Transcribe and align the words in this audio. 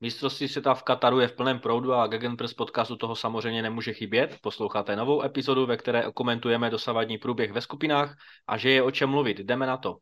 Mistrovství 0.00 0.48
světa 0.48 0.74
v 0.74 0.82
Kataru 0.82 1.20
je 1.20 1.28
v 1.28 1.32
plném 1.32 1.58
proudu 1.58 1.94
a 1.94 2.06
Gegenpress 2.06 2.54
podcastu 2.54 2.96
toho 2.96 3.16
samozřejmě 3.16 3.62
nemůže 3.62 3.92
chybět. 3.92 4.38
Posloucháte 4.40 4.96
novou 4.96 5.22
epizodu, 5.22 5.66
ve 5.66 5.76
které 5.76 6.04
komentujeme 6.14 6.70
dosavadní 6.70 7.18
průběh 7.18 7.52
ve 7.52 7.60
skupinách 7.60 8.16
a 8.46 8.56
že 8.56 8.70
je 8.70 8.82
o 8.82 8.90
čem 8.90 9.10
mluvit. 9.10 9.38
Jdeme 9.38 9.66
na 9.66 9.76
to. 9.76 9.96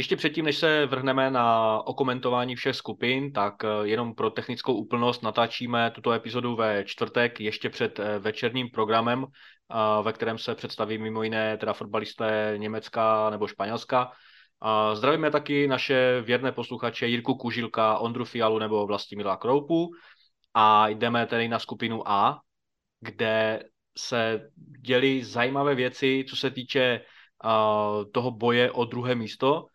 Ještě 0.00 0.16
předtím, 0.16 0.44
než 0.44 0.56
se 0.56 0.86
vrhneme 0.86 1.30
na 1.30 1.78
okomentování 1.86 2.56
všech 2.56 2.76
skupin, 2.76 3.32
tak 3.32 3.54
eh, 3.64 3.68
jenom 3.82 4.14
pro 4.14 4.30
technickou 4.30 4.74
úplnost 4.74 5.22
natáčíme 5.22 5.90
tuto 5.90 6.12
epizodu 6.12 6.56
ve 6.56 6.84
čtvrtek 6.84 7.40
ještě 7.40 7.70
před 7.70 7.98
eh, 7.98 8.18
večerním 8.18 8.70
programem, 8.70 9.24
eh, 9.24 10.02
ve 10.02 10.12
kterém 10.12 10.38
se 10.38 10.54
představí 10.54 10.98
mimo 10.98 11.22
jiné 11.22 11.56
teda 11.56 11.72
fotbalisté 11.72 12.54
Německa 12.56 13.30
nebo 13.30 13.46
Španělska. 13.46 14.12
Zdravíme 14.94 15.30
taky 15.30 15.68
naše 15.68 16.20
věrné 16.20 16.52
posluchače 16.52 17.06
Jirku 17.06 17.34
Kužilka, 17.34 17.98
Ondru 17.98 18.24
Fialu 18.24 18.58
nebo 18.58 18.86
Vlastimila 18.86 19.36
Kroupu 19.36 19.90
a 20.54 20.88
jdeme 20.88 21.26
tedy 21.26 21.48
na 21.48 21.58
skupinu 21.58 22.08
A, 22.08 22.40
kde 23.00 23.62
se 23.98 24.50
dělí 24.80 25.24
zajímavé 25.24 25.74
věci, 25.74 26.24
co 26.28 26.36
se 26.36 26.50
týče 26.50 27.00
toho 28.12 28.30
boje 28.30 28.72
o 28.72 28.84
druhé 28.84 29.14
místo. 29.14 29.66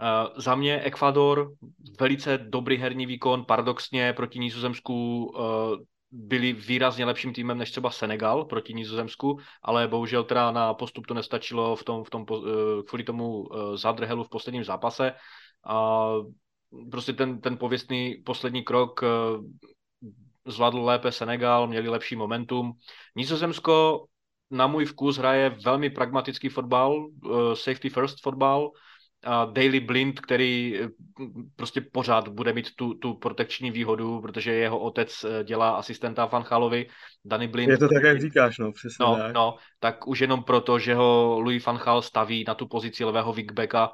Uh, 0.00 0.28
za 0.36 0.54
mě 0.54 0.80
Ekvador, 0.80 1.52
velice 2.00 2.38
dobrý 2.38 2.76
herní 2.76 3.06
výkon, 3.06 3.44
paradoxně 3.44 4.12
proti 4.12 4.38
Nizozemsku 4.38 5.24
uh, 5.24 5.44
byli 6.10 6.52
výrazně 6.52 7.04
lepším 7.04 7.32
týmem 7.32 7.58
než 7.58 7.70
třeba 7.70 7.90
Senegal 7.90 8.44
proti 8.44 8.74
Nizozemsku, 8.74 9.38
ale 9.62 9.88
bohužel 9.88 10.24
teda 10.24 10.50
na 10.50 10.74
postup 10.74 11.06
to 11.06 11.14
nestačilo 11.14 11.76
v 11.76 11.84
tom, 11.84 12.04
v 12.04 12.10
tom, 12.10 12.26
uh, 12.30 12.42
kvůli 12.88 13.04
tomu 13.04 13.44
zadrhelu 13.74 14.24
v 14.24 14.28
posledním 14.28 14.64
zápase. 14.64 15.12
A 15.66 16.08
prostě 16.90 17.12
ten, 17.12 17.40
ten 17.40 17.56
pověstný 17.56 18.22
poslední 18.24 18.62
krok 18.62 19.00
zvládl 20.46 20.84
lépe 20.84 21.12
Senegal, 21.12 21.66
měli 21.66 21.88
lepší 21.88 22.16
momentum. 22.16 22.72
Nizozemsko 23.16 24.04
na 24.50 24.66
můj 24.66 24.84
vkus 24.84 25.16
hraje 25.16 25.56
velmi 25.64 25.90
pragmatický 25.90 26.48
fotbal, 26.48 27.08
safety 27.54 27.90
first 27.90 28.22
fotbal, 28.22 28.70
Daily 29.52 29.80
Blind, 29.80 30.20
který 30.20 30.80
eh, 30.80 30.88
prostě 31.56 31.80
pořád 31.80 32.28
bude 32.28 32.52
mít 32.52 32.74
tu, 32.76 32.94
tu 32.94 33.14
protekční 33.14 33.70
výhodu, 33.70 34.20
protože 34.20 34.52
jeho 34.52 34.78
otec 34.78 35.24
eh, 35.24 35.44
dělá 35.44 35.70
asistenta 35.70 36.26
Van 36.26 36.42
Chalovi, 36.42 36.86
Danny 37.24 37.48
Blind. 37.48 37.70
Je 37.70 37.78
to 37.78 37.88
tak, 37.88 38.02
jak 38.02 38.20
říkáš, 38.20 38.58
no, 38.58 38.72
přesně 38.72 39.06
no, 39.06 39.16
tak. 39.16 39.34
No, 39.34 39.56
tak 39.80 40.06
už 40.06 40.20
jenom 40.20 40.42
proto, 40.42 40.78
že 40.78 40.94
ho 40.94 41.40
Louis 41.40 41.66
Van 41.66 41.78
Chal 41.78 42.02
staví 42.02 42.44
na 42.48 42.54
tu 42.54 42.68
pozici 42.68 43.04
levého 43.04 43.32
wingbacka, 43.32 43.90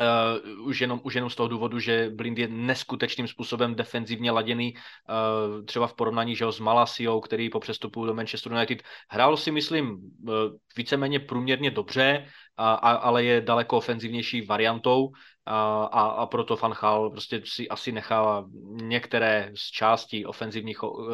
Uh, 0.00 0.66
už, 0.66 0.80
jenom, 0.80 1.00
už 1.04 1.14
jenom 1.14 1.30
z 1.30 1.34
toho 1.34 1.48
důvodu, 1.48 1.78
že 1.78 2.10
Blind 2.10 2.38
je 2.38 2.48
neskutečným 2.48 3.28
způsobem 3.28 3.74
defenzivně 3.74 4.30
laděný, 4.30 4.74
uh, 4.74 5.64
třeba 5.64 5.86
v 5.86 5.94
porovnání 5.94 6.36
že 6.36 6.44
ho, 6.44 6.52
s 6.52 6.60
Malasiou, 6.60 7.20
který 7.20 7.50
po 7.50 7.60
přestupu 7.60 8.06
do 8.06 8.14
Manchester 8.14 8.52
United 8.52 8.82
hrál 9.10 9.36
si 9.36 9.50
myslím 9.50 9.90
uh, 9.90 10.34
víceméně 10.76 11.20
průměrně 11.20 11.70
dobře, 11.70 12.26
a, 12.56 12.74
a, 12.74 12.92
ale 12.92 13.24
je 13.24 13.40
daleko 13.40 13.76
ofenzivnější 13.76 14.46
variantou 14.46 15.12
a, 15.46 15.84
a, 15.84 16.02
a 16.06 16.26
proto 16.26 16.56
Van 16.56 16.72
Gaal 16.72 17.10
prostě 17.10 17.42
si 17.44 17.68
asi 17.68 17.92
nechá 17.92 18.44
některé 18.82 19.52
z 19.54 19.70
částí 19.70 20.26
ofenzivní 20.26 20.74
chou, 20.74 21.08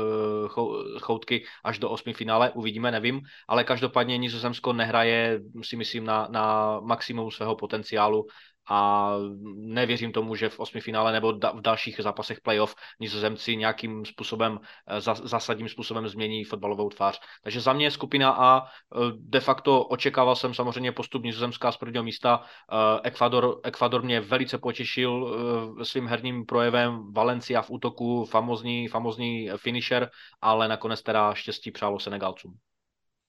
chou, 0.49 0.75
choutky 1.01 1.45
až 1.65 1.79
do 1.79 1.91
osmi 1.91 2.13
finále, 2.13 2.51
uvidíme, 2.51 2.91
nevím, 2.91 3.21
ale 3.49 3.65
každopádně 3.65 4.19
Nizozemsko 4.19 4.73
nehraje, 4.73 5.41
si 5.63 5.77
myslím, 5.77 6.05
na, 6.05 6.29
na 6.31 6.81
maximum 6.81 7.31
svého 7.31 7.57
potenciálu 7.57 8.27
a 8.69 9.11
nevěřím 9.55 10.13
tomu, 10.13 10.35
že 10.35 10.49
v 10.49 10.61
osmi 10.61 10.81
finále 10.81 11.13
nebo 11.13 11.33
v 11.33 11.61
dalších 11.61 12.01
zápasech 12.01 12.41
playoff 12.41 12.75
nizozemci 13.01 13.57
nějakým 13.57 14.05
způsobem, 14.05 14.61
eh, 14.89 15.01
zásadním 15.01 15.69
způsobem 15.69 16.09
změní 16.09 16.45
fotbalovou 16.45 16.89
tvář. 16.89 17.21
Takže 17.43 17.61
za 17.61 17.73
mě 17.73 17.91
skupina 17.91 18.31
A, 18.31 18.63
eh, 18.65 18.99
de 19.19 19.41
facto 19.41 19.85
očekával 19.85 20.37
jsem 20.37 20.55
samozřejmě 20.55 20.93
postup 20.93 21.23
nizozemská 21.23 21.73
z 21.73 21.77
prvního 21.77 22.05
místa. 22.05 22.43
Eh, 22.73 23.01
Ekvador, 23.03 23.61
Ekvador 23.65 24.03
mě 24.03 24.21
velice 24.21 24.59
potěšil 24.59 25.39
svým 25.83 26.07
herním 26.07 26.47
projevem, 26.47 27.13
Valencia 27.13 27.63
v 27.63 27.71
útoku, 27.71 28.25
famozní, 28.25 28.89
famozní 28.89 29.51
finisher, 29.57 30.11
ale 30.41 30.69
nakonec 30.69 31.03
teda 31.03 31.35
štěstí 31.35 31.71
přálo 31.71 31.99
Senegalcům. 31.99 32.59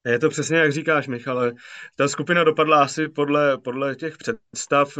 Je 0.06 0.20
to 0.20 0.30
přesně, 0.30 0.58
jak 0.58 0.72
říkáš, 0.72 1.08
Michale. 1.08 1.54
Ta 1.96 2.08
skupina 2.08 2.44
dopadla 2.44 2.84
asi 2.84 3.08
podle, 3.08 3.58
podle 3.58 3.96
těch 3.96 4.18
představ, 4.18 4.98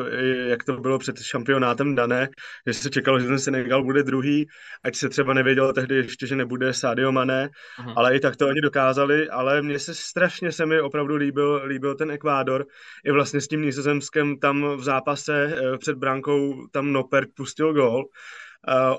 jak 0.48 0.64
to 0.64 0.78
bylo 0.78 1.00
před 1.00 1.22
šampionátem 1.22 1.96
dané, 1.96 2.30
že 2.68 2.74
se 2.74 2.90
čekalo, 2.90 3.20
že 3.20 3.28
ten 3.28 3.40
Senegal 3.40 3.84
bude 3.84 4.04
druhý, 4.04 4.48
ať 4.84 4.96
se 4.96 5.10
třeba 5.10 5.34
nevědělo 5.34 5.74
tehdy 5.74 5.96
ještě, 5.96 6.28
že 6.28 6.36
nebude 6.36 6.74
Sadio 6.74 7.12
Mané, 7.12 7.50
uh-huh. 7.80 7.94
ale 7.96 8.16
i 8.16 8.20
tak 8.20 8.36
to 8.36 8.48
oni 8.48 8.62
dokázali, 8.62 9.30
ale 9.30 9.62
mně 9.62 9.80
se 9.80 9.96
strašně 9.96 10.52
se 10.52 10.66
mi 10.66 10.82
opravdu 10.82 11.16
líbil, 11.16 11.62
líbil 11.66 11.96
ten 11.96 12.12
Ekvádor. 12.12 12.66
I 13.06 13.12
vlastně 13.12 13.42
s 13.42 13.48
tím 13.48 13.62
Nizozemskem 13.62 14.40
tam 14.40 14.78
v 14.78 14.84
zápase 14.84 15.56
eh, 15.56 15.78
před 15.78 15.98
bránkou 15.98 16.68
tam 16.72 16.94
Nopert 16.94 17.30
pustil 17.36 17.74
gól 17.74 18.06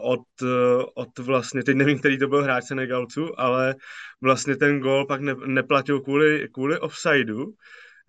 od, 0.00 0.21
od 0.94 1.19
vlastně, 1.19 1.62
teď 1.62 1.76
nevím, 1.76 1.98
který 1.98 2.19
to 2.19 2.28
byl 2.28 2.43
hráč 2.43 2.65
Senegalců, 2.65 3.41
ale 3.41 3.75
vlastně 4.21 4.56
ten 4.56 4.81
gol 4.81 5.06
pak 5.06 5.21
ne, 5.21 5.34
neplatil 5.47 6.00
kvůli, 6.00 6.48
kvůli 6.53 6.78
offsideu, 6.78 7.54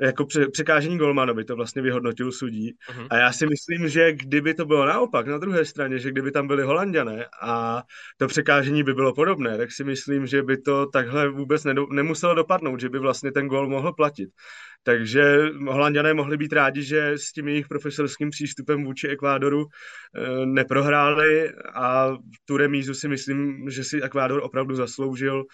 jako 0.02 0.26
překážení 0.52 0.98
golmanovi, 0.98 1.46
to 1.46 1.56
vlastně 1.56 1.82
vyhodnotil 1.82 2.32
sudí. 2.32 2.76
Uh-huh. 2.90 3.08
A 3.10 3.18
já 3.18 3.32
si 3.32 3.48
myslím, 3.48 3.90
že 3.90 4.14
kdyby 4.14 4.54
to 4.54 4.66
bylo 4.66 4.86
naopak, 4.86 5.28
na 5.28 5.38
druhé 5.38 5.66
straně, 5.66 6.00
že 6.00 6.12
kdyby 6.12 6.32
tam 6.32 6.48
byli 6.48 6.64
holanděné 6.64 7.26
a 7.42 7.84
to 8.18 8.28
překážení 8.28 8.84
by 8.84 8.94
bylo 8.94 9.14
podobné, 9.14 9.58
tak 9.58 9.72
si 9.72 9.84
myslím, 9.84 10.28
že 10.28 10.44
by 10.44 10.58
to 10.58 10.86
takhle 10.86 11.30
vůbec 11.30 11.64
nedo, 11.64 11.88
nemuselo 11.92 12.36
dopadnout, 12.36 12.80
že 12.80 12.90
by 12.90 13.00
vlastně 13.00 13.32
ten 13.32 13.48
gol 13.48 13.70
mohl 13.70 13.94
platit. 13.94 14.30
Takže 14.84 15.50
holanděné 15.68 16.14
mohli 16.14 16.38
být 16.38 16.54
rádi, 16.54 16.84
že 16.84 17.12
s 17.12 17.32
tím 17.32 17.48
jejich 17.48 17.68
profesorským 17.68 18.30
přístupem 18.30 18.84
vůči 18.84 19.08
Ekvádoru 19.08 19.66
e, 19.66 20.46
neprohráli 20.46 21.52
a 21.74 22.12
tu 22.46 22.58
remízu 22.58 22.94
si 22.94 23.08
myslím, 23.08 23.70
že 23.70 23.84
si 23.84 24.02
Ekvádor 24.02 24.42
opravdu 24.44 24.76
zasloužil. 24.76 25.46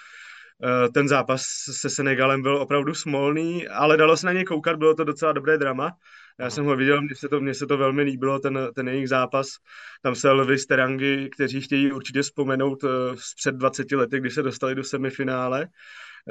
E, 0.63 0.90
ten 0.90 1.07
zápas 1.07 1.45
se 1.72 1.90
Senegalem 1.90 2.41
byl 2.41 2.57
opravdu 2.57 2.94
smolný, 2.94 3.68
ale 3.68 3.97
dalo 3.97 4.18
se 4.18 4.25
na 4.25 4.34
něj 4.34 4.44
koukat, 4.44 4.75
bylo 4.75 4.94
to 4.94 5.03
docela 5.03 5.34
dobré 5.34 5.57
drama. 5.57 5.91
Já 6.40 6.50
jsem 6.50 6.66
ho 6.66 6.75
viděl, 6.75 7.01
mně 7.01 7.16
se 7.16 7.29
to, 7.29 7.40
mně 7.41 7.53
se 7.53 7.68
to 7.68 7.78
velmi 7.78 8.01
líbilo, 8.01 8.40
ten, 8.40 8.59
ten 8.75 8.88
jejich 8.88 9.09
zápas. 9.09 9.47
Tam 10.01 10.16
se 10.16 10.31
Lvis 10.31 10.66
Terangy, 10.66 11.29
kteří 11.29 11.62
chtějí 11.62 11.91
určitě 11.91 12.22
vzpomenout 12.22 12.84
e, 12.84 12.88
před 13.35 13.56
20 13.56 13.91
lety, 13.91 14.19
kdy 14.19 14.29
se 14.31 14.44
dostali 14.44 14.75
do 14.75 14.84
semifinále 14.84 15.68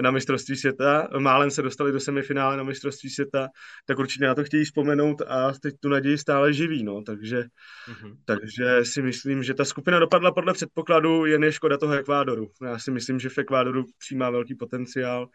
na 0.03 0.11
mistrovství 0.11 0.57
světa, 0.57 1.09
málem 1.19 1.51
se 1.51 1.62
dostali 1.62 1.93
do 1.93 2.01
semifinále 2.01 2.57
na 2.57 2.62
mistrovství 2.62 3.11
světa, 3.11 3.49
tak 3.87 3.99
určitě 3.99 4.25
na 4.25 4.34
to 4.34 4.45
chtějí 4.45 4.65
vzpomenout 4.65 5.23
a 5.23 5.53
teď 5.62 5.75
tu 5.81 5.89
naději 5.89 6.19
stále 6.19 6.53
živí, 6.53 6.84
no, 6.84 7.03
takže, 7.03 7.41
mm-hmm. 7.41 8.17
takže 8.25 8.85
si 8.85 9.03
myslím, 9.03 9.43
že 9.43 9.55
ta 9.55 9.65
skupina 9.65 9.99
dopadla 9.99 10.33
podle 10.33 10.53
předpokladu, 10.53 11.27
jen 11.27 11.45
je 11.45 11.53
škoda 11.53 11.79
toho 11.79 11.93
Ekvádoru. 11.93 12.47
Já 12.65 12.79
si 12.79 12.91
myslím, 12.91 13.21
že 13.21 13.29
v 13.29 13.39
Ekvádoru 13.39 13.85
přijímá 13.99 14.31
velký 14.31 14.55
potenciál 14.55 15.29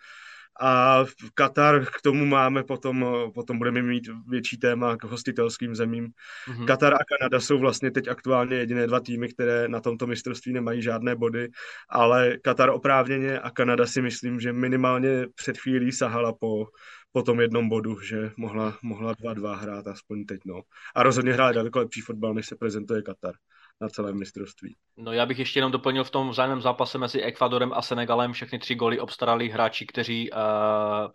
a 0.61 1.03
v 1.03 1.31
Katar 1.33 1.85
k 1.85 2.01
tomu 2.03 2.25
máme 2.25 2.63
potom, 2.63 3.05
potom 3.33 3.57
budeme 3.57 3.81
mít 3.81 4.03
větší 4.27 4.57
téma 4.57 4.97
k 4.97 5.03
hostitelským 5.03 5.75
zemím. 5.75 6.07
Mm-hmm. 6.47 6.65
Katar 6.65 6.93
a 6.93 6.97
Kanada 6.97 7.39
jsou 7.39 7.59
vlastně 7.59 7.91
teď 7.91 8.07
aktuálně 8.07 8.55
jediné 8.55 8.87
dva 8.87 8.99
týmy, 8.99 9.29
které 9.29 9.67
na 9.67 9.79
tomto 9.79 10.07
mistrovství 10.07 10.53
nemají 10.53 10.81
žádné 10.81 11.15
body, 11.15 11.49
ale 11.89 12.37
Katar 12.37 12.69
oprávněně 12.69 13.39
a 13.39 13.49
Kanada 13.49 13.85
si 13.85 14.01
myslím, 14.01 14.39
že 14.39 14.53
minimálně 14.53 15.27
před 15.35 15.57
chvílí 15.57 15.91
sahala 15.91 16.33
po, 16.33 16.67
po 17.11 17.23
tom 17.23 17.41
jednom 17.41 17.69
bodu, 17.69 17.99
že 17.99 18.31
mohla, 18.37 18.77
mohla 18.83 19.13
2-2 19.13 19.55
hrát 19.55 19.87
aspoň 19.87 20.25
teď. 20.25 20.39
No. 20.45 20.61
A 20.95 21.03
rozhodně 21.03 21.33
hrála 21.33 21.51
daleko 21.51 21.79
lepší 21.79 22.01
fotbal, 22.01 22.33
než 22.33 22.47
se 22.47 22.55
prezentuje 22.55 23.01
Katar 23.01 23.33
na 23.81 23.89
celém 23.89 24.19
mistrovství. 24.19 24.75
No 24.97 25.13
já 25.13 25.25
bych 25.25 25.39
ještě 25.39 25.59
jenom 25.59 25.71
doplnil 25.71 26.03
v 26.03 26.11
tom 26.11 26.29
vzájemném 26.29 26.61
zápase 26.61 26.97
mezi 26.97 27.21
Ekvadorem 27.21 27.73
a 27.73 27.81
Senegalem 27.81 28.33
všechny 28.33 28.59
tři 28.59 28.75
goly 28.75 28.99
obstarali 28.99 29.49
hráči, 29.49 29.85
kteří 29.85 30.31
uh, 30.31 30.37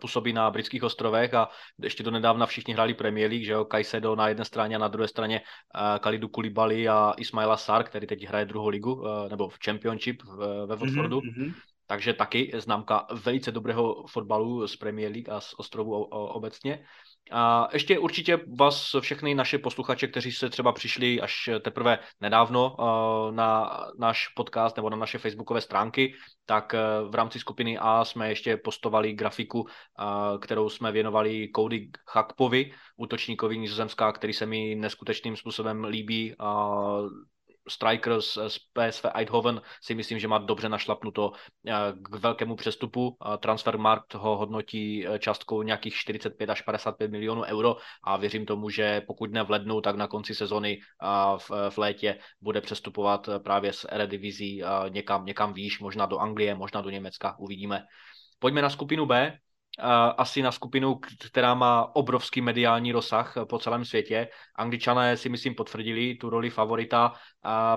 působí 0.01 0.33
na 0.33 0.51
britských 0.51 0.83
ostrovech 0.83 1.33
a 1.33 1.49
ještě 1.81 2.03
do 2.03 2.11
nedávna 2.11 2.45
všichni 2.45 2.73
hráli 2.73 2.93
Premier 2.93 3.29
League, 3.29 3.45
že 3.45 3.51
jo, 3.51 3.65
Kajsedo 3.65 4.15
na 4.15 4.27
jedné 4.27 4.45
straně 4.45 4.75
a 4.75 4.79
na 4.79 4.87
druhé 4.87 5.07
straně 5.07 5.41
uh, 5.41 5.99
Kalidu 5.99 6.27
Kulibali 6.27 6.89
a 6.89 7.13
Ismaila 7.17 7.57
Sar, 7.57 7.83
který 7.83 8.07
teď 8.07 8.27
hraje 8.27 8.45
druhou 8.45 8.67
ligu, 8.67 8.93
uh, 8.93 9.29
nebo 9.29 9.49
v 9.49 9.57
Championship 9.65 10.23
uh, 10.23 10.37
ve 10.39 10.75
mhm, 10.75 10.79
Watfordu. 10.79 11.19
Mm-hmm. 11.19 11.53
Takže 11.89 12.13
taky 12.13 12.51
známka 12.57 13.07
velice 13.23 13.51
dobrého 13.51 14.05
fotbalu 14.07 14.67
z 14.67 14.75
Premier 14.75 15.11
League 15.11 15.29
a 15.29 15.41
z 15.41 15.53
ostrovu 15.57 16.03
obecně. 16.03 16.85
A 17.31 17.67
ještě 17.73 17.99
určitě 17.99 18.39
vás 18.57 18.95
všechny 18.99 19.35
naše 19.35 19.57
posluchače, 19.57 20.07
kteří 20.07 20.31
se 20.31 20.49
třeba 20.49 20.71
přišli 20.71 21.21
až 21.21 21.49
teprve 21.61 21.99
nedávno 22.21 22.75
eh, 22.79 23.31
na 23.31 23.79
náš 23.99 24.27
podcast 24.27 24.75
nebo 24.75 24.89
na 24.89 24.97
naše 24.97 25.17
facebookové 25.17 25.61
stránky, 25.61 26.13
tak 26.45 26.73
eh, 26.73 26.79
v 27.09 27.15
rámci 27.15 27.39
skupiny 27.39 27.77
A 27.77 28.05
jsme 28.05 28.29
ještě 28.29 28.57
postovali 28.57 29.13
grafiku, 29.13 29.67
eh, 29.67 30.03
kterou 30.39 30.69
jsme 30.69 30.91
věnovali 30.91 31.49
Cody 31.55 31.89
Chakpovi, 32.11 32.71
útočníkovi 32.97 33.57
nizozemská, 33.57 34.11
který 34.11 34.33
se 34.33 34.45
mi 34.45 34.75
neskutečným 34.75 35.37
způsobem 35.37 35.83
líbí 35.83 36.35
striker 37.69 38.21
z, 38.21 38.37
z 38.47 38.57
PSV 38.73 39.05
Eindhoven 39.13 39.61
si 39.81 39.95
myslím, 39.95 40.19
že 40.19 40.27
má 40.27 40.37
dobře 40.37 40.69
našlapnuto 40.69 41.31
eh, 41.67 41.73
k 42.01 42.15
velkému 42.15 42.55
přestupu. 42.55 43.17
Transfermarkt 43.39 44.13
ho 44.13 44.37
hodnotí 44.37 45.07
eh, 45.07 45.19
částkou 45.19 45.61
nějakých 45.61 45.93
45 45.93 46.49
až 46.49 46.61
55 46.61 47.11
milionů 47.11 47.41
euro 47.41 47.77
a 48.03 48.17
věřím 48.17 48.45
tomu, 48.45 48.69
že 48.69 49.01
pokud 49.07 49.31
ne 49.31 49.43
v 49.43 49.49
lednu, 49.49 49.81
tak 49.81 49.95
na 49.95 50.07
konci 50.07 50.35
sezony 50.35 50.79
v, 51.37 51.51
v 51.69 51.77
létě 51.77 52.19
bude 52.41 52.61
přestupovat 52.61 53.29
eh, 53.29 53.39
právě 53.39 53.73
z 53.73 53.85
Eredivizí 53.89 54.61
někam, 54.89 55.25
někam 55.25 55.53
výš, 55.53 55.79
možná 55.79 56.05
do 56.05 56.17
Anglie, 56.17 56.55
možná 56.55 56.81
do 56.81 56.89
Německa, 56.89 57.35
uvidíme. 57.39 57.83
Pojďme 58.39 58.61
na 58.61 58.69
skupinu 58.69 59.05
B, 59.05 59.37
asi 60.17 60.41
na 60.41 60.51
skupinu, 60.51 60.99
která 61.31 61.53
má 61.53 61.95
obrovský 61.95 62.41
mediální 62.41 62.91
rozsah 62.91 63.33
po 63.49 63.59
celém 63.59 63.85
světě. 63.85 64.27
Angličané 64.55 65.17
si 65.17 65.29
myslím 65.29 65.55
potvrdili 65.55 66.15
tu 66.15 66.29
roli 66.29 66.49
favorita. 66.49 67.13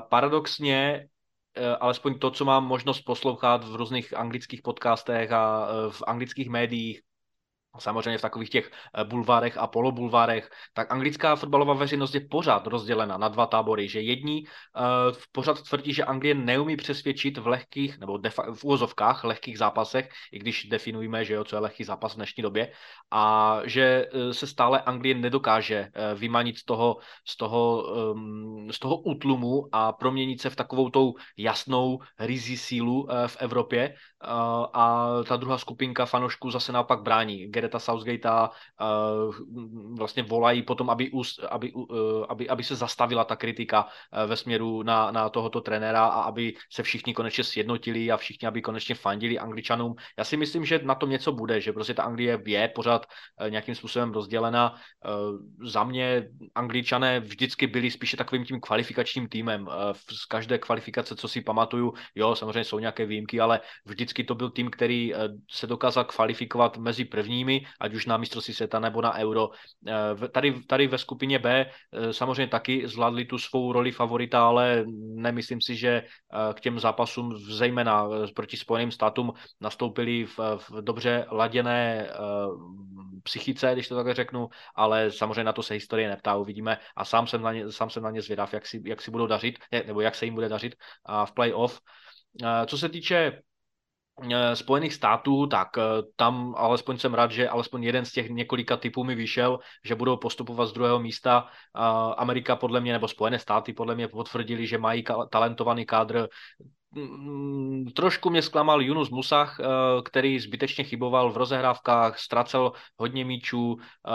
Paradoxně 0.08 1.08
e, 1.54 1.76
alespoň 1.76 2.18
to, 2.18 2.30
co 2.30 2.44
mám 2.44 2.66
možnost 2.66 3.00
poslouchat 3.00 3.64
v 3.64 3.74
různých 3.74 4.16
anglických 4.16 4.62
podcastech 4.62 5.32
a 5.32 5.68
e, 5.68 5.90
v 5.90 6.02
anglických 6.06 6.48
médiích, 6.48 7.00
samozřejmě 7.78 8.18
v 8.18 8.22
takových 8.22 8.50
těch 8.50 8.70
eh, 8.70 9.04
bulvárech 9.04 9.58
a 9.58 9.66
polobulvárech, 9.66 10.50
tak 10.74 10.92
anglická 10.92 11.36
fotbalová 11.36 11.74
veřejnost 11.74 12.14
je 12.14 12.20
pořád 12.20 12.66
rozdělena 12.66 13.18
na 13.18 13.28
dva 13.28 13.46
tábory, 13.46 13.88
že 13.88 14.00
jedni 14.00 14.44
uh, 14.44 15.16
pořád 15.32 15.62
tvrdí, 15.62 15.94
že 15.94 16.04
Anglie 16.04 16.34
neumí 16.34 16.76
přesvědčit 16.76 17.38
v 17.38 17.46
lehkých, 17.46 17.98
nebo 17.98 18.12
defa- 18.12 18.54
v 18.54 18.64
úvozovkách 18.64 19.24
lehkých 19.24 19.58
zápasech, 19.58 20.08
i 20.32 20.38
když 20.38 20.64
definujeme, 20.64 21.24
že 21.24 21.34
jo, 21.34 21.44
co 21.44 21.56
je 21.56 21.60
lehký 21.60 21.84
zápas 21.84 22.12
v 22.12 22.16
dnešní 22.16 22.42
době, 22.42 22.72
a 23.10 23.56
že 23.64 24.06
uh, 24.14 24.30
se 24.30 24.46
stále 24.46 24.80
Anglie 24.80 25.14
nedokáže 25.14 25.80
uh, 25.80 26.18
vymanit 26.18 26.58
z 26.58 26.64
toho, 26.64 26.96
z 27.26 27.36
toho, 27.36 27.82
um, 28.12 28.72
z 28.72 28.78
toho 28.78 28.96
útlumu 28.96 29.68
a 29.72 29.92
proměnit 29.92 30.40
se 30.40 30.50
v 30.50 30.56
takovou 30.56 30.90
tou 30.90 31.14
jasnou 31.36 31.98
rizí 32.18 32.56
sílu 32.56 33.02
uh, 33.02 33.08
v 33.26 33.36
Evropě. 33.40 33.94
Uh, 34.24 34.66
a 34.72 35.08
ta 35.28 35.36
druhá 35.36 35.58
skupinka 35.58 36.06
fanošků 36.06 36.50
zase 36.50 36.72
naopak 36.72 37.02
brání 37.02 37.48
Gereta 37.60 37.78
Southgatea 37.78 38.48
uh, 38.48 39.34
vlastně 39.98 40.22
volají 40.22 40.62
potom, 40.62 40.90
aby, 40.90 41.10
aby, 41.48 41.72
uh, 41.72 42.24
aby, 42.28 42.48
aby 42.48 42.64
se 42.64 42.76
zastavila 42.76 43.24
ta 43.24 43.36
kritika 43.36 43.84
uh, 43.84 44.30
ve 44.30 44.36
směru 44.36 44.82
na, 44.82 45.10
na 45.10 45.28
tohoto 45.28 45.60
trenéra 45.60 46.06
a 46.06 46.22
aby 46.22 46.54
se 46.72 46.82
všichni 46.82 47.14
konečně 47.14 47.44
sjednotili 47.44 48.10
a 48.10 48.16
všichni, 48.16 48.48
aby 48.48 48.62
konečně 48.62 48.94
fandili 48.94 49.38
Angličanům. 49.38 49.94
Já 50.18 50.24
si 50.24 50.36
myslím, 50.36 50.64
že 50.64 50.80
na 50.84 50.94
tom 50.94 51.10
něco 51.10 51.32
bude, 51.32 51.60
že 51.60 51.72
prostě 51.72 51.94
ta 51.94 52.02
Anglie 52.02 52.40
je 52.46 52.68
pořád 52.68 53.06
uh, 53.06 53.50
nějakým 53.50 53.74
způsobem 53.74 54.12
rozdělena. 54.12 54.72
Uh, 54.72 55.68
za 55.68 55.84
mě 55.84 56.28
Angličané 56.54 57.20
vždycky 57.20 57.66
byli 57.66 57.90
spíše 57.90 58.16
takovým 58.16 58.44
tím 58.44 58.60
kvalifikačním 58.60 59.28
týmem. 59.28 59.68
Uh, 59.68 59.92
z 60.08 60.24
každé 60.24 60.58
kvalifikace, 60.58 61.16
co 61.16 61.28
si 61.28 61.40
pamatuju, 61.44 61.92
jo, 62.14 62.34
samozřejmě 62.34 62.64
jsou 62.64 62.78
nějaké 62.78 63.06
výjimky, 63.06 63.40
ale 63.40 63.60
vždycky 63.84 64.24
to 64.24 64.34
byl 64.34 64.50
tým, 64.50 64.70
který 64.70 65.14
uh, 65.14 65.20
se 65.50 65.66
dokázal 65.66 66.04
kvalifikovat 66.04 66.76
mezi 66.80 67.04
prvními 67.04 67.49
týmy, 67.50 67.66
ať 67.80 67.94
už 67.94 68.06
na 68.06 68.16
mistrovství 68.16 68.54
světa 68.54 68.80
nebo 68.80 69.02
na 69.02 69.14
Euro. 69.18 69.50
Eh, 69.86 70.28
tady, 70.28 70.62
tady 70.66 70.86
ve 70.86 70.98
skupině 70.98 71.38
B 71.38 71.66
eh, 71.66 72.12
samozřejmě 72.12 72.46
taky 72.46 72.88
zvládli 72.88 73.24
tu 73.24 73.38
svou 73.38 73.72
roli 73.72 73.92
favorita, 73.92 74.46
ale 74.46 74.84
nemyslím 75.14 75.60
si, 75.60 75.76
že 75.76 75.90
eh, 75.90 76.54
k 76.54 76.60
těm 76.60 76.80
zápasům 76.80 77.36
zejména 77.38 78.08
proti 78.34 78.56
Spojeným 78.56 78.90
státům 78.90 79.32
nastoupili 79.60 80.24
v, 80.24 80.38
v 80.38 80.82
dobře 80.82 81.26
laděné 81.30 82.10
psychice, 83.22 83.70
když 83.72 83.88
to 83.88 83.96
takhle 83.96 84.14
řeknu, 84.14 84.48
ale 84.74 85.10
samozřejmě 85.10 85.44
na 85.44 85.52
to 85.52 85.62
se 85.62 85.74
historie 85.74 86.08
neptá, 86.08 86.36
uvidíme 86.36 86.78
a 86.96 87.04
sám 87.04 87.26
jsem 87.26 87.42
na 87.42 87.52
ně, 87.52 87.72
sám 87.72 87.90
jsem 87.90 88.02
na 88.02 88.10
ně 88.10 88.22
zvědav, 88.22 88.54
jak 88.54 88.66
si, 88.66 88.82
jak 88.84 89.02
si 89.02 89.10
budou 89.10 89.26
dařit, 89.26 89.58
nebo 89.86 90.00
jak 90.00 90.14
se 90.14 90.24
jim 90.24 90.34
bude 90.34 90.48
dařit 90.48 90.74
v 91.24 91.32
playoff. 91.32 91.80
Co 92.66 92.78
se 92.78 92.88
týče 92.88 93.40
Spojených 94.54 94.94
států, 94.94 95.46
tak 95.46 95.68
eh, 95.78 95.82
tam 96.16 96.54
alespoň 96.56 96.98
jsem 96.98 97.14
rád, 97.14 97.30
že 97.30 97.48
alespoň 97.48 97.84
jeden 97.84 98.04
z 98.04 98.12
těch 98.12 98.30
několika 98.30 98.76
typů 98.76 99.04
mi 99.04 99.14
vyšel, 99.14 99.58
že 99.84 99.94
budou 99.94 100.16
postupovat 100.16 100.66
z 100.66 100.72
druhého 100.72 101.00
místa. 101.00 101.46
Amerika 102.16 102.56
podle 102.56 102.80
mě, 102.80 102.92
nebo 102.92 103.08
Spojené 103.08 103.38
státy 103.38 103.72
podle 103.72 103.94
mě 103.94 104.08
potvrdili, 104.08 104.66
že 104.66 104.78
mají 104.78 105.04
talentovaný 105.30 105.86
kádr 105.86 106.28
trošku 107.94 108.30
mě 108.30 108.42
zklamal 108.42 108.82
Yunus 108.82 109.10
Musach, 109.10 109.60
eh, 109.60 109.64
který 110.04 110.38
zbytečně 110.38 110.84
chyboval 110.84 111.32
v 111.32 111.36
rozehrávkách, 111.36 112.18
ztracel 112.18 112.72
hodně 112.96 113.24
míčů 113.24 113.76
eh, 113.78 114.10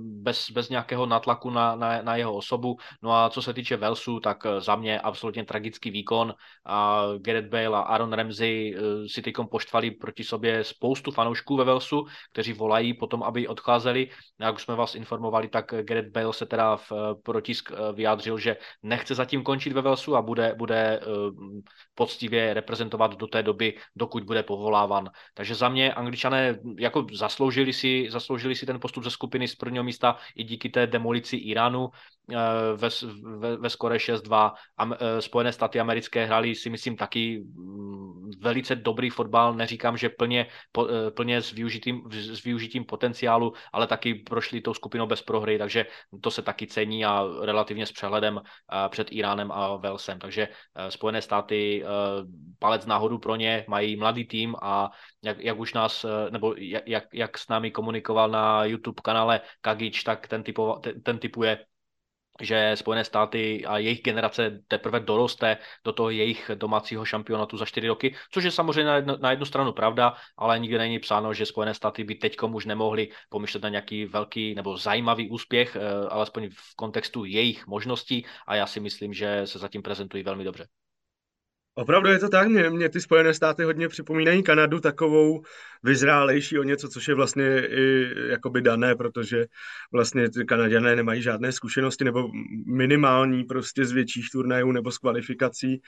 bez, 0.00 0.50
bez 0.50 0.68
nějakého 0.68 1.06
natlaku 1.06 1.50
na, 1.50 1.76
na, 1.76 2.02
na 2.02 2.16
jeho 2.16 2.34
osobu. 2.34 2.76
No 3.02 3.12
a 3.12 3.30
co 3.30 3.42
se 3.42 3.54
týče 3.54 3.76
Velsu, 3.76 4.20
tak 4.20 4.46
eh, 4.46 4.60
za 4.60 4.76
mě 4.76 5.00
absolutně 5.00 5.44
tragický 5.44 5.90
výkon. 5.90 6.34
A 6.66 7.02
Gareth 7.18 7.48
Bale 7.48 7.78
a 7.78 7.80
Aaron 7.80 8.12
Ramsey 8.12 8.76
si 9.06 9.22
teď 9.22 9.34
poštvali 9.50 9.90
proti 9.90 10.24
sobě 10.24 10.64
spoustu 10.64 11.10
fanoušků 11.10 11.56
ve 11.56 11.64
Velsu, 11.64 12.04
kteří 12.32 12.52
volají 12.52 12.94
potom, 12.94 13.22
aby 13.22 13.48
odcházeli. 13.48 14.08
Jak 14.40 14.54
už 14.54 14.62
jsme 14.62 14.74
vás 14.74 14.94
informovali, 14.94 15.48
tak 15.48 15.74
Gareth 15.82 16.08
Bale 16.08 16.32
se 16.32 16.46
teda 16.46 16.76
v 16.76 16.92
protisk 17.22 17.72
vyjádřil, 17.94 18.38
že 18.38 18.56
nechce 18.82 19.14
zatím 19.14 19.42
končit 19.42 19.72
ve 19.72 19.82
Velsu 19.82 20.16
a 20.16 20.22
bude, 20.22 20.54
bude 20.58 21.00
poctivě 22.06 22.54
reprezentovat 22.54 23.16
do 23.18 23.26
té 23.26 23.42
doby, 23.42 23.74
dokud 23.96 24.22
bude 24.22 24.42
povoláván. 24.42 25.10
Takže 25.34 25.54
za 25.54 25.68
mě 25.68 25.94
angličané 25.94 26.58
jako 26.78 27.06
zasloužili 27.12 27.72
si, 27.72 28.06
zasloužili 28.10 28.54
si 28.54 28.66
ten 28.66 28.80
postup 28.80 29.04
ze 29.04 29.10
skupiny 29.10 29.48
z 29.48 29.54
prvního 29.54 29.84
místa 29.84 30.16
i 30.36 30.44
díky 30.44 30.68
té 30.68 30.86
demolici 30.86 31.36
Iránu 31.36 31.90
eh, 32.30 32.36
ve, 32.76 32.88
ve, 33.38 33.56
ve 33.56 33.70
skore 33.70 33.96
6-2. 33.96 34.54
Eh, 34.78 35.22
Spojené 35.22 35.52
státy 35.52 35.80
americké 35.80 36.26
hráli 36.26 36.54
si 36.54 36.70
myslím 36.70 36.96
taky 36.96 37.42
mm, 37.42 38.30
velice 38.38 38.76
dobrý 38.76 39.10
fotbal, 39.10 39.54
neříkám, 39.54 39.96
že 39.96 40.08
plně, 40.08 40.46
eh, 40.46 41.10
plně 41.10 41.42
s, 41.42 41.50
využitím, 41.52 42.06
s 42.10 42.42
využitím 42.42 42.84
potenciálu, 42.84 43.52
ale 43.72 43.86
taky 43.86 44.14
prošli 44.14 44.60
tou 44.60 44.74
skupinou 44.74 45.06
bez 45.06 45.22
prohry, 45.22 45.58
takže 45.58 45.86
to 46.22 46.30
se 46.30 46.42
taky 46.42 46.66
cení 46.66 47.04
a 47.04 47.26
relativně 47.42 47.86
s 47.86 47.92
přehledem 47.92 48.40
před 48.88 49.08
Iránem 49.10 49.52
a 49.52 49.76
Velsem. 49.76 50.18
Takže 50.18 50.48
Spojené 50.88 51.22
státy 51.22 51.84
palec 52.58 52.86
nahoru 52.86 53.18
pro 53.18 53.36
ně, 53.36 53.64
mají 53.68 53.96
mladý 53.96 54.24
tým 54.24 54.54
a 54.62 54.90
jak, 55.22 55.40
jak 55.40 55.58
už 55.58 55.74
nás, 55.74 56.06
nebo 56.30 56.54
jak, 56.58 57.04
jak 57.12 57.38
s 57.38 57.48
námi 57.48 57.70
komunikoval 57.70 58.28
na 58.28 58.64
YouTube 58.64 59.00
kanále 59.04 59.40
Kagič, 59.60 60.02
tak 60.02 60.28
ten, 60.28 60.42
typo, 60.42 60.80
ten, 60.82 61.02
ten 61.02 61.18
typuje 61.18 61.58
že 62.40 62.72
Spojené 62.74 63.04
státy 63.04 63.66
a 63.66 63.78
jejich 63.78 64.02
generace 64.02 64.60
teprve 64.68 65.00
doroste 65.00 65.56
do 65.84 65.92
toho 65.92 66.10
jejich 66.10 66.50
domácího 66.54 67.04
šampionátu 67.04 67.56
za 67.56 67.64
čtyři 67.64 67.88
roky, 67.88 68.14
což 68.30 68.44
je 68.44 68.50
samozřejmě 68.50 68.84
na 68.84 68.96
jednu, 68.96 69.14
na 69.20 69.30
jednu 69.30 69.46
stranu 69.46 69.72
pravda, 69.72 70.14
ale 70.36 70.58
nikde 70.58 70.78
není 70.78 70.98
psáno, 70.98 71.34
že 71.34 71.46
Spojené 71.46 71.74
státy 71.74 72.04
by 72.04 72.14
teď 72.14 72.36
už 72.42 72.66
nemohli 72.66 73.08
pomyšlet 73.28 73.62
na 73.62 73.68
nějaký 73.68 74.04
velký 74.04 74.54
nebo 74.54 74.76
zajímavý 74.76 75.30
úspěch, 75.30 75.76
eh, 75.76 76.08
alespoň 76.08 76.50
v 76.50 76.76
kontextu 76.76 77.24
jejich 77.24 77.66
možností 77.66 78.26
a 78.46 78.54
já 78.54 78.66
si 78.66 78.80
myslím, 78.80 79.14
že 79.14 79.42
se 79.44 79.58
zatím 79.58 79.82
prezentují 79.82 80.22
velmi 80.22 80.44
dobře. 80.44 80.66
Opravdu 81.78 82.08
je 82.08 82.18
to 82.18 82.28
tak, 82.28 82.48
mě, 82.48 82.70
mě 82.70 82.88
ty 82.88 83.00
Spojené 83.00 83.34
státy 83.34 83.64
hodně 83.64 83.88
připomínají 83.88 84.42
Kanadu 84.42 84.80
takovou 84.80 85.42
vyzrálejší 85.82 86.58
o 86.58 86.62
něco, 86.62 86.88
což 86.88 87.08
je 87.08 87.14
vlastně 87.14 87.66
i 87.66 88.08
jakoby 88.28 88.62
dané, 88.62 88.94
protože 88.94 89.46
vlastně 89.92 90.30
ty 90.30 90.44
Kanaděné 90.44 90.96
nemají 90.96 91.22
žádné 91.22 91.52
zkušenosti 91.52 92.04
nebo 92.04 92.28
minimální 92.66 93.44
prostě 93.44 93.84
z 93.84 93.92
větších 93.92 94.26
turnajů 94.32 94.72
nebo 94.72 94.90
z 94.90 94.98
kvalifikací. 94.98 95.80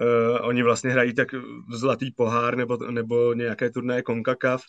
Uh, 0.00 0.46
oni 0.46 0.62
vlastně 0.62 0.90
hrají 0.90 1.14
tak 1.14 1.28
zlatý 1.72 2.10
pohár 2.10 2.56
nebo, 2.56 2.76
nebo 2.76 3.34
nějaké 3.34 3.70
turnaje 3.70 4.02
CONCACAF 4.02 4.62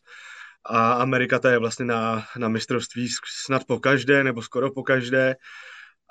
a 0.65 0.93
Amerika 0.93 1.39
ta 1.39 1.51
je 1.51 1.57
vlastně 1.57 1.85
na, 1.85 2.25
na 2.37 2.47
mistrovství 2.47 3.07
snad 3.45 3.65
po 3.67 3.79
každé 3.79 4.23
nebo 4.23 4.41
skoro 4.41 4.71
po 4.71 4.83
každé. 4.83 5.35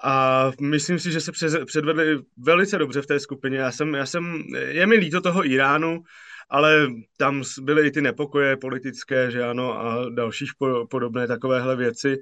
A 0.04 0.50
myslím 0.60 0.98
si, 0.98 1.12
že 1.12 1.20
se 1.20 1.32
předvedli 1.64 2.18
velice 2.38 2.78
dobře 2.78 3.02
v 3.02 3.06
té 3.06 3.20
skupině. 3.20 3.58
Já 3.58 3.72
jsem, 3.72 3.94
já 3.94 4.06
jsem, 4.06 4.42
je 4.56 4.86
mi 4.86 4.94
líto 4.94 5.20
toho 5.20 5.46
Iránu, 5.46 6.02
ale 6.50 6.86
tam 7.16 7.42
byly 7.60 7.86
i 7.86 7.90
ty 7.90 8.00
nepokoje 8.00 8.56
politické, 8.56 9.30
že 9.30 9.44
ano, 9.44 9.80
a 9.80 10.08
dalších 10.10 10.50
podobné 10.90 11.26
takovéhle 11.26 11.76
věci. 11.76 12.18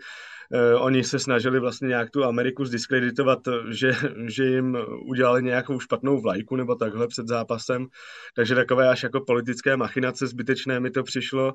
Eh, 0.53 0.75
oni 0.75 1.05
se 1.05 1.19
snažili 1.19 1.61
vlastně 1.61 1.89
nějak 1.89 2.11
tu 2.11 2.25
Ameriku 2.25 2.65
zdiskreditovat, 2.65 3.39
že, 3.71 3.93
že 4.27 4.45
jim 4.45 4.79
udělali 5.09 5.43
nějakou 5.43 5.81
špatnou 5.81 6.21
vlajku 6.21 6.57
nebo 6.57 6.75
takhle 6.75 7.09
před 7.09 7.29
zápasem, 7.29 7.87
takže 8.35 8.55
takové 8.55 8.89
až 8.89 9.03
jako 9.03 9.21
politické 9.21 9.77
machinace 9.77 10.27
zbytečné 10.27 10.81
mi 10.81 10.91
to 10.91 11.03
přišlo. 11.03 11.55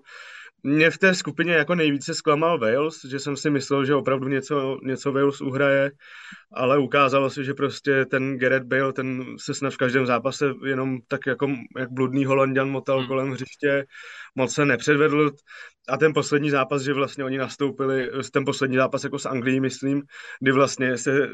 Mě 0.65 0.91
v 0.91 0.97
té 0.97 1.13
skupině 1.13 1.53
jako 1.53 1.75
nejvíce 1.75 2.13
zklamal 2.13 2.59
Wales, 2.59 3.05
že 3.05 3.19
jsem 3.19 3.37
si 3.37 3.49
myslel, 3.49 3.85
že 3.85 3.95
opravdu 3.95 4.27
něco, 4.27 4.77
něco 4.83 5.11
Wales 5.11 5.41
uhraje, 5.41 5.91
ale 6.53 6.77
ukázalo 6.77 7.29
se, 7.29 7.43
že 7.43 7.53
prostě 7.53 8.05
ten 8.05 8.37
Gareth 8.37 8.65
Bale, 8.65 8.93
ten 8.93 9.25
se 9.39 9.53
snad 9.53 9.73
v 9.73 9.77
každém 9.77 10.05
zápase 10.05 10.53
jenom 10.65 10.97
tak 11.07 11.19
jako 11.27 11.47
jak 11.77 11.91
bludný 11.91 12.25
holanděn 12.25 12.69
motal 12.69 12.99
hmm. 12.99 13.07
kolem 13.07 13.31
hřiště, 13.31 13.85
moc 14.35 14.53
se 14.53 14.65
nepředvedl 14.65 15.31
a 15.89 15.97
ten 15.97 16.13
poslední 16.13 16.49
zápas, 16.49 16.81
že 16.81 16.93
vlastně 16.93 17.23
oni 17.23 17.37
nastoupili, 17.37 18.09
ten 18.31 18.45
poslední 18.45 18.75
zápas 18.75 19.03
jako 19.03 19.19
s 19.19 19.25
Anglií, 19.25 19.59
myslím, 19.59 20.03
kdy 20.39 20.51
vlastně 20.51 20.97
se, 20.97 21.29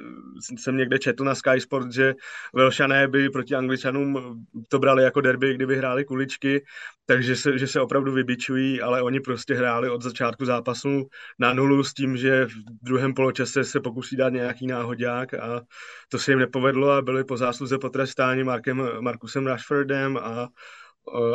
jsem 0.58 0.78
někde 0.78 1.00
četl 1.00 1.24
na 1.24 1.36
Sky 1.36 1.62
Sport, 1.62 1.92
že 1.92 2.14
Velšané 2.54 3.08
by 3.08 3.30
proti 3.30 3.56
Angličanům 3.56 4.44
to 4.70 4.80
brali 4.80 5.04
jako 5.04 5.22
derby, 5.22 5.54
kdy 5.54 5.66
vyhráli 5.66 6.06
kuličky, 6.06 6.64
takže 7.06 7.36
se, 7.36 7.58
že 7.58 7.68
se 7.68 7.82
opravdu 7.82 8.12
vybičují, 8.12 8.82
ale 8.82 9.02
oni 9.02 9.20
prostě 9.20 9.54
hráli 9.54 9.90
od 9.90 10.02
začátku 10.02 10.46
zápasu 10.46 11.08
na 11.40 11.54
nulu 11.54 11.84
s 11.84 11.94
tím, 11.94 12.18
že 12.18 12.46
v 12.46 12.52
druhém 12.82 13.14
poločase 13.14 13.64
se 13.64 13.80
pokusí 13.80 14.16
dát 14.16 14.30
nějaký 14.30 14.68
náhodák 14.68 15.34
a 15.34 15.62
to 16.10 16.20
se 16.20 16.32
jim 16.32 16.40
nepovedlo 16.40 16.92
a 16.92 17.02
byli 17.02 17.24
po 17.24 17.38
zásluze 17.38 17.78
potrestáni 17.78 18.44
Markem, 18.44 18.90
Markusem 19.00 19.48
Rashfordem 19.48 20.18
a 20.18 20.48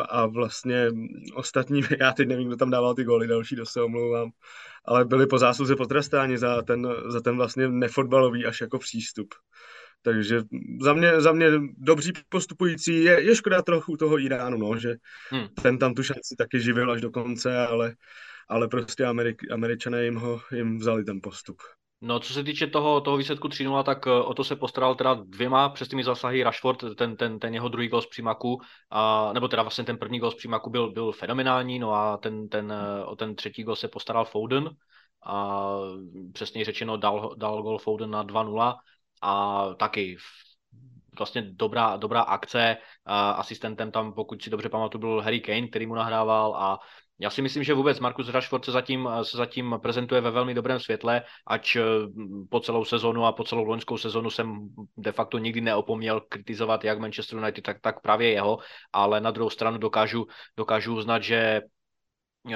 a 0.09 0.27
vlastně 0.27 0.91
ostatní, 1.35 1.81
já 2.01 2.13
teď 2.13 2.29
nevím, 2.29 2.49
kdo 2.49 2.57
tam 2.57 2.71
dával 2.71 2.95
ty 2.95 3.05
góly 3.05 3.27
další, 3.27 3.57
to 3.57 3.67
se 3.67 3.83
omlouvám, 3.83 4.31
ale 4.85 5.05
byli 5.05 5.27
po 5.27 5.39
zásluze 5.39 5.77
potrestáni 5.77 6.39
za 6.39 6.63
ten, 6.63 6.89
za 7.07 7.21
ten 7.21 7.37
vlastně 7.37 7.69
nefotbalový 7.69 8.47
až 8.47 8.61
jako 8.61 8.79
přístup. 8.79 9.35
Takže 10.03 10.43
za 10.81 10.93
mě, 10.93 11.21
za 11.21 11.33
mě 11.33 11.47
dobří 11.77 12.13
postupující 12.29 13.05
je, 13.05 13.23
je 13.23 13.37
škoda 13.37 13.63
trochu 13.63 13.97
toho 13.97 14.19
Iránu, 14.19 14.59
no, 14.59 14.79
že 14.79 14.95
hmm. 15.31 15.47
ten 15.63 15.79
tam 15.79 15.95
tu 15.95 16.03
šanci 16.03 16.35
taky 16.39 16.61
živil 16.61 16.91
až 16.91 17.01
do 17.01 17.11
konce, 17.11 17.67
ale, 17.67 17.95
ale 18.49 18.69
prostě 18.69 19.05
Amerik, 19.05 19.53
Američané 19.53 20.05
jim, 20.05 20.15
ho, 20.15 20.41
jim 20.55 20.79
vzali 20.79 21.05
ten 21.05 21.21
postup. 21.23 21.57
No, 22.01 22.21
co 22.21 22.33
se 22.33 22.45
týče 22.45 22.67
toho, 22.67 23.01
toho 23.01 23.17
výsledku 23.17 23.49
3 23.49 23.67
tak 23.85 24.07
eh, 24.07 24.11
o 24.11 24.35
to 24.35 24.45
se 24.45 24.57
postaral 24.57 24.95
teda 24.95 25.15
dvěma 25.15 25.69
přesnými 25.69 26.05
zásahy 26.05 26.43
Rashford, 26.43 26.85
ten, 26.97 27.17
ten, 27.17 27.39
ten 27.39 27.55
jeho 27.55 27.69
druhý 27.69 27.89
gol 27.89 28.03
z 28.03 28.07
přímaku, 28.07 28.61
a, 28.91 29.33
nebo 29.33 29.49
teda 29.49 29.63
vlastně 29.63 29.85
ten 29.85 29.99
první 29.99 30.19
gol 30.19 30.31
z 30.31 30.35
přímaku 30.35 30.71
byl, 30.71 30.93
byl 30.93 31.13
fenomenální, 31.13 31.79
no 31.79 31.93
a 31.93 32.17
ten, 32.17 32.49
ten, 32.49 32.73
eh, 32.73 33.05
o 33.05 33.17
ten 33.17 33.37
třetí 33.37 33.63
gol 33.63 33.77
se 33.77 33.89
postaral 33.89 34.25
Foden 34.25 34.71
a 35.27 35.67
přesně 36.33 36.65
řečeno 36.65 36.97
dal, 36.97 37.35
dal 37.37 37.63
gol 37.63 37.79
Foden 37.79 38.11
na 38.11 38.25
2-0 38.25 38.77
a 39.23 39.65
taky 39.75 40.17
vlastně 41.19 41.43
dobrá, 41.43 41.97
dobrá 41.97 42.21
akce. 42.21 42.77
Asistentem 43.07 43.91
tam, 43.91 44.13
pokud 44.13 44.43
si 44.43 44.51
dobře 44.51 44.69
pamatuju, 44.69 45.01
byl 45.01 45.21
Harry 45.21 45.41
Kane, 45.41 45.69
který 45.69 45.87
mu 45.87 45.95
nahrával 45.95 46.57
a 46.57 46.79
já 47.19 47.31
si 47.31 47.43
myslím, 47.43 47.65
že 47.65 47.75
vůbec 47.75 48.01
Markus 48.01 48.29
Rashford 48.29 48.65
se 48.65 48.73
zatím, 48.73 49.09
se 49.23 49.37
zatím 49.37 49.79
prezentuje 49.83 50.21
ve 50.21 50.31
velmi 50.31 50.55
dobrém 50.55 50.81
světle, 50.81 51.23
ač 51.47 51.77
po 52.51 52.61
celou 52.61 52.85
sezonu 52.85 53.25
a 53.25 53.33
po 53.33 53.45
celou 53.45 53.65
loňskou 53.65 53.99
sezonu 53.99 54.31
jsem 54.31 54.69
de 54.97 55.13
facto 55.13 55.39
nikdy 55.39 55.61
neopomněl 55.61 56.21
kritizovat 56.21 56.85
jak 56.85 56.99
Manchester 56.99 57.39
United, 57.39 57.65
tak, 57.65 57.81
tak 57.81 58.01
právě 58.01 58.31
jeho, 58.31 58.59
ale 58.93 59.21
na 59.21 59.31
druhou 59.31 59.51
stranu 59.51 59.79
dokážu, 59.79 60.27
dokážu 60.57 60.97
uznat, 60.97 61.23
že 61.23 61.37
eh, 61.37 62.55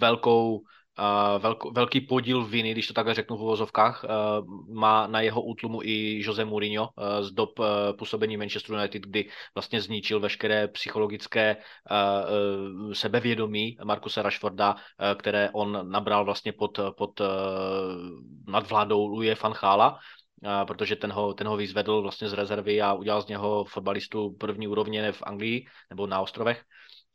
velkou 0.00 0.60
Velk, 1.38 1.64
velký 1.72 2.00
podíl 2.00 2.44
viny, 2.44 2.72
když 2.72 2.86
to 2.86 2.94
takhle 2.94 3.14
řeknu 3.14 3.36
v 3.36 3.42
uvozovkách, 3.42 4.04
uh, 4.04 4.74
má 4.74 5.06
na 5.06 5.20
jeho 5.20 5.42
útlumu 5.42 5.82
i 5.82 6.22
Jose 6.24 6.44
Mourinho 6.44 6.88
uh, 6.88 7.04
z 7.20 7.30
dob 7.30 7.58
uh, 7.58 7.66
působení 7.98 8.36
Manchester 8.36 8.76
United, 8.76 9.02
kdy 9.02 9.28
vlastně 9.54 9.80
zničil 9.80 10.20
veškeré 10.20 10.68
psychologické 10.68 11.56
sebevědomí 12.92 13.76
Markusa 13.84 14.22
Rashforda, 14.22 14.76
které 15.16 15.50
on 15.52 15.90
nabral 15.90 16.24
vlastně 16.24 16.52
pod, 16.52 16.80
pod 16.96 17.20
nadvládou 18.46 19.22
Chala, 19.52 19.98
Uh, 20.42 20.66
protože 20.66 20.96
ten 20.96 21.12
ho, 21.12 21.34
ten 21.34 21.46
ho 21.46 21.56
vyzvedl 21.56 22.02
vlastně 22.02 22.28
z 22.28 22.32
rezervy 22.32 22.82
a 22.82 22.92
udělal 22.92 23.22
z 23.22 23.26
něho 23.26 23.64
fotbalistu 23.64 24.30
první 24.30 24.68
úrovně 24.68 25.12
v 25.12 25.22
Anglii 25.22 25.66
nebo 25.90 26.06
na 26.06 26.20
ostrovech. 26.20 26.62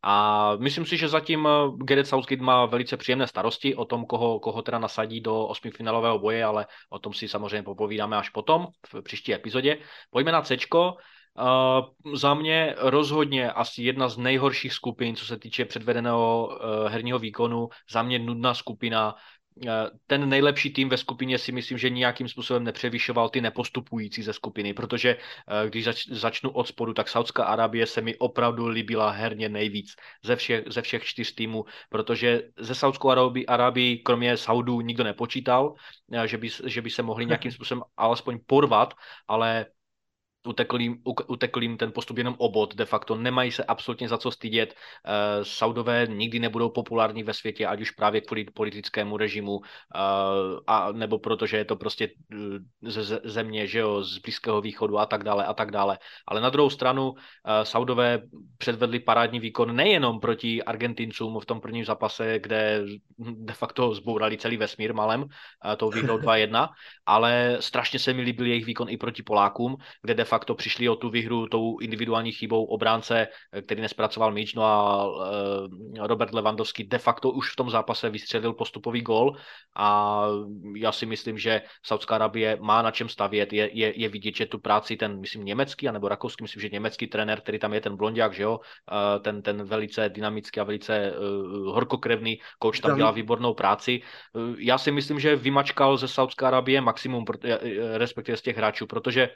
A 0.04 0.56
myslím 0.56 0.86
si, 0.86 0.98
že 0.98 1.08
zatím 1.08 1.48
eh, 1.48 1.50
Gareth 1.84 2.08
Southgate 2.08 2.44
má 2.44 2.66
velice 2.66 2.98
příjemné 2.98 3.28
starosti 3.28 3.76
o 3.76 3.86
tom, 3.86 4.06
koho, 4.06 4.40
koho 4.40 4.62
teda 4.62 4.80
nasadí 4.80 5.22
do 5.22 5.48
osmifinálového 5.48 6.20
boje, 6.20 6.46
ale 6.46 6.66
o 6.90 7.00
tom 7.00 7.14
si 7.14 7.28
samozřejmě 7.28 7.64
popovídáme 7.64 8.18
až 8.18 8.30
potom, 8.30 8.68
v 8.94 9.02
příští 9.02 9.34
epizodě. 9.34 9.78
Pojďme 10.12 10.32
na 10.32 10.42
C. 10.42 10.58
Uh, 10.76 12.16
za 12.16 12.34
mě 12.34 12.76
rozhodně 12.78 13.52
asi 13.52 13.84
jedna 13.84 14.10
z 14.10 14.18
nejhorších 14.18 14.74
skupin, 14.74 15.16
co 15.16 15.26
se 15.26 15.38
týče 15.40 15.66
předvedeného 15.66 16.48
uh, 16.48 16.92
herního 16.92 17.20
výkonu. 17.20 17.70
Za 17.92 18.04
mě 18.04 18.20
nudná 18.20 18.54
skupina, 18.54 19.16
Eh, 19.16 19.43
ten 20.08 20.30
nejlepší 20.30 20.74
tým 20.74 20.90
ve 20.90 20.98
skupině 20.98 21.38
si 21.38 21.52
myslím, 21.52 21.78
že 21.78 21.90
nějakým 21.90 22.28
způsobem 22.28 22.64
nepřevyšoval 22.64 23.30
ty 23.30 23.42
nepostupující 23.42 24.24
ze 24.24 24.34
skupiny, 24.34 24.74
protože 24.74 25.10
eh, 25.10 25.70
když 25.70 25.84
zač, 25.86 26.08
začnu 26.08 26.50
od 26.50 26.68
spodu, 26.68 26.94
tak 26.94 27.10
Saudská 27.10 27.44
Arábie 27.44 27.88
se 27.88 28.02
mi 28.02 28.18
opravdu 28.18 28.68
líbila 28.68 29.10
herně 29.12 29.50
nejvíc 29.50 29.96
ze 30.24 30.36
všech, 30.36 30.64
ze 30.68 30.82
všech 30.82 31.04
čtyř 31.04 31.36
týmů, 31.36 31.66
protože 31.90 32.42
ze 32.60 32.76
Saudskou 32.76 33.10
Arábii, 33.48 33.98
kromě 33.98 34.38
Saudů 34.38 34.82
nikdo 34.82 35.04
nepočítal, 35.04 35.74
eh, 36.14 36.28
že 36.28 36.38
by, 36.38 36.50
že 36.66 36.82
by 36.82 36.90
se 36.90 37.04
mohli 37.04 37.26
nějakým 37.26 37.52
způsobem 37.52 37.84
alespoň 37.98 38.40
porvat, 38.46 38.94
ale 39.28 39.66
utekl 40.48 40.82
jim, 40.82 40.98
utekl 41.28 41.64
jim 41.64 41.78
ten 41.78 41.92
postup 41.92 42.18
jenom 42.18 42.36
obod, 42.38 42.76
de 42.76 42.86
facto 42.86 43.16
nemají 43.16 43.52
se 43.52 43.64
absolutně 43.64 44.10
za 44.10 44.18
co 44.18 44.32
stydět. 44.32 44.76
Uh, 44.76 45.44
Saudové 45.44 46.08
nikdy 46.10 46.40
nebudou 46.40 46.70
populární 46.70 47.24
ve 47.24 47.34
světě, 47.34 47.68
ať 47.68 47.82
už 47.82 47.92
právě 47.92 48.22
kvůli 48.22 48.44
politickému 48.44 49.18
režimu, 49.18 49.56
uh, 49.56 49.64
a 50.68 50.92
nebo 50.92 51.20
protože 51.20 51.58
je 51.58 51.66
to 51.66 51.76
prostě 51.76 52.10
eh, 52.34 52.92
ze 52.92 53.20
země, 53.24 53.68
že 53.68 53.80
jo, 53.80 54.04
z 54.04 54.18
Blízkého 54.18 54.62
východu 54.62 55.00
a 55.00 55.06
tak 55.06 55.24
dále 55.24 55.46
a 55.46 55.54
tak 55.54 55.72
dále. 55.72 55.98
Ale 56.28 56.42
na 56.42 56.50
druhou 56.50 56.70
stranu 56.70 57.14
Saudové 57.64 58.22
předvedli 58.58 59.00
parádní 59.00 59.40
výkon 59.40 59.76
nejenom 59.76 60.20
proti 60.20 60.64
Argentincům 60.64 61.40
v 61.40 61.46
tom 61.46 61.62
prvním 61.62 61.86
zápase, 61.86 62.40
kde 62.40 62.84
de 63.18 63.54
facto 63.54 63.94
zbourali 63.94 64.38
celý 64.38 64.58
vesmír 64.58 64.94
malem, 64.94 65.26
tou 65.78 65.90
výhrou 65.90 66.18
2-1, 66.24 66.70
ale 67.06 67.58
strašně 67.60 68.00
se 68.00 68.14
mi 68.14 68.22
líbil 68.22 68.46
jejich 68.46 68.66
výkon 68.66 68.90
i 68.90 68.98
proti 68.98 69.24
Polákům, 69.24 69.76
kde 70.02 70.14
de 70.14 70.26
facto 70.34 70.56
přišli 70.56 70.90
o 70.90 70.96
tu 70.96 71.10
výhru 71.10 71.48
tou 71.48 71.80
individuální 71.80 72.32
chybou 72.32 72.66
obránce, 72.66 73.28
eh, 73.28 73.62
který 73.62 73.82
nespracoval 73.82 74.32
míč, 74.32 74.54
no 74.54 74.64
a 74.64 75.06
eh, 76.02 76.08
Robert 76.08 76.34
Lewandowski 76.34 76.84
de 76.84 76.98
facto 76.98 77.30
už 77.30 77.54
v 77.54 77.56
tom 77.56 77.70
zápase 77.70 78.10
vystřelil 78.10 78.54
postupový 78.54 79.02
gol 79.02 79.38
a 79.78 80.26
já 80.76 80.92
si 80.92 81.06
myslím, 81.06 81.38
že 81.38 81.62
Saudská 81.86 82.16
Arabie 82.16 82.58
má 82.62 82.82
na 82.82 82.92
čem 82.92 83.10
stavět, 83.10 83.54
je, 83.54 83.70
je, 83.74 83.94
je 84.00 84.10
vidět, 84.10 84.36
že 84.36 84.46
tu 84.46 84.58
práci 84.60 84.98
ten, 84.98 85.20
myslím, 85.20 85.46
německý, 85.46 85.88
anebo 85.88 86.10
rakouský, 86.10 86.44
myslím, 86.44 86.62
že 86.62 86.70
německý 86.70 87.08
trenér, 87.08 87.42
který 87.42 87.60
tam 87.60 87.74
je, 87.74 87.82
ten 87.82 87.94
blondiák, 87.96 88.34
že 88.34 88.44
jo, 88.44 88.58
eh, 88.58 89.20
ten, 89.20 89.42
ten 89.42 89.64
velice 89.64 90.10
dynamický 90.10 90.60
a 90.60 90.64
velice 90.64 91.14
horkokrevný 91.66 92.40
coach 92.64 92.80
tam 92.80 92.98
dělá 92.98 93.12
výbornou 93.12 93.54
práci. 93.54 94.02
Já 94.58 94.78
si 94.78 94.92
myslím, 94.92 95.20
že 95.20 95.36
vymačkal 95.36 95.98
ze 95.98 96.08
Saudské 96.08 96.46
Arabie 96.46 96.82
maximum, 96.82 97.26
respektive 97.98 98.38
z 98.38 98.42
těch 98.42 98.58
hráčů, 98.58 98.88
protože 98.88 99.30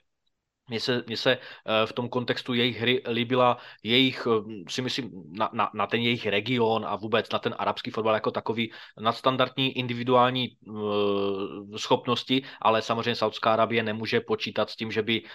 mně 0.67 0.79
se, 0.79 1.03
mně 1.07 1.17
se 1.17 1.31
eh, 1.31 1.85
v 1.85 1.93
tom 1.93 2.09
kontextu 2.09 2.53
jejich 2.53 2.77
hry 2.79 3.01
líbila 3.11 3.57
jejich, 3.83 4.27
eh, 4.27 4.63
si 4.69 4.81
myslím, 4.81 5.11
na, 5.31 5.49
na, 5.53 5.69
na 5.73 5.87
ten 5.87 6.01
jejich 6.01 6.25
region 6.25 6.85
a 6.85 6.95
vůbec 6.95 7.31
na 7.31 7.39
ten 7.39 7.55
arabský 7.57 7.91
fotbal 7.91 8.13
jako 8.13 8.31
takový 8.31 8.71
nadstandardní 8.99 9.77
individuální 9.77 10.49
uh, 10.67 11.75
schopnosti, 11.75 12.43
ale 12.61 12.81
samozřejmě 12.81 13.15
Saudská 13.15 13.53
Arabie 13.53 13.83
nemůže 13.83 14.21
počítat 14.21 14.69
s 14.69 14.75
tím, 14.75 14.91
že 14.91 15.01
by 15.01 15.21
uh, 15.21 15.29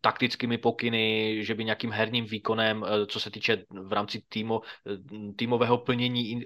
taktickými 0.00 0.58
pokyny, 0.58 1.38
že 1.44 1.54
by 1.54 1.64
nějakým 1.64 1.90
herním 1.90 2.24
výkonem, 2.24 2.82
uh, 2.82 2.88
co 3.08 3.20
se 3.20 3.30
týče 3.30 3.64
v 3.70 3.92
rámci 3.92 4.22
týmo, 4.28 4.60
týmového 5.36 5.78
plnění 5.78 6.30
in, 6.30 6.44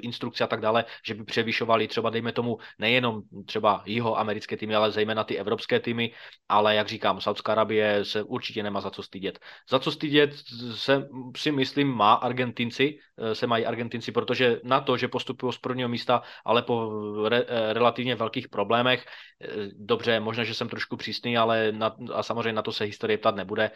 instrukce 0.00 0.44
a 0.44 0.46
tak 0.46 0.60
dále, 0.60 0.84
že 1.06 1.14
by 1.14 1.24
převyšovali 1.24 1.88
třeba, 1.88 2.10
dejme 2.10 2.32
tomu, 2.32 2.58
nejenom 2.78 3.22
třeba 3.46 3.82
jeho 3.86 4.18
americké 4.18 4.56
týmy, 4.56 4.74
ale 4.74 4.90
zejména 4.90 5.24
ty 5.24 5.38
evropské 5.38 5.80
týmy, 5.80 6.12
ale 6.48 6.74
jak 6.74 6.88
říkám, 6.88 7.13
říkám, 7.14 7.20
Saudská 7.20 7.52
Arabie 7.52 8.04
se 8.04 8.22
určitě 8.22 8.62
nemá 8.62 8.80
za 8.80 8.90
co 8.90 9.02
stydět. 9.02 9.38
Za 9.70 9.78
co 9.78 9.90
stydět 9.90 10.34
se 10.74 11.08
si 11.36 11.52
myslím 11.52 11.88
má 11.88 12.14
Argentinci, 12.14 12.98
eh, 13.18 13.34
se 13.34 13.46
mají 13.46 13.66
Argentinci, 13.66 14.12
protože 14.12 14.60
na 14.64 14.80
to, 14.80 14.96
že 14.96 15.08
postupují 15.08 15.52
z 15.52 15.58
prvního 15.58 15.88
místa, 15.88 16.22
ale 16.44 16.62
po 16.62 16.90
re, 17.28 17.44
eh, 17.46 17.72
relativně 17.72 18.14
velkých 18.14 18.48
problémech, 18.48 19.06
eh, 19.40 19.46
dobře, 19.76 20.20
možná, 20.20 20.44
že 20.44 20.54
jsem 20.54 20.68
trošku 20.68 20.96
přísný, 20.96 21.36
ale 21.36 21.72
na, 21.72 21.96
a 22.14 22.22
samozřejmě 22.22 22.52
na 22.52 22.62
to 22.62 22.72
se 22.72 22.84
historie 22.84 23.18
ptat 23.18 23.36
nebude, 23.36 23.70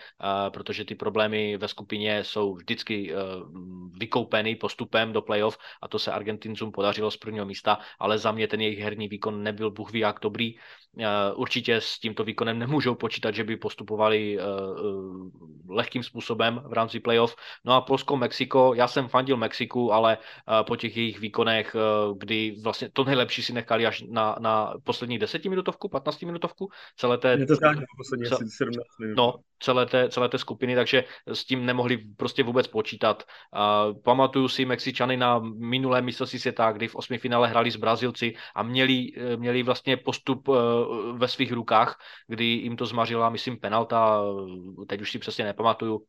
protože 0.50 0.84
ty 0.84 0.94
problémy 0.94 1.56
ve 1.56 1.68
skupině 1.68 2.24
jsou 2.24 2.54
vždycky 2.54 3.12
vykoupeny 3.98 4.56
postupem 4.56 5.12
do 5.12 5.22
playoff 5.22 5.58
a 5.82 5.88
to 5.88 5.98
se 5.98 6.12
Argentincům 6.12 6.72
podařilo 6.72 7.10
z 7.10 7.16
prvního 7.16 7.46
místa, 7.46 7.78
ale 7.98 8.18
za 8.18 8.32
mě 8.32 8.48
ten 8.48 8.60
jejich 8.60 8.78
herní 8.78 9.08
výkon 9.08 9.42
nebyl 9.42 9.70
Bůh 9.70 9.92
ví 9.92 10.00
jak 10.00 10.18
dobrý. 10.22 10.54
Určitě 11.34 11.80
s 11.80 11.98
tímto 11.98 12.24
výkonem 12.24 12.58
nemůžou 12.58 12.94
počítat 12.94 13.27
počítat, 13.28 13.34
že 13.34 13.44
by 13.44 13.56
postupovali 13.56 14.38
uh, 14.38 15.76
lehkým 15.76 16.02
způsobem 16.02 16.62
v 16.64 16.72
rámci 16.72 17.00
playoff. 17.00 17.36
No 17.64 17.72
a 17.74 17.80
Polsko, 17.80 18.16
Mexiko, 18.16 18.74
já 18.74 18.88
jsem 18.88 19.08
fandil 19.08 19.36
Mexiku, 19.36 19.92
ale 19.92 20.16
uh, 20.18 20.64
po 20.66 20.76
těch 20.76 20.96
jejich 20.96 21.20
výkonech, 21.20 21.74
uh, 21.74 22.18
kdy 22.18 22.56
vlastně 22.62 22.90
to 22.92 23.04
nejlepší 23.04 23.42
si 23.42 23.52
nechali 23.52 23.86
až 23.86 24.04
na, 24.10 24.36
na 24.40 24.74
poslední 24.84 25.18
desetiminutovku, 25.18 25.88
15 25.88 26.22
minutovku, 26.22 26.70
celé 26.96 27.18
té... 27.18 27.36
Je 27.38 27.46
to 27.46 27.56
tak, 27.56 27.78
poslední 27.96 28.26
cel, 28.26 28.38
17 28.38 28.86
minut. 29.00 29.16
No, 29.16 29.34
celé 29.60 29.86
té, 29.86 30.08
celé 30.08 30.28
té 30.28 30.38
skupiny, 30.38 30.74
takže 30.74 31.04
s 31.26 31.44
tím 31.44 31.66
nemohli 31.66 31.98
prostě 32.16 32.42
vůbec 32.42 32.66
počítat. 32.66 33.22
Uh, 33.52 34.00
pamatuju 34.02 34.48
si 34.48 34.64
Mexičany 34.64 35.16
na 35.16 35.38
minulé 35.58 36.02
mistrovství 36.02 36.38
světa, 36.38 36.72
kdy 36.72 36.88
v 36.88 36.94
osmi 36.94 37.18
finále 37.18 37.48
hrali 37.48 37.70
s 37.70 37.76
Brazilci 37.76 38.34
a 38.54 38.62
měli, 38.62 39.12
měli 39.36 39.62
vlastně 39.62 39.96
postup 39.96 40.48
uh, 40.48 40.56
ve 41.18 41.28
svých 41.28 41.52
rukách, 41.52 41.98
kdy 42.26 42.44
jim 42.44 42.76
to 42.76 42.86
zmařila, 43.18 43.30
myslím, 43.30 43.60
penalta, 43.60 44.22
teď 44.86 45.00
už 45.00 45.10
si 45.12 45.18
přesně 45.18 45.44
nepamatuju, 45.44 46.06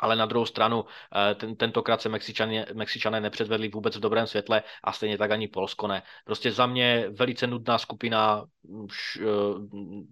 ale 0.00 0.16
na 0.16 0.26
druhou 0.26 0.46
stranu 0.46 0.84
eh, 0.84 1.34
ten, 1.34 1.56
tentokrát 1.56 2.02
se 2.02 2.08
Mexičané, 2.08 2.66
Mexičané 2.74 3.20
nepředvedli 3.20 3.68
vůbec 3.68 3.96
v 3.96 4.00
dobrém 4.00 4.26
světle 4.26 4.62
a 4.84 4.92
stejně 4.92 5.18
tak 5.18 5.30
ani 5.30 5.48
Polsko 5.48 5.86
ne. 5.86 6.02
Prostě 6.24 6.52
za 6.52 6.66
mě 6.66 7.08
velice 7.10 7.46
nudná 7.46 7.78
skupina, 7.78 8.44
už, 8.62 9.16
uh, 9.16 9.58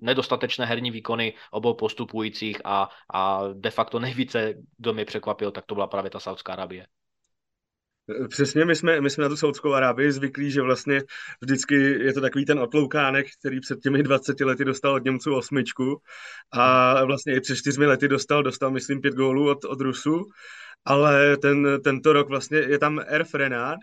nedostatečné 0.01 0.67
herní 0.67 0.91
výkony 0.91 1.35
obou 1.51 1.75
postupujících 1.75 2.61
a, 2.65 2.89
a 3.15 3.41
de 3.53 3.71
facto 3.71 3.99
nejvíce, 3.99 4.55
kdo 4.79 4.93
mě 4.93 5.05
překvapil, 5.05 5.51
tak 5.51 5.67
to 5.67 5.75
byla 5.75 5.87
právě 5.87 6.11
ta 6.11 6.21
Saudská 6.21 6.53
Arabie. 6.53 6.87
Přesně, 8.29 8.65
my 8.65 8.77
jsme, 8.77 9.01
my 9.01 9.11
jsme 9.11 9.23
na 9.23 9.29
tu 9.29 9.37
Saudskou 9.37 9.73
Arábii 9.73 10.13
zvyklí, 10.13 10.51
že 10.51 10.63
vlastně 10.63 11.03
vždycky 11.41 11.75
je 12.05 12.13
to 12.13 12.21
takový 12.21 12.45
ten 12.45 12.59
otloukánek, 12.59 13.27
který 13.39 13.61
před 13.61 13.81
těmi 13.81 14.03
20 14.03 14.41
lety 14.41 14.65
dostal 14.65 14.95
od 14.95 15.05
Němců 15.05 15.35
osmičku 15.35 16.01
a 16.53 17.05
vlastně 17.05 17.37
i 17.37 17.41
před 17.41 17.57
čtyřmi 17.57 17.87
lety 17.87 18.09
dostal, 18.09 18.43
dostal 18.43 18.71
myslím 18.71 19.01
pět 19.01 19.15
gólů 19.15 19.51
od, 19.51 19.65
od 19.65 19.81
Rusů, 19.81 20.25
ale 20.85 21.37
ten, 21.37 21.69
tento 21.85 22.13
rok 22.13 22.29
vlastně 22.29 22.59
je 22.59 22.79
tam 22.79 23.01
Erf 23.07 23.35
Renard, 23.35 23.81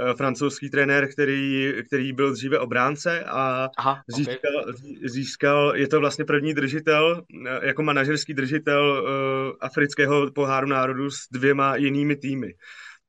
eh, 0.00 0.14
francouzský 0.14 0.70
trenér, 0.70 1.12
který, 1.12 1.72
který 1.86 2.12
byl 2.12 2.32
dříve 2.32 2.58
obránce 2.58 3.24
a 3.24 3.68
Aha, 3.78 4.02
získal, 4.08 4.60
okay. 4.60 4.74
získal, 5.04 5.72
je 5.76 5.88
to 5.88 6.00
vlastně 6.00 6.24
první 6.24 6.54
držitel, 6.54 7.22
eh, 7.48 7.66
jako 7.66 7.82
manažerský 7.82 8.34
držitel 8.34 9.02
uh, 9.02 9.56
afrického 9.60 10.30
poháru 10.32 10.66
národů 10.66 11.10
s 11.10 11.16
dvěma 11.32 11.76
jinými 11.76 12.16
týmy. 12.16 12.54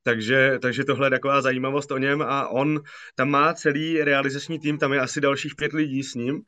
Takže, 0.08 0.58
takže 0.62 0.84
tohle 0.84 1.06
je 1.06 1.10
taková 1.10 1.42
zajímavost 1.42 1.92
o 1.92 1.98
něm 1.98 2.22
a 2.22 2.48
on 2.48 2.80
tam 3.14 3.30
má 3.30 3.54
celý 3.54 4.04
realizační 4.04 4.58
tým, 4.58 4.78
tam 4.78 4.92
je 4.92 5.00
asi 5.00 5.20
dalších 5.20 5.54
pět 5.56 5.72
lidí 5.72 6.02
s 6.02 6.14
ním. 6.14 6.40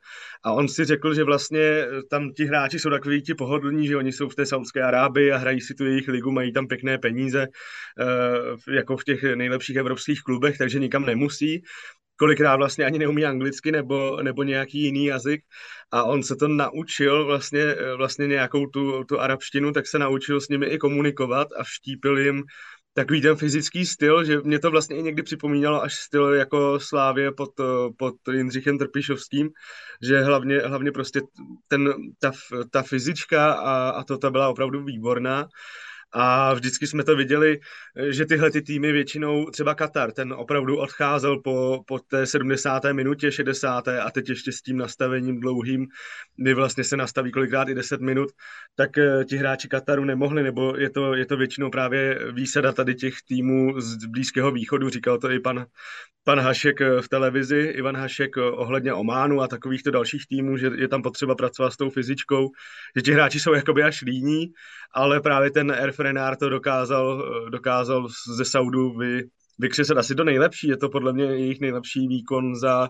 A 0.43 0.51
on 0.51 0.67
si 0.67 0.85
řekl, 0.85 1.13
že 1.13 1.23
vlastně 1.23 1.85
tam 2.09 2.33
ti 2.33 2.45
hráči 2.45 2.79
jsou 2.79 2.89
takový 2.89 3.21
ti 3.21 3.33
pohodlní, 3.33 3.87
že 3.87 3.97
oni 3.97 4.11
jsou 4.11 4.29
v 4.29 4.35
té 4.35 4.45
Saudské 4.45 4.81
Arábii 4.83 5.31
a 5.31 5.37
hrají 5.37 5.61
si 5.61 5.73
tu 5.73 5.85
jejich 5.85 6.07
ligu, 6.07 6.31
mají 6.31 6.53
tam 6.53 6.67
pěkné 6.67 6.97
peníze, 6.97 7.47
eh, 7.47 8.73
jako 8.75 8.97
v 8.97 9.03
těch 9.03 9.23
nejlepších 9.23 9.75
evropských 9.75 10.21
klubech, 10.21 10.57
takže 10.57 10.79
nikam 10.79 11.05
nemusí. 11.05 11.61
Kolikrát 12.15 12.55
vlastně 12.55 12.85
ani 12.85 12.99
neumí 12.99 13.25
anglicky 13.25 13.71
nebo, 13.71 14.21
nebo 14.21 14.43
nějaký 14.43 14.79
jiný 14.79 15.05
jazyk. 15.05 15.41
A 15.91 16.03
on 16.03 16.23
se 16.23 16.35
to 16.35 16.47
naučil 16.47 17.25
vlastně, 17.25 17.75
vlastně 17.97 18.27
nějakou 18.27 18.65
tu, 18.65 19.03
tu 19.03 19.19
arabštinu, 19.19 19.71
tak 19.71 19.87
se 19.87 19.99
naučil 19.99 20.41
s 20.41 20.49
nimi 20.49 20.65
i 20.65 20.77
komunikovat 20.77 21.47
a 21.57 21.63
vštípil 21.63 22.17
jim 22.17 22.43
takový 22.93 23.21
ten 23.21 23.35
fyzický 23.35 23.85
styl, 23.85 24.23
že 24.23 24.37
mě 24.43 24.59
to 24.59 24.71
vlastně 24.71 24.97
i 24.97 25.03
někdy 25.03 25.23
připomínalo 25.23 25.83
až 25.83 25.95
styl 25.95 26.33
jako 26.33 26.79
Slávě 26.79 27.31
pod, 27.31 27.49
pod 27.97 28.15
Jindřichem 28.31 28.77
Trpišovským, 28.77 29.49
že 30.01 30.21
hlavně, 30.21 30.59
hlavně 30.59 30.91
prostě 30.91 31.21
ten, 31.67 31.93
ta, 32.19 32.31
ta 32.71 32.81
fyzička 32.83 33.53
a, 33.53 33.89
a 33.89 34.03
to 34.03 34.17
ta 34.17 34.29
byla 34.29 34.49
opravdu 34.49 34.83
výborná. 34.83 35.47
A 36.13 36.53
vždycky 36.53 36.87
jsme 36.87 37.03
to 37.03 37.15
viděli, 37.15 37.59
že 38.09 38.25
tyhle 38.25 38.51
ty 38.51 38.61
týmy 38.61 38.91
většinou, 38.91 39.45
třeba 39.45 39.75
Katar, 39.75 40.11
ten 40.11 40.33
opravdu 40.33 40.77
odcházel 40.77 41.39
po, 41.39 41.83
po 41.87 41.99
té 41.99 42.25
70. 42.25 42.83
minutě, 42.91 43.31
60. 43.31 43.87
a 43.87 44.11
teď 44.11 44.29
ještě 44.29 44.51
s 44.51 44.61
tím 44.61 44.77
nastavením 44.77 45.39
dlouhým, 45.39 45.87
kdy 46.35 46.53
vlastně 46.53 46.83
se 46.83 46.97
nastaví 46.97 47.31
kolikrát 47.31 47.69
i 47.69 47.75
10 47.75 48.01
minut, 48.01 48.29
tak 48.75 48.97
eh, 48.97 49.25
ti 49.25 49.37
hráči 49.37 49.67
Kataru 49.67 50.05
nemohli, 50.05 50.43
nebo 50.43 50.75
je 50.77 50.89
to, 50.89 51.13
je 51.13 51.25
to 51.25 51.37
většinou 51.37 51.69
právě 51.69 52.19
výsada 52.31 52.71
tady 52.71 52.95
těch 52.95 53.13
týmů 53.27 53.81
z 53.81 54.05
Blízkého 54.05 54.51
východu, 54.51 54.89
říkal 54.89 55.17
to 55.17 55.31
i 55.31 55.39
pan, 55.39 55.65
pan 56.23 56.39
Hašek 56.39 56.81
eh, 56.81 57.01
v 57.01 57.09
televizi, 57.09 57.59
Ivan 57.59 57.97
Hašek 57.97 58.37
eh, 58.37 58.41
ohledně 58.41 58.93
Ománu 58.93 59.41
a 59.41 59.47
takovýchto 59.47 59.91
dalších 59.91 60.27
týmů, 60.27 60.57
že 60.57 60.71
je 60.75 60.87
tam 60.87 61.01
potřeba 61.01 61.35
pracovat 61.35 61.71
s 61.71 61.77
tou 61.77 61.89
fyzičkou, 61.89 62.49
že 62.95 63.01
ti 63.01 63.11
hráči 63.11 63.39
jsou 63.39 63.53
jakoby 63.53 63.83
až 63.83 64.01
líní, 64.01 64.53
ale 64.93 65.21
právě 65.21 65.51
ten 65.51 65.71
Air 65.71 65.91
Frenard 66.01 66.39
to 66.39 66.49
dokázal, 66.49 67.23
eh, 67.47 67.49
dokázal 67.49 68.07
ze 68.35 68.45
Saudu 68.45 68.97
vy, 68.97 69.23
vykřesat 69.59 69.97
asi 69.97 70.15
do 70.15 70.23
nejlepší, 70.23 70.67
je 70.67 70.77
to 70.77 70.89
podle 70.89 71.13
mě 71.13 71.23
jejich 71.23 71.59
nejlepší 71.61 72.07
výkon 72.07 72.55
za, 72.55 72.89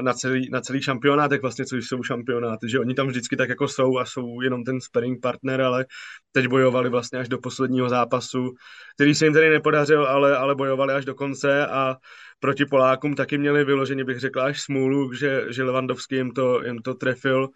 na 0.00 0.12
celý, 0.12 0.50
na 0.50 0.60
celý 0.60 0.82
šampionát, 0.82 1.32
vlastně, 1.42 1.64
co 1.64 1.76
jsou 1.76 2.02
šampionáty, 2.02 2.68
že 2.68 2.80
oni 2.80 2.94
tam 2.94 3.06
vždycky 3.06 3.36
tak 3.36 3.48
jako 3.48 3.68
jsou 3.68 3.98
a 3.98 4.04
jsou 4.04 4.40
jenom 4.40 4.64
ten 4.64 4.80
sparring 4.80 5.20
partner, 5.22 5.60
ale 5.60 5.86
teď 6.32 6.46
bojovali 6.46 6.90
vlastně 6.90 7.18
až 7.18 7.28
do 7.28 7.38
posledního 7.38 7.88
zápasu, 7.88 8.54
který 8.94 9.14
se 9.14 9.26
jim 9.26 9.34
tady 9.34 9.50
nepodařil, 9.50 10.06
ale, 10.06 10.36
ale 10.36 10.54
bojovali 10.54 10.94
až 10.94 11.04
do 11.04 11.14
konce 11.14 11.66
a 11.66 11.96
proti 12.40 12.66
Polákům 12.66 13.14
taky 13.14 13.38
měli 13.38 13.64
vyloženě, 13.64 14.04
bych 14.04 14.20
řekl, 14.20 14.40
až 14.40 14.62
smůlu, 14.62 15.12
že, 15.12 15.44
že 15.50 15.64
Levandovský 15.64 16.16
jim 16.16 16.30
to, 16.30 16.62
jim 16.64 16.78
to 16.78 16.94
trefil. 16.94 17.48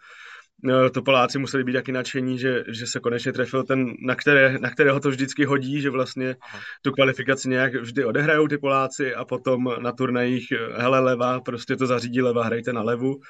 No, 0.62 0.90
to 0.90 1.02
Poláci 1.02 1.38
museli 1.38 1.64
být 1.64 1.72
taky 1.72 1.92
nadšení, 1.92 2.38
že, 2.38 2.64
že 2.68 2.86
se 2.86 3.00
konečně 3.00 3.32
trefil 3.32 3.64
ten, 3.64 3.94
na, 4.00 4.14
které, 4.14 4.58
na 4.58 4.70
kterého 4.70 5.00
to 5.00 5.10
vždycky 5.10 5.44
hodí, 5.44 5.80
že 5.80 5.90
vlastně 5.90 6.36
Aha. 6.40 6.60
tu 6.82 6.92
kvalifikaci 6.92 7.48
nějak 7.48 7.74
vždy 7.74 8.04
odehrajou 8.04 8.48
ty 8.48 8.58
Poláci 8.58 9.14
a 9.14 9.24
potom 9.24 9.74
na 9.78 9.92
turnajích 9.92 10.46
hele 10.76 11.00
leva, 11.00 11.40
prostě 11.40 11.76
to 11.76 11.86
zařídí 11.86 12.22
leva, 12.22 12.44
hrajte 12.44 12.72
na 12.72 12.82
levu 12.82 13.20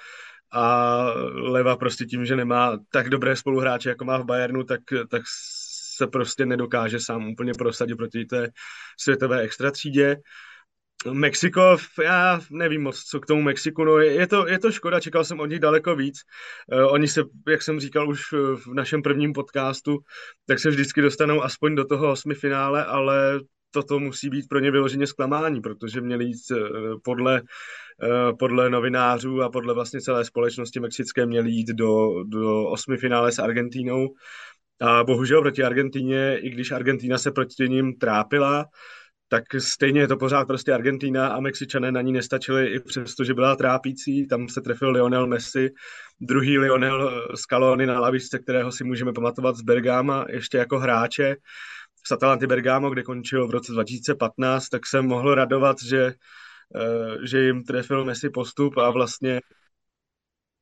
a 0.52 1.04
leva 1.34 1.76
prostě 1.76 2.04
tím, 2.04 2.26
že 2.26 2.36
nemá 2.36 2.78
tak 2.90 3.10
dobré 3.10 3.36
spoluhráče, 3.36 3.88
jako 3.88 4.04
má 4.04 4.18
v 4.18 4.24
Bayernu, 4.24 4.64
tak, 4.64 4.80
tak 5.08 5.22
se 5.96 6.06
prostě 6.06 6.46
nedokáže 6.46 7.00
sám 7.00 7.28
úplně 7.28 7.52
prosadit 7.58 7.96
proti 7.96 8.24
té 8.24 8.50
světové 9.00 9.40
extratřídě. 9.40 10.16
Mexiko, 11.12 11.76
já 12.04 12.40
nevím 12.50 12.82
moc, 12.82 13.02
co 13.02 13.20
k 13.20 13.26
tomu 13.26 13.42
Mexiku, 13.42 13.84
no 13.84 13.98
je 13.98 14.26
to, 14.26 14.48
je 14.48 14.58
to 14.58 14.72
škoda, 14.72 15.00
čekal 15.00 15.24
jsem 15.24 15.40
od 15.40 15.46
nich 15.46 15.60
daleko 15.60 15.96
víc. 15.96 16.20
Uh, 16.72 16.92
oni 16.92 17.08
se, 17.08 17.24
jak 17.48 17.62
jsem 17.62 17.80
říkal 17.80 18.08
už 18.08 18.32
v 18.32 18.74
našem 18.74 19.02
prvním 19.02 19.32
podcastu, 19.32 19.98
tak 20.46 20.58
se 20.58 20.70
vždycky 20.70 21.02
dostanou 21.02 21.42
aspoň 21.42 21.74
do 21.74 21.84
toho 21.84 22.10
osmi 22.10 22.34
finále, 22.34 22.84
ale 22.84 23.40
toto 23.70 23.98
musí 23.98 24.30
být 24.30 24.48
pro 24.48 24.58
ně 24.58 24.70
vyloženě 24.70 25.06
zklamání, 25.06 25.60
protože 25.60 26.00
měli 26.00 26.24
jít 26.24 26.50
uh, 26.50 26.58
podle, 27.04 27.42
podle 28.38 28.70
novinářů 28.70 29.42
a 29.42 29.50
podle 29.50 29.74
vlastně 29.74 30.00
celé 30.00 30.24
společnosti 30.24 30.80
mexické 30.80 31.26
měli 31.26 31.50
jít 31.50 31.68
do, 31.68 32.24
do 32.24 32.64
osmi 32.64 32.96
finále 32.96 33.32
s 33.32 33.38
Argentínou. 33.38 34.08
A 34.80 35.04
bohužel 35.04 35.40
proti 35.42 35.64
Argentíně, 35.64 36.38
i 36.38 36.50
když 36.50 36.70
Argentína 36.70 37.18
se 37.18 37.30
proti 37.30 37.68
ním 37.68 37.98
trápila, 37.98 38.66
tak 39.28 39.44
stejně 39.58 40.00
je 40.00 40.08
to 40.08 40.16
pořád 40.16 40.44
prostě 40.44 40.72
Argentina 40.72 41.28
a 41.28 41.40
Mexičané 41.40 41.92
na 41.92 42.00
ní 42.00 42.12
nestačili 42.12 42.66
i 42.66 42.80
přesto, 42.80 43.24
že 43.24 43.34
byla 43.34 43.56
trápící. 43.56 44.26
Tam 44.26 44.48
se 44.48 44.60
trefil 44.60 44.90
Lionel 44.90 45.26
Messi, 45.26 45.70
druhý 46.20 46.58
Lionel 46.58 47.28
Scaloni 47.34 47.86
na 47.86 48.00
lavičce, 48.00 48.38
kterého 48.38 48.72
si 48.72 48.84
můžeme 48.84 49.12
pamatovat 49.12 49.56
z 49.56 49.62
Bergama 49.62 50.24
ještě 50.28 50.58
jako 50.58 50.78
hráče 50.78 51.36
v 52.04 52.08
Satalanty 52.08 52.46
Bergamo, 52.46 52.90
kde 52.90 53.02
končil 53.02 53.48
v 53.48 53.50
roce 53.50 53.72
2015, 53.72 54.68
tak 54.68 54.86
jsem 54.86 55.06
mohl 55.06 55.34
radovat, 55.34 55.76
že, 55.82 56.14
eh, 56.76 57.26
že 57.26 57.42
jim 57.42 57.64
trefil 57.64 58.04
Messi 58.04 58.30
postup 58.30 58.78
a 58.78 58.90
vlastně 58.90 59.40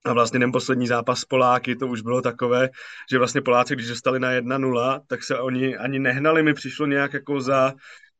a 0.04 0.12
vlastně 0.12 0.40
ten 0.40 0.52
poslední 0.52 0.86
zápas 0.86 1.24
Poláky, 1.24 1.76
to 1.76 1.86
už 1.86 2.00
bylo 2.00 2.22
takové, 2.22 2.70
že 3.10 3.18
vlastně 3.18 3.40
Poláci, 3.40 3.74
když 3.74 3.88
dostali 3.88 4.20
na 4.20 4.30
1-0, 4.32 5.00
tak 5.06 5.22
se 5.22 5.38
oni 5.38 5.76
ani 5.76 5.98
nehnali, 5.98 6.42
mi 6.42 6.54
přišlo 6.54 6.86
nějak 6.86 7.12
jako 7.12 7.40
za, 7.40 7.74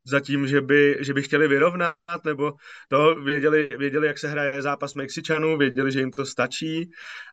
za 0.07 0.19
tím, 0.19 0.47
že 0.47 0.61
by, 0.61 0.97
že 0.99 1.13
by 1.13 1.21
chtěli 1.21 1.47
vyrovnat, 1.47 1.95
nebo 2.25 2.53
to 2.89 3.15
věděli, 3.15 3.69
věděli, 3.77 4.07
jak 4.07 4.17
se 4.17 4.27
hraje 4.27 4.61
zápas 4.61 4.93
Mexičanů, 4.93 5.57
věděli, 5.57 5.91
že 5.91 5.99
jim 5.99 6.11
to 6.11 6.25
stačí. 6.25 6.89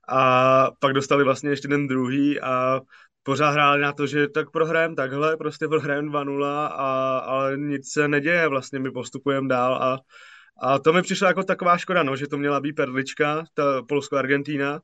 A 0.08 0.70
pak 0.78 0.92
dostali 0.92 1.24
vlastně 1.24 1.50
ještě 1.50 1.68
ten 1.68 1.86
druhý 1.86 2.40
a 2.40 2.80
pořád 3.22 3.50
hráli 3.50 3.80
na 3.80 3.92
to, 3.92 4.06
že 4.06 4.28
tak 4.28 4.50
prohrajeme 4.50 4.94
takhle, 4.94 5.36
prostě 5.36 5.68
prohrajeme 5.68 6.08
2-0, 6.08 6.44
a, 6.72 7.18
ale 7.18 7.56
nic 7.56 7.92
se 7.92 8.08
neděje, 8.08 8.48
vlastně 8.48 8.78
my 8.78 8.90
postupujeme 8.90 9.48
dál 9.48 9.74
a, 9.74 9.98
a 10.60 10.78
to 10.78 10.92
mi 10.92 11.02
přišlo 11.02 11.26
jako 11.26 11.44
taková 11.44 11.78
škoda, 11.78 12.02
no, 12.02 12.16
že 12.16 12.26
to 12.26 12.38
měla 12.38 12.60
být 12.60 12.72
perlička, 12.72 13.44
ta 13.54 13.82
Polsko-Argentína 13.82 14.80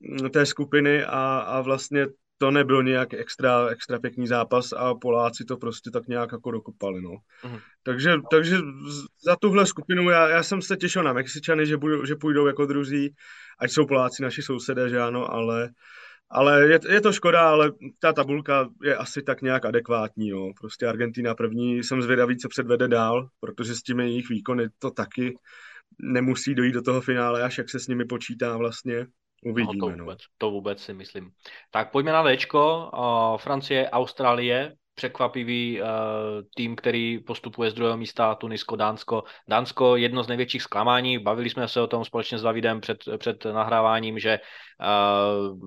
mm, 0.00 0.30
té 0.30 0.46
skupiny 0.46 1.04
a, 1.04 1.38
a 1.38 1.60
vlastně 1.60 2.06
to 2.38 2.50
nebyl 2.50 2.82
nějak 2.82 3.14
extra, 3.14 3.68
extra 3.68 3.98
pěkný 4.00 4.26
zápas 4.26 4.72
a 4.72 4.94
Poláci 4.94 5.44
to 5.44 5.56
prostě 5.56 5.90
tak 5.90 6.08
nějak 6.08 6.32
jako 6.32 6.50
dokopali, 6.50 7.02
no. 7.02 7.10
Uh-huh. 7.10 7.60
Takže, 7.82 8.14
takže 8.30 8.56
za 9.24 9.36
tuhle 9.36 9.66
skupinu 9.66 10.10
já, 10.10 10.28
já 10.28 10.42
jsem 10.42 10.62
se 10.62 10.76
těšil 10.76 11.02
na 11.02 11.12
Mexičany, 11.12 11.66
že, 11.66 11.76
budou, 11.76 12.04
že 12.04 12.14
půjdou 12.16 12.46
jako 12.46 12.66
druzí, 12.66 13.14
ať 13.58 13.70
jsou 13.70 13.86
Poláci 13.86 14.22
naši 14.22 14.42
sousedé, 14.42 14.88
že 14.88 15.00
ano, 15.00 15.32
ale, 15.32 15.70
ale 16.30 16.68
je, 16.68 16.78
je 16.88 17.00
to 17.00 17.12
škoda, 17.12 17.50
ale 17.50 17.72
ta 18.00 18.12
tabulka 18.12 18.68
je 18.82 18.96
asi 18.96 19.22
tak 19.22 19.42
nějak 19.42 19.64
adekvátní. 19.64 20.28
Jo. 20.28 20.52
Prostě 20.60 20.86
Argentina 20.86 21.34
první, 21.34 21.82
jsem 21.82 22.02
zvědavý, 22.02 22.36
co 22.36 22.48
předvede 22.48 22.88
dál, 22.88 23.28
protože 23.40 23.74
s 23.74 23.82
těmi 23.82 24.04
jejich 24.04 24.28
výkony 24.28 24.68
to 24.78 24.90
taky 24.90 25.38
nemusí 25.98 26.54
dojít 26.54 26.72
do 26.72 26.82
toho 26.82 27.00
finále, 27.00 27.42
až 27.42 27.58
jak 27.58 27.70
se 27.70 27.80
s 27.80 27.86
nimi 27.86 28.04
počítá 28.04 28.56
vlastně. 28.56 29.06
Uvidíme. 29.44 29.76
No, 29.76 29.86
to, 29.86 29.96
no. 29.96 30.04
vůbec, 30.04 30.18
no. 30.18 30.26
to 30.38 30.50
vůbec 30.50 30.82
si 30.82 30.94
myslím. 30.94 31.32
Tak 31.70 31.90
pojďme 31.90 32.12
na 32.12 32.36
Dčko. 32.36 32.90
Francie, 33.36 33.90
Austrálie, 33.90 34.76
překvapivý 34.94 35.80
uh, 35.80 35.86
tým, 36.54 36.76
který 36.76 37.18
postupuje 37.18 37.70
z 37.70 37.74
druhého 37.74 37.96
místa, 37.96 38.34
Tunisko, 38.34 38.76
Dánsko. 38.76 39.24
Dánsko 39.48 39.96
jedno 39.96 40.22
z 40.22 40.28
největších 40.28 40.62
zklamání, 40.62 41.18
bavili 41.18 41.50
jsme 41.50 41.68
se 41.68 41.80
o 41.80 41.86
tom 41.86 42.04
společně 42.04 42.38
s 42.38 42.42
Davidem 42.42 42.80
před, 42.80 42.98
před 43.16 43.44
nahráváním, 43.44 44.18
že 44.18 44.40
uh, 44.80 45.58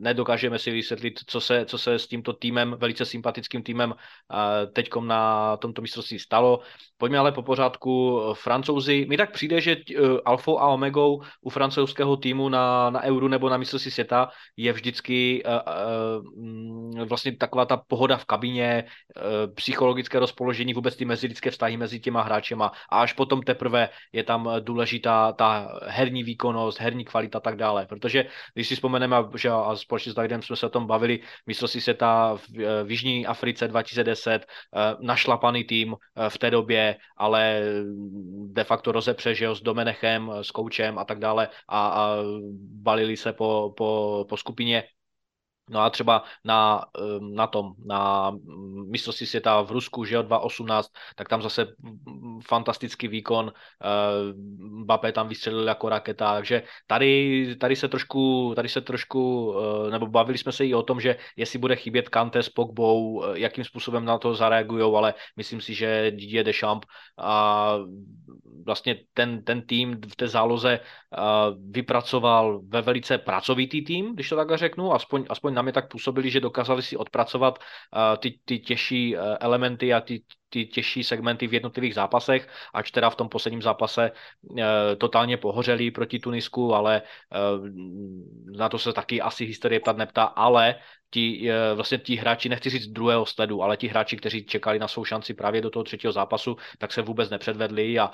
nedokážeme 0.00 0.58
si 0.58 0.70
vysvětlit, 0.70 1.20
co 1.26 1.40
se, 1.40 1.64
co 1.66 1.78
se 1.78 1.98
s 1.98 2.06
tímto 2.06 2.32
týmem, 2.32 2.76
velice 2.78 3.04
sympatickým 3.04 3.62
týmem 3.62 3.90
uh, 3.90 4.72
teďkom 4.72 5.06
na 5.06 5.56
tomto 5.56 5.82
mistrovství 5.82 6.18
stalo. 6.18 6.60
Pojďme 6.96 7.18
ale 7.18 7.32
po 7.32 7.42
pořádku 7.42 8.20
francouzi. 8.32 9.06
Mi 9.08 9.16
tak 9.16 9.32
přijde, 9.32 9.60
že 9.60 9.76
uh, 9.76 10.18
alfou 10.24 10.58
a 10.58 10.68
omegou 10.68 11.22
u 11.40 11.50
francouzského 11.50 12.16
týmu 12.16 12.48
na, 12.48 12.90
na 12.90 13.02
euru 13.02 13.28
nebo 13.28 13.48
na 13.48 13.56
mistrovství 13.56 13.90
světa 13.90 14.28
je 14.56 14.72
vždycky 14.72 15.42
uh, 15.44 15.52
uh, 16.36 17.08
vlastně 17.08 17.36
taková 17.36 17.64
ta 17.64 17.76
pohoda 17.76 18.16
v 18.16 18.24
kabině, 18.32 18.84
psychologické 19.54 20.16
rozpoložení, 20.18 20.72
vůbec 20.74 20.96
ty 20.96 21.04
mezilidské 21.04 21.50
vztahy 21.52 21.76
mezi 21.76 22.00
těma 22.00 22.22
hráčema 22.24 22.72
a 22.88 23.04
až 23.04 23.12
potom 23.12 23.44
teprve 23.44 23.92
je 24.12 24.24
tam 24.24 24.48
důležitá 24.60 25.32
ta 25.36 25.68
herní 25.84 26.24
výkonnost, 26.24 26.80
herní 26.80 27.04
kvalita 27.04 27.38
a 27.38 27.44
tak 27.44 27.56
dále. 27.60 27.84
Protože 27.86 28.24
když 28.54 28.68
si 28.68 28.74
vzpomeneme, 28.74 29.16
že 29.36 29.52
a 29.52 29.76
společně 29.76 30.12
s 30.12 30.14
Davidem 30.14 30.42
jsme 30.42 30.56
se 30.56 30.66
o 30.66 30.72
tom 30.72 30.86
bavili, 30.86 31.20
mistrovství 31.46 31.80
světa 31.80 32.40
v, 32.40 32.48
v 32.84 32.90
Jižní 32.90 33.26
Africe 33.26 33.68
2010, 33.68 34.46
našlapaný 35.00 35.64
tým 35.64 35.96
v 36.28 36.38
té 36.38 36.50
době, 36.50 36.96
ale 37.16 37.60
de 38.48 38.64
facto 38.64 38.92
rozepře, 38.92 39.34
že 39.34 39.44
jo, 39.44 39.54
s 39.54 39.62
Domenechem, 39.62 40.32
s 40.40 40.50
koučem 40.50 40.98
a 40.98 41.04
tak 41.04 41.18
dále 41.18 41.48
a, 41.68 41.80
a 41.88 42.16
balili 42.80 43.16
se 43.16 43.32
po, 43.32 43.76
po, 43.76 44.24
po 44.28 44.36
skupině 44.36 44.84
No 45.70 45.80
a 45.80 45.90
třeba 45.90 46.24
na, 46.44 46.84
na 47.20 47.46
tom, 47.46 47.72
na 47.86 48.32
mistrovství 48.90 49.26
světa 49.26 49.62
v 49.62 49.70
Rusku, 49.70 50.04
že 50.04 50.14
jo, 50.14 50.22
2018, 50.22 50.92
tak 51.16 51.28
tam 51.28 51.42
zase 51.42 51.66
fantastický 52.46 53.08
výkon, 53.08 53.52
Mbappé 54.58 55.12
tam 55.12 55.28
vystřelil 55.28 55.68
jako 55.68 55.88
raketa, 55.88 56.34
takže 56.34 56.62
tady, 56.86 57.56
tady 57.60 57.76
se 57.76 57.88
trošku, 57.88 58.52
tady 58.56 58.68
se 58.68 58.80
trošku, 58.80 59.54
eh, 59.86 59.90
nebo 59.90 60.06
bavili 60.06 60.38
jsme 60.38 60.52
se 60.52 60.66
i 60.66 60.74
o 60.74 60.82
tom, 60.82 61.00
že 61.00 61.16
jestli 61.36 61.58
bude 61.58 61.76
chybět 61.76 62.08
Kante 62.08 62.42
s 62.42 62.48
Pogbou, 62.48 63.24
eh, 63.24 63.38
jakým 63.38 63.64
způsobem 63.64 64.04
na 64.04 64.18
to 64.18 64.34
zareagují, 64.34 64.94
ale 64.96 65.14
myslím 65.36 65.60
si, 65.60 65.74
že 65.74 66.10
Didier 66.10 66.46
Deschamps 66.46 66.86
a 67.18 67.74
vlastně 68.64 68.96
ten, 69.14 69.44
ten 69.44 69.62
tým 69.62 70.00
v 70.10 70.16
té 70.16 70.28
záloze 70.28 70.80
vypracoval 71.70 72.60
ve 72.68 72.82
velice 72.82 73.18
pracovitý 73.18 73.84
tým, 73.84 74.14
když 74.14 74.28
to 74.28 74.36
takhle 74.36 74.58
řeknu, 74.58 74.92
aspoň, 74.92 75.26
aspoň 75.28 75.54
na 75.54 75.62
mě 75.62 75.72
tak 75.72 75.90
působili, 75.90 76.30
že 76.30 76.40
dokázali 76.40 76.82
si 76.82 76.96
odpracovat 76.96 77.58
ty, 78.18 78.38
ty 78.44 78.58
těžší 78.58 79.16
e, 79.16 79.20
elementy 79.38 79.94
a 79.94 80.00
ty, 80.00 80.22
ty 80.52 80.66
těžší 80.66 81.04
segmenty 81.04 81.46
v 81.46 81.54
jednotlivých 81.54 81.94
zápasech, 81.94 82.48
ač 82.74 82.90
teda 82.90 83.10
v 83.10 83.16
tom 83.16 83.28
posledním 83.28 83.62
zápase 83.62 84.12
e, 84.12 84.96
totálně 84.96 85.36
pohořeli 85.36 85.90
proti 85.90 86.18
Tunisku, 86.18 86.74
ale 86.74 86.96
e, 86.96 87.02
na 88.58 88.68
to 88.68 88.78
se 88.78 88.92
taky 88.92 89.20
asi 89.20 89.44
historie 89.44 89.80
ptat 89.80 89.96
neptá, 89.96 90.24
ale 90.24 90.74
ti, 91.12 91.48
vlastně 91.74 91.98
ti 91.98 92.16
hráči, 92.16 92.48
nechci 92.48 92.70
říct 92.70 92.86
druhého 92.86 93.26
sledu, 93.26 93.62
ale 93.62 93.76
ti 93.76 93.88
hráči, 93.88 94.16
kteří 94.16 94.44
čekali 94.44 94.78
na 94.78 94.88
svou 94.88 95.04
šanci 95.04 95.34
právě 95.34 95.60
do 95.60 95.70
toho 95.70 95.84
třetího 95.84 96.12
zápasu, 96.12 96.56
tak 96.78 96.92
se 96.92 97.02
vůbec 97.02 97.30
nepředvedli 97.30 97.98
a 97.98 98.10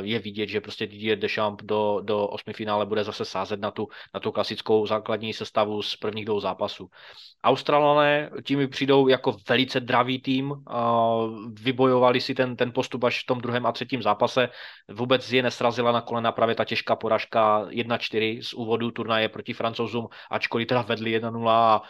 je 0.00 0.18
vidět, 0.18 0.48
že 0.48 0.60
prostě 0.60 0.86
Didier 0.86 1.18
Deschamps 1.18 1.64
do, 1.64 2.00
do 2.04 2.28
osmi 2.28 2.52
finále 2.52 2.86
bude 2.86 3.04
zase 3.04 3.24
sázet 3.24 3.60
na 3.60 3.70
tu, 3.70 3.88
na 4.14 4.20
tu 4.20 4.32
klasickou 4.32 4.86
základní 4.86 5.32
sestavu 5.32 5.82
z 5.82 5.96
prvních 5.96 6.24
dvou 6.24 6.40
zápasů. 6.40 6.88
Australané 7.44 8.30
tím 8.44 8.68
přijdou 8.68 9.08
jako 9.08 9.36
velice 9.48 9.80
dravý 9.80 10.20
tým, 10.20 10.54
vybojovali 11.74 12.20
si 12.20 12.34
ten, 12.34 12.56
ten 12.56 12.72
postup 12.72 13.04
až 13.04 13.22
v 13.22 13.26
tom 13.26 13.40
druhém 13.42 13.66
a 13.66 13.72
třetím 13.72 14.02
zápase, 14.02 14.48
vůbec 14.90 15.32
je 15.32 15.42
nesrazila 15.42 15.92
na 15.92 16.00
kolena 16.00 16.32
právě 16.32 16.54
ta 16.54 16.64
těžká 16.64 16.96
poražka 16.96 17.66
1-4 17.66 18.42
z 18.42 18.54
úvodu 18.54 18.90
turnaje 18.90 19.28
proti 19.28 19.52
francouzům, 19.52 20.06
ačkoliv 20.30 20.68
teda 20.68 20.82
vedli 20.82 21.18
1-0 21.18 21.48
a 21.48 21.82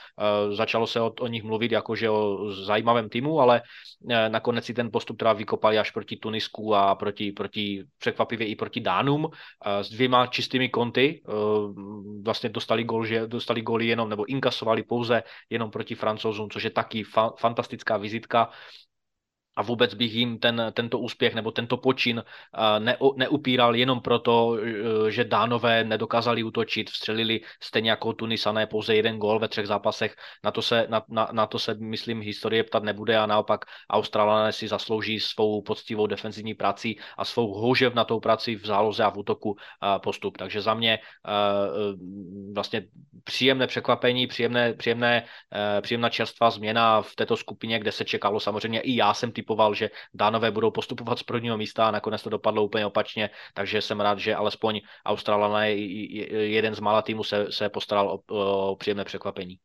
začalo 0.52 0.86
se 0.86 1.00
o, 1.00 1.12
o 1.20 1.26
nich 1.26 1.44
mluvit 1.44 1.72
jakože 1.72 2.10
o 2.10 2.50
zajímavém 2.50 3.08
týmu, 3.08 3.40
ale 3.40 3.62
e, 4.08 4.28
nakonec 4.28 4.64
si 4.64 4.74
ten 4.74 4.90
postup 4.90 5.18
teda 5.18 5.32
vykopali 5.32 5.78
až 5.78 5.90
proti 5.90 6.16
Tunisku 6.16 6.74
a 6.74 6.94
proti, 6.94 7.32
proti 7.32 7.84
překvapivě 7.98 8.46
i 8.46 8.56
proti 8.56 8.80
Dánům 8.80 9.28
s 9.64 9.90
dvěma 9.90 10.26
čistými 10.26 10.68
konty. 10.68 11.20
E, 11.20 11.32
vlastně 12.24 12.48
dostali 12.48 12.84
gol, 12.84 13.04
že 13.04 13.26
dostali 13.26 13.60
góly 13.60 13.86
jenom, 13.86 14.08
nebo 14.08 14.24
inkasovali 14.24 14.82
pouze 14.82 15.22
jenom 15.50 15.70
proti 15.70 15.94
francouzům, 15.94 16.50
což 16.50 16.62
je 16.64 16.70
taky 16.70 17.02
fa- 17.02 17.36
fantastická 17.36 17.96
vizitka 17.96 18.48
a 19.56 19.62
vůbec 19.62 19.94
bych 19.94 20.12
jim 20.12 20.38
ten, 20.38 20.72
tento 20.72 20.98
úspěch 20.98 21.34
nebo 21.34 21.50
tento 21.50 21.76
počin 21.76 22.24
ne, 22.78 22.96
neupíral 23.16 23.76
jenom 23.76 24.00
proto, 24.00 24.58
e, 25.06 25.10
že 25.10 25.24
Dánové 25.24 25.84
nedokázali 25.84 26.42
útočit, 26.42 26.90
vstřelili 26.90 27.40
stejně 27.62 27.90
jako 27.90 28.12
Tunisané 28.12 28.66
pouze 28.66 28.94
jeden 28.94 29.18
gol 29.18 29.38
ve 29.38 29.48
třech 29.48 29.66
zápasech. 29.66 30.16
Na 30.44 30.50
to 30.50 30.62
se, 30.62 30.86
na, 30.90 31.02
na, 31.08 31.28
na 31.32 31.46
to 31.46 31.58
se 31.58 31.74
myslím, 31.74 32.20
historie 32.20 32.64
ptat 32.64 32.82
nebude 32.82 33.18
a 33.18 33.26
naopak 33.26 33.64
Australané 33.90 34.52
si 34.52 34.68
zaslouží 34.68 35.20
svou 35.20 35.62
poctivou 35.62 36.06
defenzivní 36.06 36.54
práci 36.54 36.96
a 37.18 37.24
svou 37.24 37.54
houževnatou 37.54 38.20
práci 38.20 38.56
v 38.56 38.66
záloze 38.66 39.04
a 39.04 39.10
v 39.10 39.18
útoku 39.18 39.56
postup. 40.02 40.36
Takže 40.38 40.60
za 40.60 40.74
mě 40.74 40.94
e, 40.94 41.00
vlastně 42.54 42.86
příjemné 43.24 43.66
překvapení, 43.66 44.26
příjemné, 44.26 44.74
příjemné, 44.74 45.24
e, 45.54 45.80
příjemná 45.80 46.08
čerstvá 46.08 46.50
změna 46.50 47.02
v 47.02 47.14
této 47.16 47.36
skupině, 47.36 47.78
kde 47.78 47.92
se 47.92 48.04
čekalo 48.04 48.40
samozřejmě 48.40 48.80
i 48.80 48.96
já 48.96 49.14
jsem 49.14 49.32
ty 49.32 49.43
typoval, 49.44 49.74
že 49.74 49.90
Dánové 50.14 50.50
budou 50.50 50.70
postupovat 50.70 51.18
z 51.18 51.22
prvního 51.22 51.56
místa 51.56 51.88
a 51.88 51.90
nakonec 51.90 52.22
to 52.22 52.30
dopadlo 52.30 52.64
úplně 52.64 52.86
opačně, 52.86 53.30
takže 53.54 53.82
jsem 53.82 54.00
rád, 54.00 54.18
že 54.18 54.34
alespoň 54.34 54.80
Australané, 55.04 55.72
jeden 55.72 56.74
z 56.74 56.80
mála 56.80 57.02
týmů 57.02 57.24
se, 57.24 57.52
se 57.52 57.68
postaral 57.68 58.08
o, 58.08 58.18
o 58.72 58.76
příjemné 58.76 59.04
překvapení. 59.04 59.58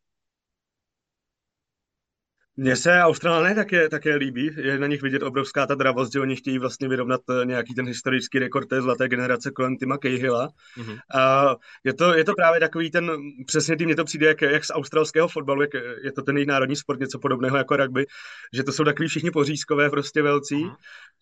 Mně 2.59 2.75
se 2.75 3.01
Australané 3.01 3.55
také, 3.55 3.89
také 3.89 4.15
líbí, 4.15 4.51
je 4.57 4.79
na 4.79 4.87
nich 4.87 5.01
vidět 5.01 5.23
obrovská 5.23 5.67
ta 5.67 5.75
dravost, 5.75 6.13
že 6.13 6.19
oni 6.19 6.35
chtějí 6.35 6.59
vlastně 6.59 6.87
vyrovnat 6.87 7.21
eh, 7.29 7.45
nějaký 7.45 7.73
ten 7.73 7.87
historický 7.87 8.39
rekord 8.39 8.69
té 8.69 8.81
zlaté 8.81 9.07
generace 9.07 9.51
kolem 9.51 9.77
Tima 9.77 9.97
Cahilla. 9.97 10.49
Mm-hmm. 10.77 10.97
A 11.15 11.55
je, 11.83 11.93
to, 11.93 12.13
je 12.13 12.23
to 12.23 12.33
právě 12.33 12.59
takový 12.59 12.91
ten, 12.91 13.11
přesně 13.45 13.77
tým, 13.77 13.85
mně 13.85 13.95
to 13.95 14.03
přijde 14.03 14.27
jak, 14.27 14.41
jak 14.41 14.65
z 14.65 14.71
australského 14.71 15.27
fotbalu, 15.27 15.61
jak 15.61 15.73
je 16.03 16.11
to 16.11 16.21
ten 16.21 16.37
jejich 16.37 16.47
národní 16.47 16.75
sport, 16.75 16.99
něco 16.99 17.19
podobného 17.19 17.57
jako 17.57 17.77
rugby, 17.77 18.05
že 18.53 18.63
to 18.63 18.71
jsou 18.71 18.83
takový 18.83 19.09
všichni 19.09 19.31
pořízkové 19.31 19.89
prostě 19.89 20.21
velcí. 20.21 20.65
Mm-hmm. 20.65 20.75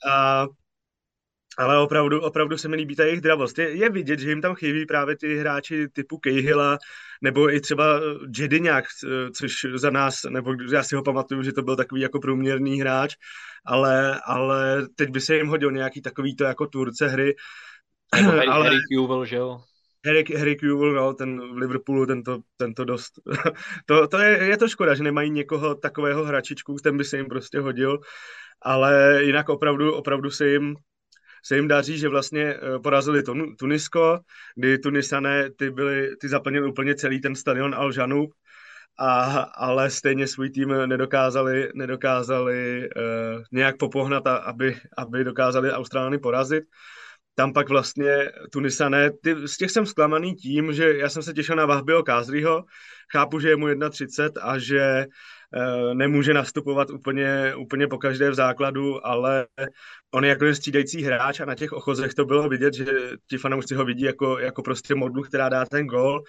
A 0.10 0.48
ale 1.58 1.80
opravdu, 1.80 2.22
opravdu 2.22 2.58
se 2.58 2.68
mi 2.68 2.76
líbí 2.76 2.96
ta 2.96 3.06
jejich 3.06 3.22
dravost. 3.22 3.60
Je, 3.60 3.70
je 3.70 3.90
vidět, 3.90 4.20
že 4.20 4.30
jim 4.30 4.42
tam 4.42 4.56
chybí 4.56 4.86
právě 4.86 5.18
ty 5.18 5.38
hráči 5.38 5.88
typu 5.88 6.20
Cahilla, 6.24 6.78
nebo 7.22 7.54
i 7.54 7.62
třeba 7.62 8.02
Jediňák, 8.38 8.86
což 9.34 9.52
za 9.76 9.90
nás, 9.90 10.24
nebo 10.30 10.54
já 10.72 10.84
si 10.84 10.96
ho 10.96 11.04
pamatuju, 11.04 11.44
že 11.44 11.54
to 11.54 11.62
byl 11.62 11.76
takový 11.76 12.02
jako 12.02 12.20
průměrný 12.20 12.82
hráč, 12.82 13.16
ale, 13.66 14.22
ale 14.26 14.88
teď 14.96 15.10
by 15.10 15.22
se 15.22 15.36
jim 15.36 15.48
hodil 15.48 15.72
nějaký 15.72 16.02
takový 16.02 16.36
to 16.36 16.44
jako 16.44 16.68
turce 16.68 17.08
hry. 17.08 17.36
Nebo 18.16 18.32
Harry, 18.32 18.48
ale... 18.48 18.64
Harry 18.64 18.80
Kewell, 18.92 19.26
že 19.26 19.36
jo? 19.36 19.60
Harry, 20.06 20.24
Harry 20.38 20.56
Kewell, 20.56 20.94
no, 20.94 21.14
ten 21.14 21.54
v 21.54 21.58
Liverpoolu, 21.58 22.06
tento, 22.06 22.40
tento 22.58 22.86
dost. 22.86 23.12
to, 23.86 24.08
to 24.08 24.18
je, 24.18 24.44
je 24.44 24.58
to 24.58 24.68
škoda, 24.68 24.96
že 24.96 25.04
nemají 25.04 25.30
někoho 25.30 25.76
takového 25.76 26.26
hračičku, 26.26 26.76
ten 26.84 26.98
by 26.98 27.04
se 27.04 27.18
jim 27.18 27.26
prostě 27.26 27.60
hodil, 27.60 28.00
ale 28.62 29.24
jinak 29.24 29.50
opravdu, 29.50 29.94
opravdu 29.94 30.32
se 30.32 30.48
jim 30.48 30.76
se 31.46 31.56
jim 31.56 31.68
daří, 31.68 31.98
že 31.98 32.10
vlastně 32.10 32.44
eh, 32.44 32.80
porazili 32.80 33.24
Tunisko, 33.60 34.20
kdy 34.56 34.78
Tunisané 34.78 35.50
ty, 35.50 35.72
byli, 35.72 36.16
ty 36.16 36.30
zaplnili 36.30 36.68
úplně 36.68 36.96
celý 36.96 37.22
ten 37.22 37.36
stadion 37.36 37.76
Al 37.76 37.92
a, 39.00 39.24
ale 39.42 39.90
stejně 39.90 40.28
svůj 40.28 40.50
tým 40.50 40.70
nedokázali, 40.86 41.70
nedokázali 41.76 42.90
uh, 42.90 43.44
nějak 43.52 43.78
popohnat, 43.78 44.28
a, 44.28 44.36
aby, 44.36 44.78
aby 44.98 45.24
dokázali 45.24 45.72
Austrálany 45.72 46.18
porazit. 46.18 46.64
Tam 47.36 47.54
pak 47.54 47.70
vlastně 47.70 48.32
Tunisané, 48.52 49.12
ty, 49.12 49.48
z 49.48 49.58
těch 49.58 49.72
jsem 49.72 49.86
zklamaný 49.86 50.36
tím, 50.36 50.74
že 50.74 50.98
já 50.98 51.10
jsem 51.10 51.24
se 51.24 51.34
těšil 51.34 51.56
na 51.56 51.66
Vahbyho 51.66 52.04
Kázryho, 52.04 52.66
chápu, 53.12 53.40
že 53.40 53.50
je 53.50 53.56
mu 53.56 53.68
1,30 53.68 54.32
a 54.42 54.58
že 54.58 55.06
uh, 55.06 55.14
nemůže 55.94 56.34
nastupovat 56.34 56.90
úplně, 56.90 57.56
úplně 57.56 57.88
po 57.88 57.98
každé 57.98 58.30
v 58.30 58.34
základu, 58.34 59.08
ale 59.08 59.48
on 60.14 60.24
je 60.24 60.30
jako 60.30 60.56
střídající 60.56 61.04
hráč 61.04 61.40
a 61.40 61.46
na 61.46 61.56
těch 61.56 61.74
ochozech 61.74 62.14
to 62.14 62.26
bylo 62.26 62.50
vidět, 62.50 62.74
že 62.74 62.86
ti 63.30 63.38
fanoušci 63.38 63.76
ho 63.76 63.86
vidí 63.86 64.04
jako, 64.04 64.40
jako 64.40 64.64
prostě 64.64 64.96
modlu, 64.96 65.24
která 65.24 65.50
dá 65.50 65.66
ten 65.66 65.88
gol 65.88 66.24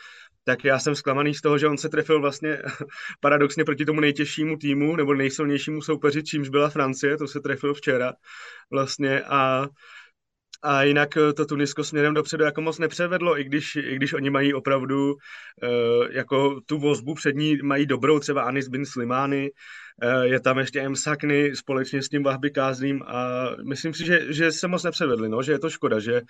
tak 0.48 0.64
já 0.64 0.78
jsem 0.78 0.94
zklamaný 0.94 1.34
z 1.34 1.40
toho, 1.40 1.58
že 1.58 1.68
on 1.68 1.78
se 1.78 1.88
trefil 1.88 2.20
vlastně 2.20 2.62
paradoxně 3.20 3.64
proti 3.64 3.84
tomu 3.84 4.00
nejtěžšímu 4.00 4.56
týmu 4.56 4.96
nebo 4.96 5.14
nejsilnějšímu 5.14 5.82
soupeři, 5.82 6.22
čímž 6.22 6.48
byla 6.48 6.70
Francie, 6.70 7.16
to 7.16 7.28
se 7.28 7.40
trefil 7.40 7.74
včera 7.74 8.12
vlastně 8.70 9.22
a 9.22 9.66
a 10.62 10.82
jinak 10.82 11.16
eh, 11.16 11.32
to 11.32 11.46
Tunisko 11.46 11.84
směrem 11.84 12.14
dopředu 12.14 12.44
jako 12.44 12.60
moc 12.60 12.78
nepřevedlo, 12.78 13.40
i 13.40 13.44
když, 13.44 13.76
i 13.76 13.96
když 13.96 14.12
oni 14.12 14.30
mají 14.30 14.54
opravdu 14.54 15.12
uh, 15.12 15.18
jako 16.10 16.60
tu 16.66 16.78
vozbu 16.78 17.14
před 17.14 17.36
ní 17.36 17.56
mají 17.62 17.86
dobrou, 17.86 18.18
třeba 18.18 18.42
Anis 18.42 18.68
bin 18.68 18.86
Slimani, 18.86 19.50
uh, 20.04 20.22
je 20.22 20.40
tam 20.40 20.58
ještě 20.58 20.80
M. 20.80 20.96
Sakny 20.96 21.56
společně 21.56 22.02
s 22.02 22.08
tím 22.08 22.22
Vahby 22.22 22.50
a 23.06 23.50
myslím 23.68 23.94
si, 23.94 24.06
že, 24.06 24.32
že 24.32 24.52
se 24.52 24.68
moc 24.68 24.84
nepřevedli, 24.84 25.28
no, 25.28 25.42
že 25.42 25.52
je 25.52 25.58
to 25.58 25.70
škoda, 25.70 26.00
že 26.00 26.22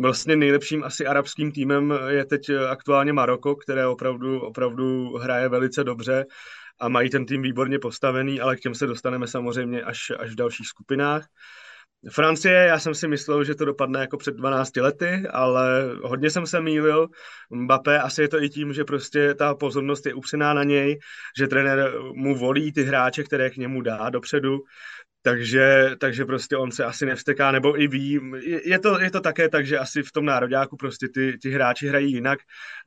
vlastně 0.00 0.36
nejlepším 0.36 0.84
asi 0.84 1.06
arabským 1.06 1.52
týmem 1.52 1.98
je 2.08 2.24
teď 2.24 2.50
aktuálně 2.68 3.12
Maroko, 3.12 3.56
které 3.56 3.86
opravdu, 3.86 4.40
opravdu 4.40 5.16
hraje 5.16 5.48
velice 5.48 5.84
dobře 5.84 6.26
a 6.80 6.88
mají 6.88 7.10
ten 7.10 7.26
tým 7.26 7.42
výborně 7.42 7.78
postavený, 7.78 8.40
ale 8.40 8.56
k 8.56 8.60
těm 8.60 8.74
se 8.74 8.86
dostaneme 8.86 9.26
samozřejmě 9.26 9.82
až, 9.82 9.98
až 10.18 10.30
v 10.30 10.34
dalších 10.34 10.66
skupinách. 10.66 11.26
Francie, 12.10 12.54
já 12.54 12.78
jsem 12.78 12.94
si 12.94 13.08
myslel, 13.08 13.44
že 13.44 13.54
to 13.54 13.64
dopadne 13.64 14.00
jako 14.00 14.16
před 14.16 14.34
12 14.34 14.76
lety, 14.76 15.22
ale 15.30 15.90
hodně 16.02 16.30
jsem 16.30 16.46
se 16.46 16.60
mýlil. 16.60 17.08
Mbappé 17.50 18.00
asi 18.00 18.22
je 18.22 18.28
to 18.28 18.42
i 18.42 18.48
tím, 18.48 18.72
že 18.72 18.84
prostě 18.84 19.34
ta 19.34 19.54
pozornost 19.54 20.06
je 20.06 20.14
upřená 20.14 20.54
na 20.54 20.64
něj, 20.64 20.98
že 21.38 21.48
trenér 21.48 21.92
mu 22.14 22.36
volí 22.36 22.72
ty 22.72 22.82
hráče, 22.82 23.22
které 23.24 23.50
k 23.50 23.56
němu 23.56 23.80
dá 23.80 24.10
dopředu 24.10 24.58
takže, 25.30 25.90
takže 25.98 26.24
prostě 26.24 26.56
on 26.56 26.72
se 26.72 26.84
asi 26.84 27.06
nevsteká, 27.06 27.52
nebo 27.52 27.82
i 27.82 27.88
ví, 27.88 28.20
je 28.64 28.78
to, 28.78 29.00
je 29.00 29.10
to 29.10 29.20
také 29.20 29.48
tak, 29.48 29.66
že 29.66 29.78
asi 29.78 30.02
v 30.02 30.12
tom 30.12 30.24
nároďáku 30.24 30.76
prostě 30.76 31.08
ty, 31.08 31.38
ty 31.42 31.50
hráči 31.50 31.88
hrají 31.88 32.12
jinak, 32.12 32.38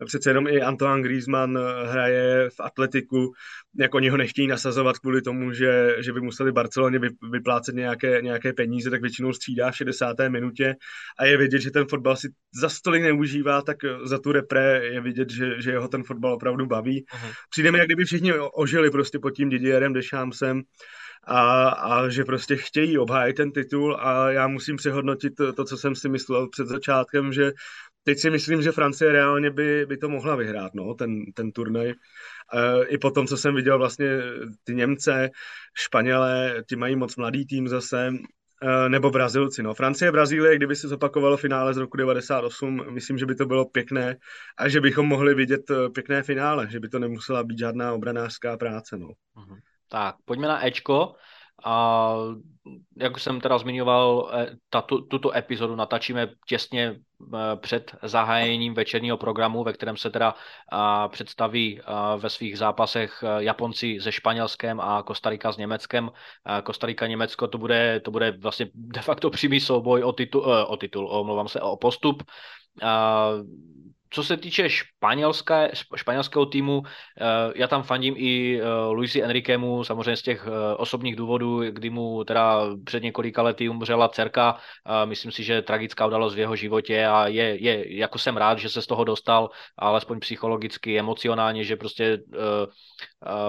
přece 0.05 0.29
jenom 0.29 0.47
i 0.47 0.61
Antoine 0.61 1.03
Griezmann 1.03 1.59
hraje 1.85 2.49
v 2.49 2.59
atletiku, 2.59 3.33
jak 3.79 3.95
oni 3.95 4.09
ho 4.09 4.17
nechtějí 4.17 4.47
nasazovat 4.47 4.99
kvůli 4.99 5.21
tomu, 5.21 5.53
že, 5.53 5.95
že 5.99 6.13
by 6.13 6.21
museli 6.21 6.51
Barceloně 6.51 6.99
vyplácet 7.31 7.75
nějaké, 7.75 8.21
nějaké 8.21 8.53
peníze, 8.53 8.89
tak 8.89 9.01
většinou 9.01 9.33
střídá 9.33 9.71
v 9.71 9.77
60. 9.77 10.17
minutě 10.27 10.75
a 11.19 11.25
je 11.25 11.37
vidět, 11.37 11.59
že 11.59 11.71
ten 11.71 11.85
fotbal 11.85 12.15
si 12.15 12.29
za 12.61 12.69
stolik 12.69 13.03
neužívá, 13.03 13.61
tak 13.61 13.77
za 14.03 14.19
tu 14.19 14.31
repre 14.31 14.81
je 14.85 15.01
vidět, 15.01 15.29
že, 15.29 15.61
že 15.61 15.71
jeho 15.71 15.87
ten 15.87 16.03
fotbal 16.03 16.33
opravdu 16.33 16.65
baví. 16.65 17.05
Uh-huh. 17.05 17.33
Přijde 17.49 17.71
mi, 17.71 17.77
jak 17.77 17.87
kdyby 17.87 18.05
všichni 18.05 18.33
ožili 18.33 18.91
prostě 18.91 19.19
pod 19.19 19.31
tím 19.31 19.49
Didierem 19.49 19.93
Dešámsem, 19.93 20.61
a, 21.23 21.69
a 21.69 22.09
že 22.09 22.23
prostě 22.23 22.55
chtějí 22.55 22.97
obhájit 22.97 23.35
ten 23.35 23.51
titul 23.51 23.97
a 23.99 24.31
já 24.31 24.47
musím 24.47 24.75
přehodnotit 24.75 25.35
to, 25.35 25.53
to, 25.53 25.65
co 25.65 25.77
jsem 25.77 25.95
si 25.95 26.09
myslel 26.09 26.49
před 26.49 26.67
začátkem, 26.67 27.33
že 27.33 27.51
teď 28.03 28.19
si 28.19 28.29
myslím, 28.29 28.61
že 28.61 28.71
Francie 28.71 29.11
reálně 29.11 29.51
by, 29.51 29.85
by 29.85 29.97
to 29.97 30.09
mohla 30.09 30.35
vyhrát, 30.35 30.73
no, 30.73 30.93
ten, 30.93 31.25
ten 31.33 31.51
turnaj. 31.51 31.93
I 32.87 32.97
po 32.97 33.11
tom, 33.11 33.27
co 33.27 33.37
jsem 33.37 33.55
viděl 33.55 33.77
vlastně 33.77 34.07
ty 34.63 34.75
Němce, 34.75 35.29
Španělé, 35.73 36.63
ti 36.69 36.75
mají 36.75 36.95
moc 36.95 37.15
mladý 37.15 37.45
tým 37.45 37.67
zase, 37.67 38.13
e, 38.63 38.89
nebo 38.89 39.09
Brazilci. 39.09 39.63
No. 39.63 39.73
Francie, 39.73 40.11
Brazílie, 40.11 40.55
kdyby 40.55 40.75
se 40.75 40.87
zopakovalo 40.87 41.37
finále 41.37 41.73
z 41.73 41.77
roku 41.77 41.97
98, 41.97 42.93
myslím, 42.93 43.17
že 43.17 43.25
by 43.25 43.35
to 43.35 43.45
bylo 43.45 43.65
pěkné 43.65 44.17
a 44.57 44.69
že 44.69 44.81
bychom 44.81 45.05
mohli 45.05 45.35
vidět 45.35 45.71
e, 45.71 45.89
pěkné 45.89 46.23
finále, 46.23 46.67
že 46.69 46.79
by 46.79 46.89
to 46.89 46.99
nemusela 46.99 47.43
být 47.43 47.59
žádná 47.59 47.93
obranářská 47.93 48.57
práce. 48.57 48.97
No. 48.97 49.07
Uh-huh. 49.07 49.57
Tak, 49.91 50.15
pojďme 50.25 50.47
na 50.47 50.65
Ečko. 50.65 51.15
A 51.63 52.15
jak 52.97 53.15
už 53.15 53.23
jsem 53.23 53.41
teda 53.41 53.57
zmiňoval, 53.57 54.31
e, 54.33 54.47
tato, 54.69 55.01
tuto 55.01 55.35
epizodu 55.35 55.75
natačíme 55.75 56.29
těsně 56.47 56.83
e, 56.83 56.97
před 57.55 57.95
zahájením 58.03 58.73
večerního 58.73 59.17
programu, 59.17 59.63
ve 59.63 59.73
kterém 59.73 59.97
se 59.97 60.09
teda 60.09 60.35
představí 61.07 61.81
ve 62.17 62.29
svých 62.29 62.57
zápasech 62.57 63.23
Japonci 63.37 63.99
se 64.01 64.11
Španělskem 64.11 64.79
a 64.79 65.03
Kostarika 65.03 65.51
s 65.51 65.57
Německem. 65.57 66.11
Kostarika 66.63 67.07
Německo 67.07 67.47
to 67.47 67.57
bude, 67.57 67.99
to 67.99 68.11
bude 68.11 68.31
vlastně 68.31 68.67
de 68.73 69.01
facto 69.01 69.29
přímý 69.29 69.59
souboj 69.59 70.03
o 70.03 70.13
titul, 70.13 70.41
o 70.67 70.77
titul, 70.77 71.07
omlouvám 71.11 71.47
se, 71.47 71.61
o 71.61 71.77
postup 71.77 72.23
co 74.13 74.23
se 74.23 74.37
týče 74.37 74.69
španělské, 74.69 75.71
španělského 75.95 76.45
týmu, 76.45 76.83
eh, 76.85 77.25
já 77.55 77.67
tam 77.67 77.83
fandím 77.83 78.13
i 78.17 78.59
eh, 78.59 78.63
Luisi 78.91 79.23
Enriquemu, 79.23 79.83
samozřejmě 79.83 80.15
z 80.15 80.21
těch 80.21 80.47
eh, 80.47 80.75
osobních 80.75 81.15
důvodů, 81.15 81.61
kdy 81.71 81.89
mu 81.89 82.23
teda 82.23 82.61
před 82.83 83.03
několika 83.03 83.41
lety 83.41 83.69
umřela 83.69 84.09
dcerka. 84.09 84.57
Myslím 85.05 85.31
si, 85.31 85.43
že 85.43 85.61
tragická 85.61 86.05
událost 86.05 86.35
v 86.35 86.39
jeho 86.39 86.55
životě 86.55 87.05
a 87.05 87.27
je, 87.27 87.63
je, 87.63 87.97
jako 87.97 88.19
jsem 88.19 88.37
rád, 88.37 88.59
že 88.59 88.69
se 88.69 88.81
z 88.81 88.87
toho 88.87 89.03
dostal, 89.03 89.49
alespoň 89.77 90.19
psychologicky, 90.19 90.99
emocionálně, 90.99 91.63
že 91.63 91.75
prostě 91.75 92.19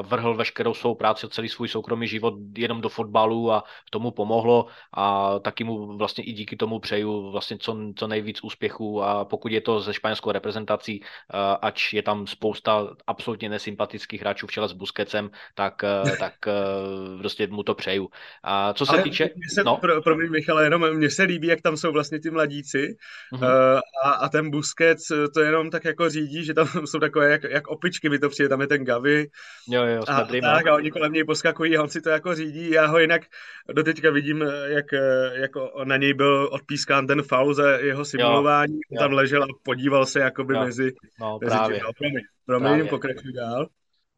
vrhl 0.03 0.35
veškerou 0.35 0.75
svou 0.75 0.95
práci, 0.95 1.29
celý 1.29 1.49
svůj 1.49 1.69
soukromý 1.69 2.09
život 2.09 2.35
jenom 2.59 2.81
do 2.81 2.89
fotbalu 2.89 3.53
a 3.53 3.65
tomu 3.91 4.11
pomohlo 4.11 4.67
a 4.93 5.39
taky 5.39 5.65
mu 5.65 5.97
vlastně 5.97 6.25
i 6.25 6.33
díky 6.33 6.57
tomu 6.57 6.79
přeju 6.79 7.31
vlastně 7.31 7.59
co, 7.59 7.77
co 7.97 8.07
nejvíc 8.07 8.45
úspěchů 8.45 9.03
a 9.03 9.25
pokud 9.25 9.53
je 9.53 9.61
to 9.61 9.81
ze 9.81 9.95
španělskou 9.95 10.31
reprezentací, 10.33 10.52
ač 11.63 11.93
je 11.93 12.03
tam 12.03 12.27
spousta 12.27 12.89
absolutně 13.07 13.49
nesympatických 13.49 14.21
hráčů 14.21 14.47
v 14.47 14.51
čele 14.51 14.69
s 14.69 14.73
Busquetsem, 14.73 15.31
tak, 15.55 15.75
tak 16.19 16.35
prostě 17.19 17.47
mu 17.47 17.63
to 17.63 17.75
přeju. 17.75 18.09
A 18.43 18.73
co 18.73 18.87
se 18.87 18.93
Ale 18.93 19.03
týče... 19.03 19.31
Se, 19.55 19.65
no? 19.65 19.77
pro, 19.77 20.03
pro 20.03 20.17
mě, 20.17 20.31
Michale, 20.31 20.65
jenom 20.65 20.97
mně 20.97 21.11
se 21.11 21.23
líbí, 21.23 21.49
jak 21.49 21.61
tam 21.61 21.77
jsou 21.77 21.93
vlastně 21.93 22.21
ty 22.21 22.31
mladíci 22.31 22.97
uh-huh. 23.33 23.81
a, 24.05 24.11
a 24.11 24.29
ten 24.29 24.51
Busquets 24.51 25.09
to 25.35 25.41
jenom 25.41 25.71
tak 25.71 25.85
jako 25.85 26.11
řídí, 26.11 26.45
že 26.45 26.55
tam 26.55 26.69
jsou 26.87 26.99
takové 26.99 27.31
jak, 27.31 27.43
jak 27.43 27.69
opičky, 27.69 28.09
by 28.09 28.19
to 28.19 28.29
přijde, 28.29 28.49
tam 28.49 28.61
je 28.61 28.67
ten 28.67 28.85
Gavi, 28.85 29.27
Jo, 29.69 29.85
jo, 29.85 30.03
a, 30.09 30.25
tak, 30.25 30.67
a 30.67 30.75
oni 30.75 30.91
kolem 30.91 31.13
něj 31.13 31.25
poskakují 31.25 31.77
a 31.77 31.83
on 31.83 31.89
si 31.89 32.01
to 32.01 32.11
jako 32.11 32.35
řídí. 32.35 32.71
Já 32.71 32.87
ho 32.87 32.99
jinak 32.99 33.23
doteďka 33.73 34.11
vidím, 34.11 34.45
jak, 34.67 34.87
jak 35.33 35.51
na 35.85 35.97
něj 35.97 36.15
byl 36.15 36.49
odpískán 36.53 37.07
ten 37.07 37.23
faul 37.23 37.55
za 37.55 37.71
jeho 37.71 38.05
simulování. 38.05 38.75
Jo, 38.75 38.81
jo. 38.91 38.99
Tam 38.99 39.13
ležel 39.13 39.43
a 39.43 39.47
podíval 39.63 40.07
se 40.07 40.21
jakoby 40.43 40.55
jo. 40.55 40.65
mezi... 40.65 40.93
No, 41.21 41.39
mezi 41.41 41.51
právě. 41.51 41.81
No, 41.83 41.93
promiň, 41.99 42.23
promiň 42.47 42.89
pokračuj 42.89 43.33
dál. 43.33 43.67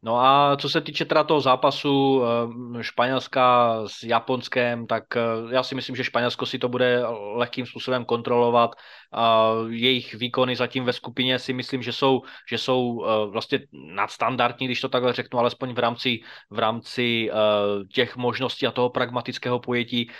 No 0.05 0.19
a 0.19 0.57
co 0.57 0.69
se 0.69 0.81
týče 0.81 1.05
teda 1.05 1.23
toho 1.23 1.41
zápasu 1.41 2.23
eh, 2.23 2.83
Španělska 2.83 3.73
s 3.87 4.03
Japonskem, 4.03 4.87
tak 4.87 5.03
eh, 5.17 5.21
já 5.51 5.63
si 5.63 5.75
myslím, 5.75 5.95
že 5.95 6.03
Španělsko 6.03 6.45
si 6.45 6.59
to 6.59 6.69
bude 6.69 7.03
lehkým 7.35 7.65
způsobem 7.65 8.05
kontrolovat. 8.05 8.71
Jejich 9.69 10.13
výkony 10.13 10.55
zatím 10.55 10.83
ve 10.85 10.93
skupině 10.93 11.39
si 11.39 11.53
myslím, 11.53 11.81
že 11.81 11.93
jsou, 11.93 12.21
že 12.49 12.57
jsou 12.57 13.05
eh, 13.05 13.31
vlastně 13.31 13.59
nadstandardní, 13.73 14.67
když 14.67 14.81
to 14.81 14.89
takhle 14.89 15.13
řeknu, 15.13 15.39
alespoň 15.39 15.73
v 15.73 15.79
rámci, 15.79 16.19
v 16.49 16.59
rámci 16.59 17.29
těch 17.93 18.15
možností 18.15 18.67
a 18.67 18.71
toho 18.71 18.89
pragmatického 18.89 19.59
pojetí, 19.59 20.11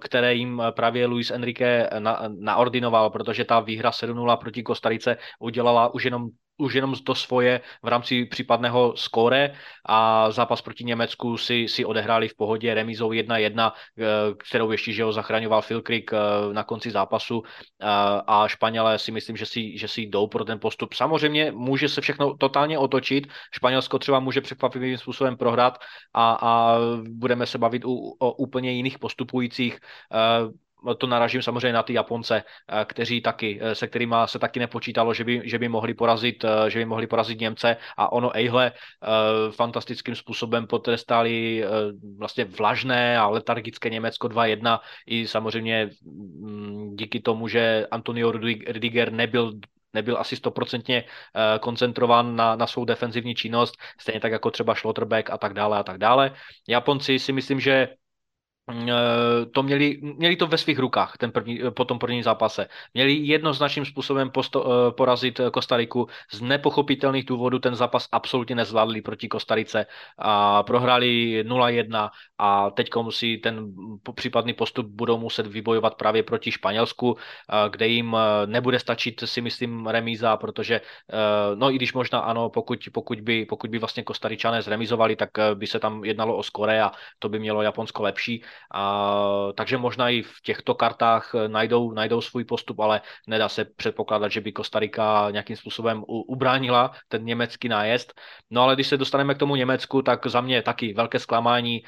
které 0.00 0.34
jim 0.34 0.62
právě 0.70 1.06
Luis 1.06 1.30
Enrique 1.30 1.90
naordinoval, 2.28 3.10
protože 3.10 3.44
ta 3.44 3.60
výhra 3.60 3.90
7-0 3.90 4.36
proti 4.36 4.62
Kostarice 4.62 5.16
udělala 5.40 5.94
už 5.94 6.04
jenom 6.04 6.28
už 6.60 6.74
jenom 6.74 6.94
to 6.94 7.14
svoje 7.14 7.60
v 7.82 7.88
rámci 7.88 8.24
případného 8.24 8.96
skóre 8.96 9.54
a 9.86 10.30
zápas 10.30 10.62
proti 10.62 10.84
Německu 10.84 11.36
si, 11.36 11.68
si 11.68 11.84
odehráli 11.84 12.28
v 12.28 12.36
pohodě 12.36 12.74
remizou 12.74 13.10
1-1, 13.10 13.72
eh, 13.98 14.04
kterou 14.48 14.70
ještě 14.70 14.92
že 14.92 15.04
ho 15.04 15.12
zachraňoval 15.12 15.62
Phil 15.62 15.82
Crick 15.82 16.12
eh, 16.12 16.18
na 16.52 16.64
konci 16.64 16.90
zápasu 16.90 17.42
eh, 17.42 17.86
a 18.26 18.48
Španělé 18.48 18.98
si 18.98 19.12
myslím, 19.12 19.36
že 19.36 19.46
si, 19.46 19.78
že 19.78 19.88
si 19.88 20.00
jdou 20.02 20.26
pro 20.26 20.44
ten 20.44 20.58
postup. 20.60 20.94
Samozřejmě 20.94 21.52
může 21.52 21.88
se 21.88 22.00
všechno 22.00 22.36
totálně 22.36 22.78
otočit, 22.78 23.26
Španělsko 23.54 23.98
třeba 23.98 24.20
může 24.20 24.40
překvapivým 24.40 24.98
způsobem 24.98 25.36
prohrát 25.36 25.78
a, 26.14 26.38
a 26.40 26.78
budeme 27.08 27.46
se 27.46 27.58
bavit 27.58 27.84
u, 27.84 28.16
o 28.18 28.32
úplně 28.32 28.72
jiných 28.72 28.98
postupujících 28.98 29.78
to 30.98 31.06
naražím 31.06 31.42
samozřejmě 31.42 31.72
na 31.72 31.82
ty 31.82 31.92
Japonce, 31.92 32.42
eh, 32.68 32.84
kteří 32.84 33.20
taky, 33.20 33.58
eh, 33.62 33.74
se 33.74 33.86
kterými 33.86 34.16
se 34.24 34.38
taky 34.38 34.60
nepočítalo, 34.60 35.14
že 35.14 35.24
by, 35.24 35.42
že 35.44 35.58
by 35.58 35.68
mohli 35.68 35.94
porazit, 35.94 36.44
eh, 36.44 36.70
že 36.70 36.78
by 36.78 36.84
mohli 36.84 37.06
porazit 37.06 37.40
Němce 37.40 37.76
a 37.96 38.12
ono 38.12 38.36
ejhle 38.36 38.72
fantastickým 39.50 40.14
způsobem 40.14 40.66
potrestali 40.66 41.64
vlastně 42.18 42.44
vlažné 42.44 43.18
a 43.18 43.28
letargické 43.28 43.90
Německo 43.90 44.28
2-1 44.28 44.80
i 45.06 45.26
samozřejmě 45.26 45.90
mm, 46.04 46.96
díky 46.96 47.20
tomu, 47.20 47.48
že 47.48 47.86
Antonio 47.90 48.32
Rudiger 48.32 49.12
nebyl 49.12 49.52
nebyl 49.94 50.18
asi 50.18 50.36
stoprocentně 50.36 51.04
koncentrován 51.60 52.36
na, 52.36 52.56
na 52.56 52.66
svou 52.66 52.84
defenzivní 52.84 53.34
činnost, 53.34 53.74
stejně 53.98 54.20
tak 54.20 54.32
jako 54.32 54.50
třeba 54.50 54.74
Schlotterbeck 54.74 55.30
a 55.30 55.38
tak 55.38 55.54
dále 55.54 55.78
a 55.78 55.82
tak 55.82 55.98
dále. 55.98 56.34
Japonci 56.68 57.18
si 57.18 57.32
myslím, 57.32 57.60
že 57.60 57.88
to 59.52 59.62
měli, 59.62 59.98
měli 60.02 60.36
to 60.36 60.46
ve 60.46 60.58
svých 60.58 60.78
rukách 60.78 61.16
ten 61.16 61.32
první, 61.32 61.62
eh, 61.62 61.70
po 61.70 61.84
tom 61.84 61.98
prvním 61.98 62.22
zápase. 62.22 62.68
Měli 62.94 63.12
jednoznačným 63.12 63.84
způsobem 63.84 64.30
posto, 64.30 64.66
eh, 64.66 64.92
porazit 64.92 65.40
Kostariku. 65.52 66.06
Z 66.32 66.40
nepochopitelných 66.40 67.24
důvodů 67.24 67.58
ten 67.58 67.74
zápas 67.74 68.08
absolutně 68.12 68.54
nezvládli 68.54 69.02
proti 69.02 69.28
Kostarice 69.28 69.86
a 70.18 70.62
prohráli 70.62 71.42
0-1 71.44 72.10
a 72.38 72.70
teď 72.70 72.90
si 73.10 73.38
ten 73.38 73.72
případný 74.14 74.52
postup 74.52 74.86
budou 74.86 75.18
muset 75.18 75.46
vybojovat 75.46 75.94
právě 75.94 76.22
proti 76.22 76.52
Španělsku, 76.52 77.16
kde 77.70 77.86
jim 77.86 78.16
nebude 78.46 78.78
stačit 78.78 79.22
si 79.24 79.40
myslím 79.40 79.86
remíza, 79.86 80.36
protože 80.36 80.80
no 81.54 81.70
i 81.70 81.76
když 81.76 81.92
možná 81.92 82.18
ano, 82.18 82.50
pokud, 82.50 82.78
pokud, 82.92 83.20
by, 83.20 83.44
pokud 83.46 83.70
by 83.70 83.78
vlastně 83.78 84.02
Kostaričané 84.02 84.62
zremizovali, 84.62 85.16
tak 85.16 85.30
by 85.54 85.66
se 85.66 85.78
tam 85.78 86.04
jednalo 86.04 86.36
o 86.36 86.42
skore 86.42 86.82
a 86.82 86.92
to 87.18 87.28
by 87.28 87.38
mělo 87.38 87.62
Japonsko 87.62 88.02
lepší 88.02 88.42
a, 88.74 89.52
takže 89.54 89.76
možná 89.78 90.08
i 90.08 90.22
v 90.22 90.40
těchto 90.42 90.74
kartách 90.74 91.32
najdou, 91.46 91.92
najdou 91.92 92.20
svůj 92.20 92.44
postup, 92.44 92.80
ale 92.80 93.00
nedá 93.26 93.48
se 93.48 93.64
předpokládat, 93.64 94.32
že 94.32 94.40
by 94.40 94.52
Kostarika 94.52 95.30
nějakým 95.30 95.56
způsobem 95.56 96.02
u, 96.06 96.20
ubránila 96.20 96.90
ten 97.08 97.24
německý 97.24 97.68
nájezd. 97.68 98.20
No 98.50 98.62
ale 98.62 98.74
když 98.74 98.86
se 98.86 98.96
dostaneme 98.96 99.34
k 99.34 99.38
tomu 99.38 99.56
Německu, 99.56 100.02
tak 100.02 100.26
za 100.26 100.40
mě 100.40 100.62
taky 100.62 100.94
velké 100.94 101.18
zklamání, 101.18 101.82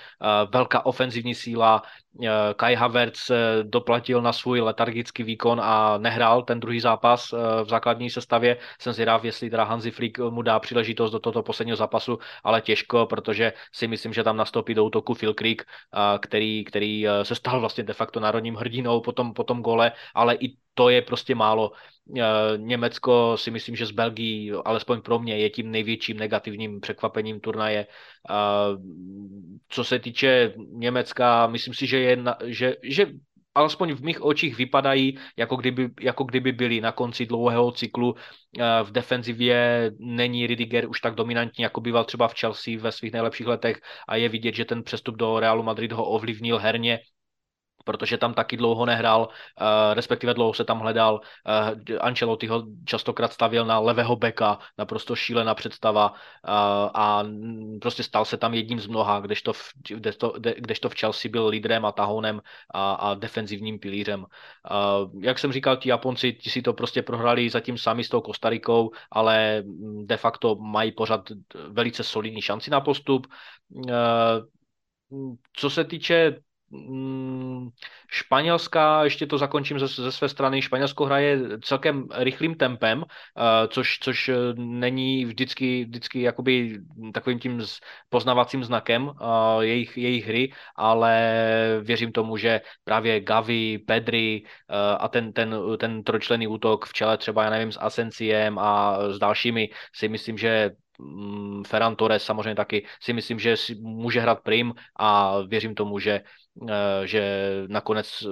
velká 0.52 0.86
ofenzivní 0.86 1.34
síla, 1.34 1.82
Eh, 2.20 2.54
Kai 2.56 2.74
Havertz 2.74 3.30
eh, 3.30 3.36
doplatil 3.62 4.22
na 4.22 4.32
svůj 4.32 4.60
letargický 4.60 5.22
výkon 5.22 5.60
a 5.60 5.98
nehrál 5.98 6.42
ten 6.42 6.60
druhý 6.60 6.80
zápas 6.80 7.32
eh, 7.32 7.64
v 7.64 7.68
základní 7.68 8.10
sestavě. 8.10 8.56
Jsem 8.80 8.92
zvědav, 8.92 9.24
jestli 9.24 9.50
teda 9.50 9.64
Hansi 9.64 9.90
Flick 9.90 10.18
mu 10.18 10.42
dá 10.42 10.60
příležitost 10.60 11.12
do 11.12 11.18
tohoto 11.18 11.42
posledního 11.42 11.76
zápasu, 11.76 12.18
ale 12.44 12.60
těžko, 12.60 13.06
protože 13.06 13.52
si 13.72 13.88
myslím, 13.88 14.12
že 14.12 14.24
tam 14.24 14.36
nastoupí 14.36 14.74
do 14.74 14.84
útoku 14.84 15.14
Phil 15.14 15.34
Creek, 15.34 15.64
který, 16.20 16.51
který 16.64 17.06
se 17.22 17.34
stal 17.34 17.60
vlastně 17.60 17.84
de 17.84 17.92
facto 17.92 18.20
národním 18.20 18.54
hrdinou 18.54 19.00
po 19.00 19.12
tom, 19.12 19.34
po 19.34 19.44
tom 19.44 19.62
gole, 19.62 19.92
ale 20.14 20.34
i 20.34 20.56
to 20.74 20.88
je 20.88 21.02
prostě 21.02 21.34
málo. 21.34 21.72
Německo 22.56 23.36
si 23.36 23.50
myslím, 23.50 23.76
že 23.76 23.86
z 23.86 23.90
Belgii, 23.90 24.52
alespoň 24.64 25.00
pro 25.00 25.18
mě, 25.18 25.38
je 25.38 25.50
tím 25.50 25.70
největším 25.70 26.16
negativním 26.16 26.80
překvapením 26.80 27.40
turnaje. 27.40 27.86
Co 29.68 29.84
se 29.84 29.98
týče 29.98 30.54
Německa, 30.56 31.46
myslím 31.46 31.74
si, 31.74 31.86
že, 31.86 31.98
je, 31.98 32.18
že, 32.44 32.76
že 32.82 33.06
alespoň 33.54 33.92
v 33.92 34.02
mých 34.02 34.22
očích 34.22 34.56
vypadají, 34.56 35.18
jako 35.36 35.56
kdyby, 35.56 35.90
jako 36.00 36.24
kdyby 36.24 36.52
byli 36.52 36.80
na 36.80 36.92
konci 36.92 37.26
dlouhého 37.26 37.72
cyklu. 37.72 38.14
V 38.82 38.92
defenzivě 38.92 39.90
není 39.98 40.46
Ridiger 40.46 40.88
už 40.88 41.00
tak 41.00 41.14
dominantní, 41.14 41.62
jako 41.62 41.80
býval 41.80 42.04
třeba 42.04 42.28
v 42.28 42.34
Chelsea 42.40 42.78
ve 42.80 42.92
svých 42.92 43.12
nejlepších 43.12 43.46
letech 43.46 43.80
a 44.08 44.16
je 44.16 44.28
vidět, 44.28 44.54
že 44.54 44.64
ten 44.64 44.82
přestup 44.82 45.16
do 45.16 45.40
Realu 45.40 45.62
Madrid 45.62 45.92
ho 45.92 46.04
ovlivnil 46.04 46.58
herně 46.58 46.98
protože 47.84 48.18
tam 48.18 48.34
taky 48.34 48.56
dlouho 48.56 48.86
nehrál, 48.86 49.20
uh, 49.20 49.94
respektive 49.94 50.34
dlouho 50.34 50.54
se 50.54 50.64
tam 50.64 50.80
hledal. 50.80 51.14
Uh, 51.14 51.96
Ancelotti 52.00 52.46
ho 52.46 52.62
častokrát 52.84 53.32
stavil 53.32 53.66
na 53.66 53.78
levého 53.78 54.16
beka, 54.16 54.58
naprosto 54.78 55.16
šílená 55.16 55.54
představa 55.54 56.10
uh, 56.10 56.16
a 56.94 57.24
prostě 57.80 58.02
stal 58.02 58.24
se 58.24 58.36
tam 58.36 58.54
jedním 58.54 58.80
z 58.80 58.86
mnoha, 58.86 59.20
kdežto 59.20 59.52
v, 59.52 59.62
kdežto, 59.88 60.34
kdežto 60.38 60.88
v 60.88 60.94
Chelsea 60.94 61.30
byl 61.30 61.46
lídrem 61.46 61.84
a 61.84 61.92
tahounem 61.92 62.40
a, 62.74 62.92
a 62.92 63.14
defenzivním 63.14 63.78
pilířem. 63.78 64.26
Jak 65.20 65.38
jsem 65.38 65.52
říkal, 65.52 65.76
ti 65.76 65.88
Japonci 65.88 66.32
ti 66.32 66.50
si 66.50 66.62
to 66.62 66.72
prostě 66.72 67.02
prohrali 67.02 67.50
zatím 67.50 67.78
sami 67.78 68.04
s 68.04 68.08
tou 68.08 68.20
Kostarikou, 68.20 68.90
ale 69.10 69.62
de 70.04 70.16
facto 70.16 70.54
mají 70.54 70.92
pořád 70.92 71.20
velice 71.68 72.04
solidní 72.04 72.42
šanci 72.42 72.70
na 72.70 72.80
postup. 72.80 73.26
Uh, 73.70 73.92
co 75.56 75.70
se 75.70 75.84
týče 75.84 76.40
Mm, 76.72 77.68
Španělská, 78.10 79.04
ještě 79.04 79.26
to 79.26 79.38
zakončím 79.38 79.78
ze, 79.78 79.86
ze 79.86 80.12
své 80.12 80.28
strany, 80.28 80.62
Španělsko 80.62 81.04
hraje 81.04 81.38
celkem 81.60 82.08
rychlým 82.14 82.54
tempem, 82.54 83.04
eh, 83.04 83.68
což, 83.68 83.98
což 83.98 84.28
eh, 84.28 84.34
není 84.56 85.24
vždycky, 85.24 85.84
vždycky 85.84 86.22
jakoby 86.22 86.80
takovým 87.14 87.38
tím 87.38 87.62
poznavacím 88.08 88.64
znakem 88.64 89.10
eh, 89.10 89.64
jejich, 89.64 89.98
jejich 89.98 90.26
hry, 90.26 90.52
ale 90.76 91.12
věřím 91.82 92.12
tomu, 92.12 92.36
že 92.36 92.60
právě 92.84 93.20
Gavi, 93.20 93.78
Pedri 93.78 94.42
a 94.98 95.08
ten, 95.08 95.32
ten, 95.32 95.56
ten 95.78 96.02
trojčlený 96.02 96.46
útok 96.46 96.86
v 96.86 96.92
čele 96.92 97.18
třeba, 97.18 97.44
já 97.44 97.50
nevím, 97.50 97.72
s 97.72 97.80
Asenciem 97.80 98.58
a 98.58 98.98
s 99.10 99.18
dalšími 99.18 99.68
si 99.94 100.08
myslím, 100.08 100.38
že 100.38 100.70
Ferran 101.66 101.96
Torres 101.96 102.24
samozřejmě 102.24 102.54
taky 102.54 102.86
si 103.00 103.12
myslím, 103.12 103.38
že 103.38 103.56
si 103.56 103.74
může 103.74 104.20
hrát 104.20 104.40
prim 104.40 104.74
a 104.96 105.38
věřím 105.40 105.74
tomu, 105.74 105.98
že 105.98 106.20
Eh, 106.68 107.06
že 107.06 107.22
nakonec 107.66 108.22
eh, 108.22 108.28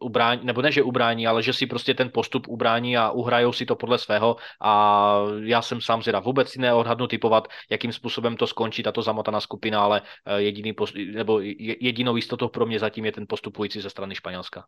ubrání, 0.00 0.40
nebo 0.44 0.62
ne, 0.62 0.72
že 0.72 0.82
ubrání, 0.82 1.26
ale 1.26 1.42
že 1.42 1.52
si 1.52 1.66
prostě 1.66 1.94
ten 1.94 2.10
postup 2.14 2.48
ubrání 2.48 2.96
a 2.96 3.10
uhrajou 3.10 3.52
si 3.52 3.66
to 3.66 3.76
podle 3.76 3.98
svého 3.98 4.36
a 4.60 5.14
já 5.42 5.62
jsem 5.62 5.80
sám 5.80 6.02
zvědav. 6.02 6.24
Vůbec 6.24 6.48
si 6.48 6.60
neodhadnu 6.60 7.06
typovat, 7.06 7.48
jakým 7.70 7.92
způsobem 7.92 8.36
to 8.36 8.46
skončí 8.46 8.82
tato 8.82 9.02
zamotaná 9.02 9.40
skupina, 9.40 9.82
ale 9.82 10.02
eh, 10.26 10.42
jediný 10.42 10.74
nebo 11.14 11.40
jedinou 11.80 12.16
jistotou 12.16 12.48
pro 12.48 12.66
mě 12.66 12.78
zatím 12.78 13.04
je 13.04 13.12
ten 13.12 13.24
postupující 13.28 13.80
ze 13.80 13.90
strany 13.90 14.14
Španělska. 14.14 14.64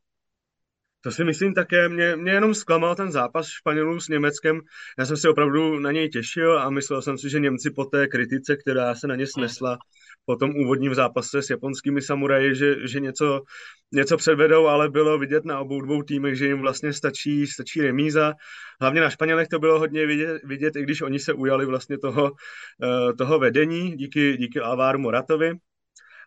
To 1.05 1.11
si 1.11 1.25
myslím 1.25 1.55
také, 1.55 1.89
mě, 1.89 2.17
mě 2.17 2.33
jenom 2.33 2.55
zklamal 2.55 2.95
ten 2.95 3.13
zápas 3.13 3.47
Španělů 3.49 4.01
s 4.01 4.09
Německem. 4.09 4.61
Já 4.99 5.07
jsem 5.07 5.17
se 5.17 5.29
opravdu 5.29 5.79
na 5.79 5.93
něj 5.93 6.09
těšil 6.09 6.59
a 6.59 6.71
myslel 6.71 7.03
jsem 7.03 7.19
si, 7.19 7.31
že 7.31 7.41
Němci 7.41 7.71
po 7.71 7.85
té 7.85 8.09
kritice, 8.09 8.57
která 8.57 8.95
se 8.95 9.07
na 9.07 9.17
ně 9.17 9.27
snesla, 9.27 9.79
po 10.25 10.37
tom 10.37 10.57
úvodním 10.57 10.95
zápase 10.95 11.43
s 11.43 11.51
japonskými 11.51 12.03
samuraji, 12.03 12.55
že, 12.55 12.89
že 12.89 13.01
něco, 13.01 13.43
něco 13.93 14.17
předvedou, 14.17 14.67
ale 14.67 14.91
bylo 14.91 15.19
vidět 15.19 15.45
na 15.45 15.61
obou 15.61 15.81
dvou 15.81 16.03
týmech, 16.03 16.37
že 16.37 16.47
jim 16.47 16.61
vlastně 16.61 16.93
stačí, 16.93 17.47
stačí 17.47 17.81
remíza. 17.83 18.35
Hlavně 18.81 19.01
na 19.01 19.11
Španělech 19.11 19.49
to 19.49 19.59
bylo 19.59 19.79
hodně 19.79 20.07
vidět, 20.07 20.43
vidět 20.45 20.77
i 20.77 20.83
když 20.83 21.03
oni 21.03 21.19
se 21.19 21.33
ujali 21.33 21.67
vlastně 21.67 21.99
toho, 21.99 22.33
eh, 22.83 23.13
toho 23.13 23.39
vedení 23.39 23.97
díky, 23.97 24.37
díky 24.37 24.61
Alváru 24.61 24.99
Moratovi 24.99 25.53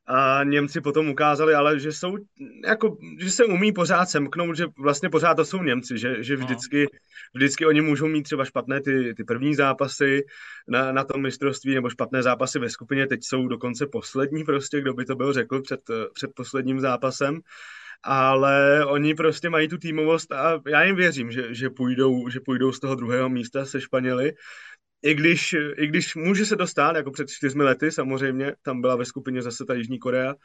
a 0.08 0.44
Němci 0.44 0.82
potom 0.82 1.10
ukázali, 1.10 1.54
ale 1.54 1.80
že 1.80 1.91
jsou, 1.91 2.18
jako, 2.65 2.98
že 3.20 3.32
se 3.32 3.46
umí 3.46 3.72
pořád 3.72 4.06
semknout, 4.06 4.58
že 4.58 4.65
vlastně 4.78 5.10
pořád 5.10 5.36
to 5.36 5.46
jsou 5.46 5.63
Němci, 5.63 5.98
že, 5.98 6.24
že 6.24 6.38
no. 6.38 6.46
vždycky, 6.46 6.88
vždycky 7.34 7.65
oni 7.65 7.82
můžou 7.82 8.08
mít 8.08 8.24
třeba 8.24 8.46
špatné 8.46 8.82
ty, 8.82 9.13
ty 9.18 9.24
první 9.24 9.56
zápasy 9.56 10.26
na, 10.68 10.91
na 10.91 11.04
tom 11.04 11.22
mistrovství 11.22 11.76
nebo 11.76 11.89
špatné 11.89 12.24
zápasy 12.24 12.60
ve 12.60 12.70
skupině, 12.70 13.08
teď 13.08 13.20
jsou 13.24 13.48
dokonce 13.48 13.88
poslední 13.88 14.44
prostě, 14.44 14.82
kdo 14.82 14.94
by 14.94 15.06
to 15.06 15.15
byl 15.15 15.34
řekl 15.34 15.62
před, 15.62 15.80
před 16.13 16.32
posledním 16.36 16.80
zápasem. 16.80 17.39
Ale 18.08 18.86
oni 18.86 19.15
prostě 19.15 19.50
mají 19.50 19.68
tu 19.68 19.78
týmovost 19.78 20.32
a 20.32 20.62
já 20.68 20.84
jim 20.84 20.96
věřím, 20.96 21.32
že, 21.32 21.54
že, 21.54 21.70
půjdou, 21.70 22.30
že 22.30 22.39
půjdou 22.39 22.72
z 22.72 22.80
toho 22.80 22.96
druhého 22.96 23.30
místa 23.30 23.65
se 23.65 23.82
Španěli 23.82 24.34
i 25.06 25.13
když, 25.13 25.56
i 25.78 25.88
když 25.88 26.15
může 26.15 26.46
se 26.46 26.56
dostat, 26.56 26.96
jako 26.96 27.12
před 27.12 27.30
čtyřmi 27.30 27.63
lety 27.63 27.91
samozřejmě, 27.91 28.54
tam 28.62 28.82
byla 28.82 28.96
ve 28.96 29.06
skupině 29.06 29.41
zase 29.41 29.65
ta 29.65 29.74
Jižní 29.74 30.00
Korea, 30.00 30.36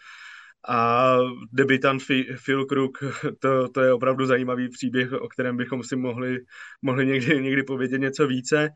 a 0.69 1.17
debitant 1.53 2.03
Phil 2.45 2.65
Crook, 2.65 2.99
to, 3.39 3.69
to 3.69 3.81
je 3.81 3.93
opravdu 3.93 4.27
zajímavý 4.27 4.69
příběh, 4.69 5.13
o 5.13 5.29
kterém 5.29 5.57
bychom 5.57 5.83
si 5.83 5.97
mohli, 5.97 6.39
mohli 6.83 7.07
někdy, 7.07 7.43
někdy 7.43 7.63
povědět 7.63 7.99
něco 7.99 8.27
více. 8.27 8.71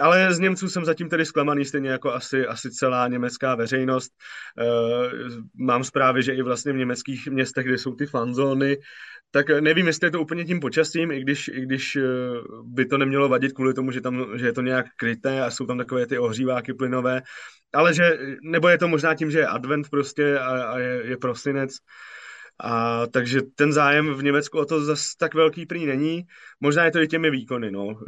Ale 0.00 0.34
z 0.34 0.38
Němců 0.38 0.68
jsem 0.68 0.84
zatím 0.84 1.08
tedy 1.08 1.26
zklamaný, 1.26 1.64
stejně 1.64 1.90
jako 1.90 2.12
asi, 2.12 2.46
asi 2.46 2.70
celá 2.70 3.08
německá 3.08 3.54
veřejnost. 3.54 4.12
E, 4.58 4.64
mám 5.54 5.84
zprávy, 5.84 6.22
že 6.22 6.34
i 6.34 6.42
vlastně 6.42 6.72
v 6.72 6.76
německých 6.76 7.28
městech, 7.28 7.66
kde 7.66 7.78
jsou 7.78 7.94
ty 7.94 8.06
fanzóny, 8.06 8.78
tak 9.34 9.50
nevím, 9.60 9.86
jestli 9.86 10.06
je 10.06 10.10
to 10.10 10.20
úplně 10.20 10.44
tím 10.44 10.60
počasím, 10.60 11.10
i 11.10 11.20
když, 11.20 11.48
i 11.48 11.60
když 11.60 11.96
eh, 11.96 12.02
by 12.62 12.86
to 12.86 12.98
nemělo 12.98 13.28
vadit 13.28 13.52
kvůli 13.52 13.74
tomu, 13.74 13.90
že, 13.90 14.00
tam, 14.00 14.26
že 14.38 14.46
je 14.46 14.52
to 14.52 14.60
nějak 14.60 14.86
kryté 14.96 15.42
a 15.42 15.50
jsou 15.50 15.66
tam 15.66 15.78
takové 15.78 16.06
ty 16.06 16.18
ohříváky 16.18 16.74
plynové, 16.74 17.22
ale 17.72 17.94
že, 17.94 18.18
nebo 18.42 18.68
je 18.68 18.78
to 18.78 18.88
možná 18.88 19.14
tím, 19.14 19.30
že 19.30 19.38
je 19.38 19.46
advent 19.46 19.88
prostě 19.90 20.38
a, 20.38 20.62
a 20.62 20.78
je, 20.78 21.02
je 21.04 21.16
prosinec, 21.16 21.76
a 22.60 23.06
takže 23.06 23.40
ten 23.54 23.72
zájem 23.72 24.14
v 24.14 24.22
Německu 24.22 24.58
o 24.58 24.64
to 24.64 24.84
zase 24.84 25.04
tak 25.18 25.34
velký 25.34 25.66
prý 25.66 25.86
není. 25.86 26.26
Možná 26.60 26.84
je 26.84 26.90
to 26.90 27.02
i 27.02 27.08
těmi 27.08 27.30
výkony, 27.30 27.70
no. 27.70 28.00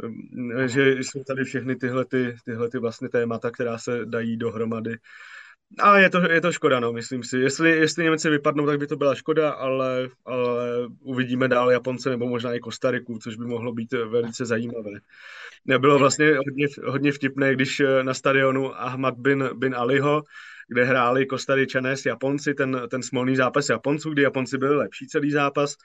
že 0.65 0.91
jsou 0.91 1.23
tady 1.23 1.43
všechny 1.43 1.75
tyhle, 1.75 2.05
ty, 2.05 2.35
tyhle 2.45 2.69
ty 2.69 2.79
vlastně 2.79 3.09
témata, 3.09 3.51
která 3.51 3.77
se 3.77 4.05
dají 4.05 4.37
dohromady 4.37 4.97
a 5.79 5.97
je 5.97 6.09
to, 6.09 6.31
je 6.31 6.41
to 6.41 6.51
škoda, 6.51 6.79
no, 6.79 6.93
myslím 6.93 7.23
si. 7.23 7.37
Jestli, 7.37 7.69
jestli 7.69 8.03
Němci 8.03 8.29
vypadnou, 8.29 8.65
tak 8.65 8.79
by 8.79 8.87
to 8.87 8.95
byla 8.95 9.15
škoda, 9.15 9.51
ale, 9.51 10.09
ale 10.25 10.87
uvidíme 11.01 11.47
dál 11.47 11.71
Japonce 11.71 12.09
nebo 12.09 12.27
možná 12.27 12.53
i 12.53 12.59
Kostariku, 12.59 13.19
což 13.19 13.35
by 13.35 13.45
mohlo 13.45 13.73
být 13.73 13.91
velice 13.93 14.45
zajímavé. 14.45 14.91
Bylo 15.77 15.99
vlastně 15.99 16.37
hodně, 16.37 16.67
hodně 16.85 17.11
vtipné, 17.11 17.53
když 17.53 17.81
na 18.01 18.13
stadionu 18.13 18.81
Ahmad 18.81 19.13
bin, 19.17 19.49
bin 19.53 19.75
Aliho 19.75 20.23
kde 20.67 20.83
hráli 20.85 21.25
Kostaričané 21.25 21.97
s 21.97 22.05
Japonci, 22.05 22.53
ten, 22.53 22.81
ten 22.91 23.03
smolný 23.03 23.35
zápas 23.35 23.69
Japonců, 23.69 24.09
kdy 24.09 24.21
Japonci 24.21 24.57
byli 24.57 24.75
lepší 24.75 25.07
celý 25.07 25.31
zápas, 25.31 25.75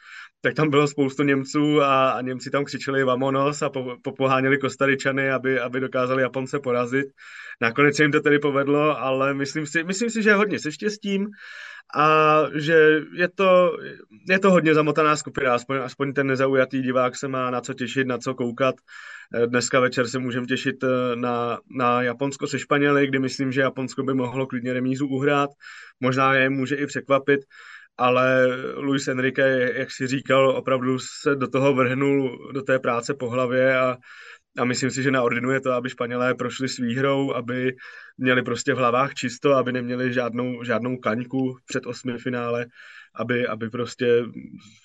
tak 0.41 0.55
tam 0.55 0.71
bylo 0.71 0.89
spoustu 0.89 1.23
Němců 1.23 1.81
a, 1.81 2.11
a 2.11 2.21
Němci 2.21 2.51
tam 2.51 2.65
křičeli 2.65 3.05
Vamonos 3.05 3.63
a 3.63 3.71
po, 3.71 3.97
popoháněli 4.03 4.59
Kostaričany, 4.59 5.31
aby, 5.31 5.61
aby 5.61 5.81
dokázali 5.81 6.23
Japonce 6.23 6.61
porazit. 6.61 7.07
Nakonec 7.61 7.97
se 7.97 8.03
jim 8.03 8.13
to 8.13 8.21
tedy 8.21 8.39
povedlo, 8.39 8.99
ale 8.99 9.35
myslím 9.35 9.67
si, 9.67 9.85
myslím 9.85 10.11
si 10.11 10.23
že 10.23 10.35
hodně 10.35 10.59
se 10.59 10.73
štěstím 10.73 11.27
a 11.95 12.45
že 12.55 13.01
je 13.13 13.29
to, 13.29 13.77
je 14.29 14.39
to 14.39 14.51
hodně 14.51 14.75
zamotaná 14.75 15.17
skupina, 15.17 15.55
aspoň, 15.55 15.77
aspoň 15.77 16.13
ten 16.13 16.27
nezaujatý 16.27 16.83
divák 16.83 17.17
se 17.17 17.29
má 17.29 17.51
na 17.51 17.61
co 17.61 17.75
těšit, 17.75 18.07
na 18.07 18.19
co 18.19 18.35
koukat. 18.35 18.75
Dneska 19.47 19.81
večer 19.81 20.09
se 20.09 20.19
můžeme 20.19 20.47
těšit 20.47 20.85
eh, 20.85 21.17
na, 21.17 21.59
na 21.77 22.03
Japonsko 22.03 22.47
se 22.47 22.59
Španěli, 22.59 23.07
kdy 23.07 23.19
myslím, 23.19 23.53
že 23.53 23.61
Japonsko 23.61 24.03
by 24.03 24.15
mohlo 24.15 24.47
klidně 24.47 24.73
remízu 24.73 25.07
uhrát. 25.07 25.51
Možná 26.01 26.35
je 26.35 26.51
může 26.51 26.77
i 26.77 26.87
překvapit, 26.87 27.41
ale 27.99 28.47
Luis 28.77 29.09
Enrique, 29.09 29.71
jak 29.75 29.91
si 29.91 30.07
říkal, 30.07 30.51
opravdu 30.51 30.99
se 30.99 31.37
do 31.37 31.49
toho 31.49 31.75
vrhnul, 31.75 32.53
do 32.53 32.63
té 32.63 32.79
práce 32.79 33.15
po 33.15 33.31
hlavě 33.31 33.79
a, 33.79 33.97
a 34.59 34.65
myslím 34.65 34.91
si, 34.91 35.03
že 35.03 35.11
naordinuje 35.11 35.61
to, 35.61 35.73
aby 35.73 35.91
Španělé 35.91 36.35
prošli 36.35 36.69
s 36.69 36.77
výhrou, 36.77 37.35
aby 37.35 37.77
měli 38.19 38.43
prostě 38.43 38.75
v 38.75 38.79
hlavách 38.79 39.15
čisto, 39.15 39.53
aby 39.53 39.73
neměli 39.73 40.13
žádnou, 40.13 40.65
žádnou 40.65 40.97
kaňku 40.97 41.57
před 41.67 41.87
osmi 41.87 42.19
finále, 42.19 42.67
aby, 43.15 43.47
aby 43.47 43.71
prostě 43.71 44.25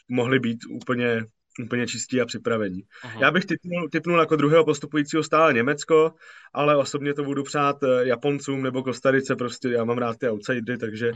mohli 0.09 0.39
být 0.39 0.59
úplně 0.70 1.26
úplně 1.63 1.88
čistí 1.88 2.22
a 2.22 2.26
připravení. 2.26 2.82
Aha. 3.03 3.20
Já 3.22 3.32
bych 3.32 3.45
typnul, 3.45 3.89
typnul 3.89 4.20
jako 4.20 4.36
druhého 4.36 4.65
postupujícího 4.65 5.24
stále 5.24 5.53
Německo, 5.53 6.13
ale 6.53 6.78
osobně 6.78 7.13
to 7.13 7.24
budu 7.24 7.43
přát 7.43 7.84
eh, 7.84 8.07
Japoncům 8.07 8.63
nebo 8.63 8.84
Kostarice, 8.84 9.36
prostě 9.36 9.70
já 9.70 9.84
mám 9.84 9.97
rád 9.97 10.18
ty 10.18 10.30
outsidery, 10.30 10.78
takže, 10.78 11.11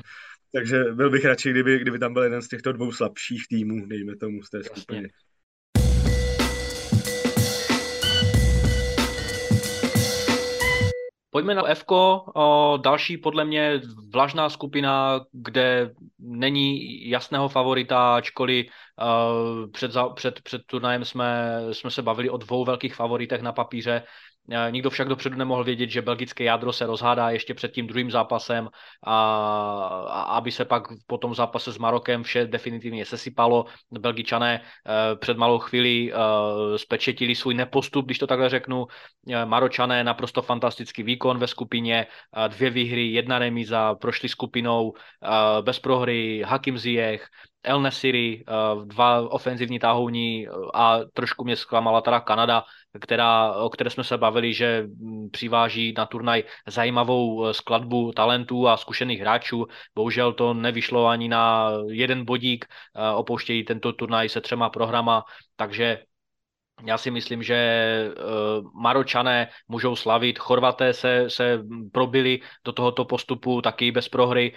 takže 0.54 0.84
byl 0.84 1.10
bych 1.10 1.26
radši, 1.26 1.52
kdyby, 1.52 1.80
kdyby 1.80 2.00
tam 2.00 2.14
byl 2.14 2.24
jeden 2.24 2.42
z 2.42 2.48
těchto 2.48 2.72
dvou 2.72 2.92
slabších 2.92 3.44
týmů, 3.50 3.86
dejme 3.86 4.16
tomu 4.16 4.44
z 4.44 4.50
té 4.50 4.64
skupiny. 4.64 5.10
Pojďme 11.34 11.56
na 11.56 11.68
F, 11.68 11.86
další 12.78 13.18
podle 13.18 13.46
mě 13.46 13.82
vlažná 14.14 14.50
skupina, 14.50 15.22
kde 15.32 15.94
není 16.20 17.10
jasného 17.10 17.50
favorita, 17.50 18.16
ačkoliv 18.16 18.66
před, 19.72 19.92
před, 20.16 20.42
před 20.42 20.62
turnajem 20.66 21.06
jsme, 21.06 21.60
jsme 21.72 21.92
se 21.92 22.02
bavili 22.02 22.30
o 22.30 22.38
dvou 22.38 22.66
velkých 22.66 22.96
favoritech 22.96 23.42
na 23.42 23.52
papíře. 23.52 24.04
Eh, 24.50 24.72
nikdo 24.72 24.90
však 24.90 25.08
dopředu 25.08 25.38
nemohl 25.38 25.64
vědět, 25.64 25.90
že 25.90 26.02
belgické 26.02 26.44
jádro 26.44 26.74
se 26.74 26.86
rozhádá 26.86 27.30
ještě 27.30 27.54
před 27.54 27.72
tím 27.72 27.88
druhým 27.88 28.12
zápasem 28.12 28.70
a, 29.04 29.16
a 30.10 30.22
aby 30.22 30.52
se 30.52 30.66
pak 30.66 30.84
po 31.08 31.18
tom 31.18 31.36
zápase 31.36 31.72
s 31.72 31.78
Marokem 31.78 32.24
vše 32.24 32.46
definitivně 32.46 33.06
sesypalo. 33.06 33.66
Belgičané 33.92 34.62
eh, 34.62 35.16
před 35.16 35.38
malou 35.38 35.60
chvíli 35.60 36.14
eh, 36.14 36.78
spečetili 36.78 37.36
svůj 37.36 37.54
nepostup, 37.54 38.06
když 38.06 38.20
to 38.20 38.28
takhle 38.28 38.50
řeknu. 38.50 38.88
Maročané 39.46 40.04
naprosto 40.04 40.42
fantastický 40.42 41.04
výkon 41.04 41.38
ve 41.38 41.48
skupině, 41.48 42.08
dvě 42.48 42.70
výhry, 42.70 43.08
jedna 43.08 43.40
remíza, 43.40 43.96
prošli 43.96 44.30
skupinou 44.30 44.94
bez 45.62 45.80
prohry, 45.80 46.44
Hakim 46.46 46.78
Ziyech, 46.78 47.28
El 47.64 47.82
Nesiri, 47.82 48.44
dva 48.86 49.30
ofenzivní 49.30 49.80
tahouní 49.80 50.48
a 50.74 51.00
trošku 51.14 51.44
mě 51.44 51.56
zklamala 51.56 52.02
teda 52.02 52.20
Kanada, 52.20 52.64
která, 53.00 53.54
o 53.54 53.70
které 53.70 53.90
jsme 53.90 54.04
se 54.04 54.18
bavili, 54.18 54.54
že 54.54 54.84
mm, 54.88 55.30
přiváží 55.30 55.94
na 55.98 56.06
turnaj 56.06 56.44
zajímavou 56.68 57.46
eh, 57.46 57.54
skladbu 57.54 58.12
talentů 58.12 58.68
a 58.68 58.78
zkušených 58.78 59.22
hráčů. 59.22 59.66
Bohužel 59.96 60.34
to 60.34 60.54
nevyšlo 60.54 61.08
ani 61.08 61.30
na 61.30 61.72
jeden 61.90 62.26
bodík, 62.26 62.66
eh, 62.66 63.16
opouštějí 63.16 63.64
tento 63.64 63.94
turnaj 63.94 64.30
se 64.30 64.42
třema 64.42 64.70
programa, 64.70 65.24
takže 65.56 66.04
já 66.86 66.98
si 66.98 67.12
myslím, 67.12 67.44
že 67.44 67.58
uh, 68.18 68.82
Maročané 68.82 69.48
můžou 69.68 69.96
slavit, 69.96 70.40
Chorvaté 70.40 70.94
se, 70.94 71.26
se 71.30 71.60
probili 71.92 72.40
do 72.66 72.72
tohoto 72.72 73.06
postupu 73.06 73.62
taky 73.62 73.92
bez 73.92 74.10
prohry, 74.10 74.54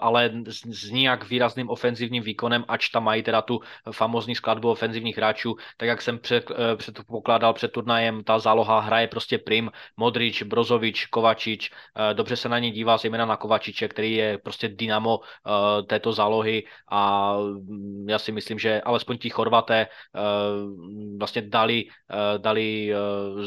ale 0.00 0.30
s, 0.46 0.60
s 0.66 0.90
nijak 0.90 1.28
výrazným 1.28 1.70
ofenzivním 1.70 2.22
výkonem, 2.22 2.64
ač 2.68 2.88
tam 2.88 3.04
mají 3.04 3.22
teda 3.22 3.42
tu 3.42 3.60
famozní 3.92 4.34
skladbu 4.34 4.70
ofenzivních 4.70 5.16
hráčů, 5.16 5.56
tak 5.76 5.88
jak 5.88 6.02
jsem 6.02 6.18
před, 6.18 6.50
uh, 6.50 6.56
předpokládal 6.76 7.52
před 7.52 7.72
turnajem, 7.72 8.24
ta 8.24 8.38
záloha 8.38 8.80
hraje 8.80 9.08
prostě 9.08 9.38
prim, 9.38 9.70
Modrič, 9.96 10.42
Brozovič, 10.42 11.06
Kovačič, 11.06 11.70
uh, 11.70 12.14
dobře 12.14 12.36
se 12.36 12.48
na 12.48 12.58
ně 12.58 12.70
dívá 12.70 12.98
zejména 12.98 13.26
na 13.26 13.36
Kovačiče, 13.36 13.88
který 13.88 14.14
je 14.14 14.38
prostě 14.38 14.68
dynamo 14.68 15.20
této 15.86 16.12
zálohy. 16.12 16.64
A 16.88 17.36
um, 17.36 18.06
já 18.08 18.18
si 18.18 18.32
myslím, 18.32 18.58
že 18.58 18.80
alespoň 18.80 19.18
ti 19.18 19.30
Chorvaté 19.30 19.86
vlastně 21.18 21.42
dali 21.54 21.74
dali, 21.74 21.88
eh, 22.10 22.38
dali 22.38 22.92
eh, 22.92 22.96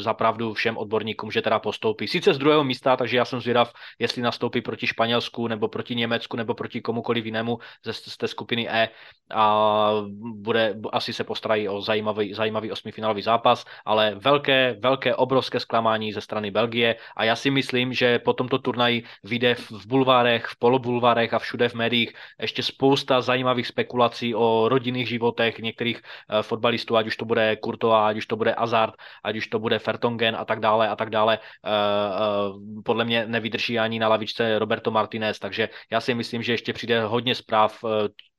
zapravdu 0.00 0.54
všem 0.54 0.76
odborníkům, 0.76 1.30
že 1.30 1.42
teda 1.42 1.58
postoupí. 1.58 2.08
Sice 2.08 2.34
z 2.34 2.38
druhého 2.38 2.64
místa, 2.64 2.96
takže 2.96 3.16
já 3.16 3.24
jsem 3.24 3.40
zvědav, 3.40 3.72
jestli 3.98 4.22
nastoupí 4.22 4.60
proti 4.60 4.86
Španělsku, 4.86 5.48
nebo 5.48 5.68
proti 5.68 5.94
Německu, 5.94 6.36
nebo 6.36 6.54
proti 6.54 6.80
komukoliv 6.80 7.24
jinému 7.24 7.58
ze, 7.84 7.92
z 7.92 8.16
té 8.16 8.28
skupiny 8.28 8.68
E 8.68 8.88
a 9.34 9.92
bude, 10.34 10.74
asi 10.92 11.12
se 11.12 11.24
postarají 11.24 11.68
o 11.68 11.80
zajímavý, 11.80 12.34
zajímavý 12.34 12.72
osmifinálový 12.72 13.22
zápas, 13.22 13.64
ale 13.84 14.14
velké, 14.14 14.76
velké, 14.80 15.14
obrovské 15.14 15.60
zklamání 15.60 16.12
ze 16.12 16.20
strany 16.20 16.50
Belgie 16.50 16.96
a 17.16 17.24
já 17.24 17.36
si 17.36 17.50
myslím, 17.50 17.92
že 17.92 18.18
po 18.18 18.32
tomto 18.32 18.58
turnaji 18.58 19.04
vyjde 19.24 19.54
v 19.54 19.86
bulvárech, 19.86 20.46
v 20.46 20.56
polobulvárech 20.58 21.34
a 21.34 21.38
všude 21.38 21.68
v 21.68 21.74
médiích 21.74 22.12
ještě 22.40 22.62
spousta 22.62 23.20
zajímavých 23.20 23.66
spekulací 23.66 24.34
o 24.34 24.68
rodinných 24.68 25.08
životech 25.08 25.58
některých 25.58 26.00
uh, 26.00 26.42
fotbalistů, 26.42 26.96
ať 26.96 27.06
už 27.06 27.16
to 27.16 27.24
bude 27.24 27.56
Kurtová, 27.98 28.08
ať 28.08 28.16
už 28.16 28.26
to 28.26 28.36
bude 28.36 28.54
Azard, 28.54 28.94
ať 29.24 29.36
už 29.36 29.46
to 29.46 29.58
bude 29.58 29.78
Fertongen 29.78 30.36
a 30.36 30.44
tak 30.44 30.60
dále 30.60 30.88
a 30.88 30.96
tak 30.96 31.10
dále, 31.10 31.38
uh, 31.38 32.54
uh, 32.54 32.82
podle 32.84 33.04
mě 33.04 33.26
nevydrží 33.26 33.78
ani 33.78 33.98
na 33.98 34.08
lavičce 34.08 34.58
Roberto 34.58 34.90
Martinez, 34.90 35.38
takže 35.38 35.68
já 35.90 36.00
si 36.00 36.14
myslím, 36.14 36.42
že 36.42 36.52
ještě 36.52 36.72
přijde 36.72 37.02
hodně 37.02 37.34
zpráv, 37.34 37.84
uh, 37.84 37.90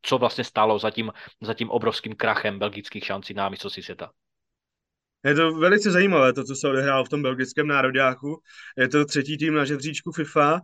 co 0.01 0.17
vlastně 0.17 0.43
stálo 0.43 0.79
za 0.79 0.91
tím, 0.91 1.11
za 1.41 1.53
tím 1.53 1.69
obrovským 1.69 2.15
krachem 2.15 2.59
belgických 2.59 3.05
šancí 3.05 3.33
na 3.33 3.49
mistrovství 3.49 3.83
světa. 3.83 4.11
Je 5.25 5.35
to 5.35 5.51
velice 5.51 5.91
zajímavé, 5.91 6.33
to, 6.33 6.43
co 6.43 6.55
se 6.55 6.67
odehrálo 6.67 7.05
v 7.05 7.09
tom 7.09 7.21
belgickém 7.21 7.67
nároďáku. 7.67 8.41
Je 8.77 8.87
to 8.87 9.05
třetí 9.05 9.37
tým 9.37 9.53
na 9.53 9.65
žebříčku 9.65 10.11
FIFA. 10.11 10.53
Uh, 10.53 10.61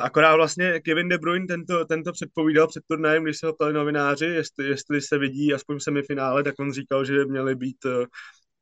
akorát 0.00 0.36
vlastně 0.36 0.80
Kevin 0.80 1.08
De 1.08 1.18
Bruyne 1.18 1.46
tento, 1.46 1.84
tento 1.84 2.12
předpovídal 2.12 2.68
před 2.68 2.82
turnajem, 2.90 3.24
když 3.24 3.38
se 3.38 3.46
ho 3.46 3.52
ptali 3.52 3.72
novináři, 3.72 4.24
jestli, 4.24 4.68
jestli 4.68 5.00
se 5.00 5.18
vidí 5.18 5.54
aspoň 5.54 5.78
v 5.78 5.82
semifinále, 5.82 6.42
tak 6.42 6.54
on 6.58 6.72
říkal, 6.72 7.04
že 7.04 7.24
měli 7.24 7.54
být 7.54 7.84
uh, 7.84 8.04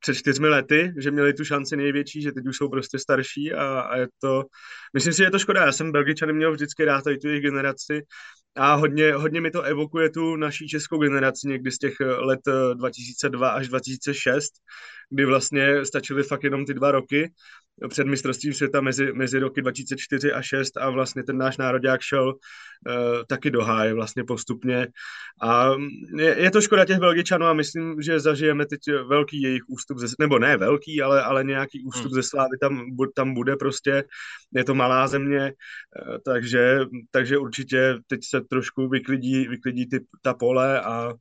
před 0.01 0.15
čtyřmi 0.15 0.49
lety, 0.49 0.93
že 0.97 1.11
měli 1.11 1.35
tu 1.35 1.45
šanci 1.45 1.77
největší, 1.77 2.23
že 2.23 2.33
teď 2.33 2.47
už 2.47 2.57
jsou 2.57 2.69
prostě 2.69 2.99
starší 2.99 3.53
a, 3.53 3.81
a 3.81 3.97
je 3.97 4.09
to, 4.21 4.45
myslím 4.95 5.13
si, 5.13 5.17
že 5.17 5.25
je 5.25 5.31
to 5.31 5.39
škoda. 5.39 5.65
Já 5.65 5.73
jsem 5.73 5.93
Belgičany 5.93 6.33
měl 6.33 6.53
vždycky 6.53 6.85
rád 6.85 7.05
tady 7.05 7.19
tu 7.19 7.29
jejich 7.29 7.43
generaci 7.43 8.03
a 8.57 8.75
hodně, 8.75 9.13
hodně 9.13 9.41
mi 9.41 9.51
to 9.51 9.63
evokuje 9.63 10.11
tu 10.11 10.37
naší 10.37 10.69
českou 10.69 10.99
generaci 10.99 11.49
někdy 11.49 11.71
z 11.71 11.79
těch 11.79 11.95
let 12.01 12.41
2002 12.75 13.49
až 13.49 13.69
2006, 13.69 14.53
kdy 15.11 15.25
vlastně 15.25 15.85
stačily 15.85 16.23
fakt 16.23 16.45
jenom 16.45 16.65
ty 16.65 16.75
dva 16.75 16.91
roky 16.91 17.33
před 17.89 18.07
mistrovstvím 18.07 18.55
světa 18.55 18.81
mezi, 18.81 19.13
mezi 19.13 19.39
roky 19.39 19.63
2004 19.63 20.33
a 20.33 20.43
6 20.43 20.77
a 20.77 20.91
vlastně 20.91 21.23
ten 21.23 21.39
náš 21.39 21.57
národák 21.57 22.01
šel 22.01 22.29
uh, 22.29 22.35
taky 23.29 23.51
do 23.51 23.65
háje 23.65 23.95
vlastně 23.95 24.25
postupně 24.25 24.89
a 25.43 25.71
je, 26.19 26.37
je 26.39 26.51
to 26.51 26.61
škoda 26.61 26.85
těch 26.85 26.99
Belgičanů 26.99 27.47
a 27.47 27.53
myslím, 27.53 28.03
že 28.03 28.21
zažijeme 28.21 28.67
teď 28.67 28.81
velký 29.09 29.43
jejich 29.43 29.63
ústup, 29.69 29.99
ze, 29.99 30.07
nebo 30.19 30.39
ne 30.39 30.57
velký, 30.57 31.03
ale, 31.03 31.23
ale 31.23 31.45
nějaký 31.45 31.85
ústup 31.85 32.13
hmm. 32.13 32.15
ze 32.15 32.23
slávy 32.23 32.59
tam, 32.61 32.87
tam 33.15 33.35
bude 33.35 33.57
prostě, 33.57 34.05
je 34.55 34.65
to 34.65 34.75
malá 34.75 35.07
země, 35.09 35.53
uh, 36.09 36.17
takže, 36.25 36.81
takže 37.11 37.39
určitě 37.39 37.97
teď 38.07 38.21
se 38.25 38.41
trošku 38.45 38.89
vyklidí, 38.89 39.49
vyklidí 39.49 39.89
ty, 39.89 40.01
ta 40.23 40.35
pole 40.35 40.81
a 40.81 41.13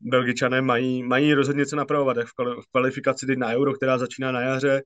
Belgičané 0.00 0.62
mají, 0.62 1.02
mají 1.02 1.34
rozhodně 1.34 1.66
co 1.66 1.76
napravovat, 1.76 2.16
jak 2.16 2.26
v 2.28 2.70
kvalifikaci 2.70 3.36
na 3.36 3.48
Euro, 3.48 3.74
která 3.74 3.98
začíná 3.98 4.32
na 4.32 4.40
jaře, 4.40 4.82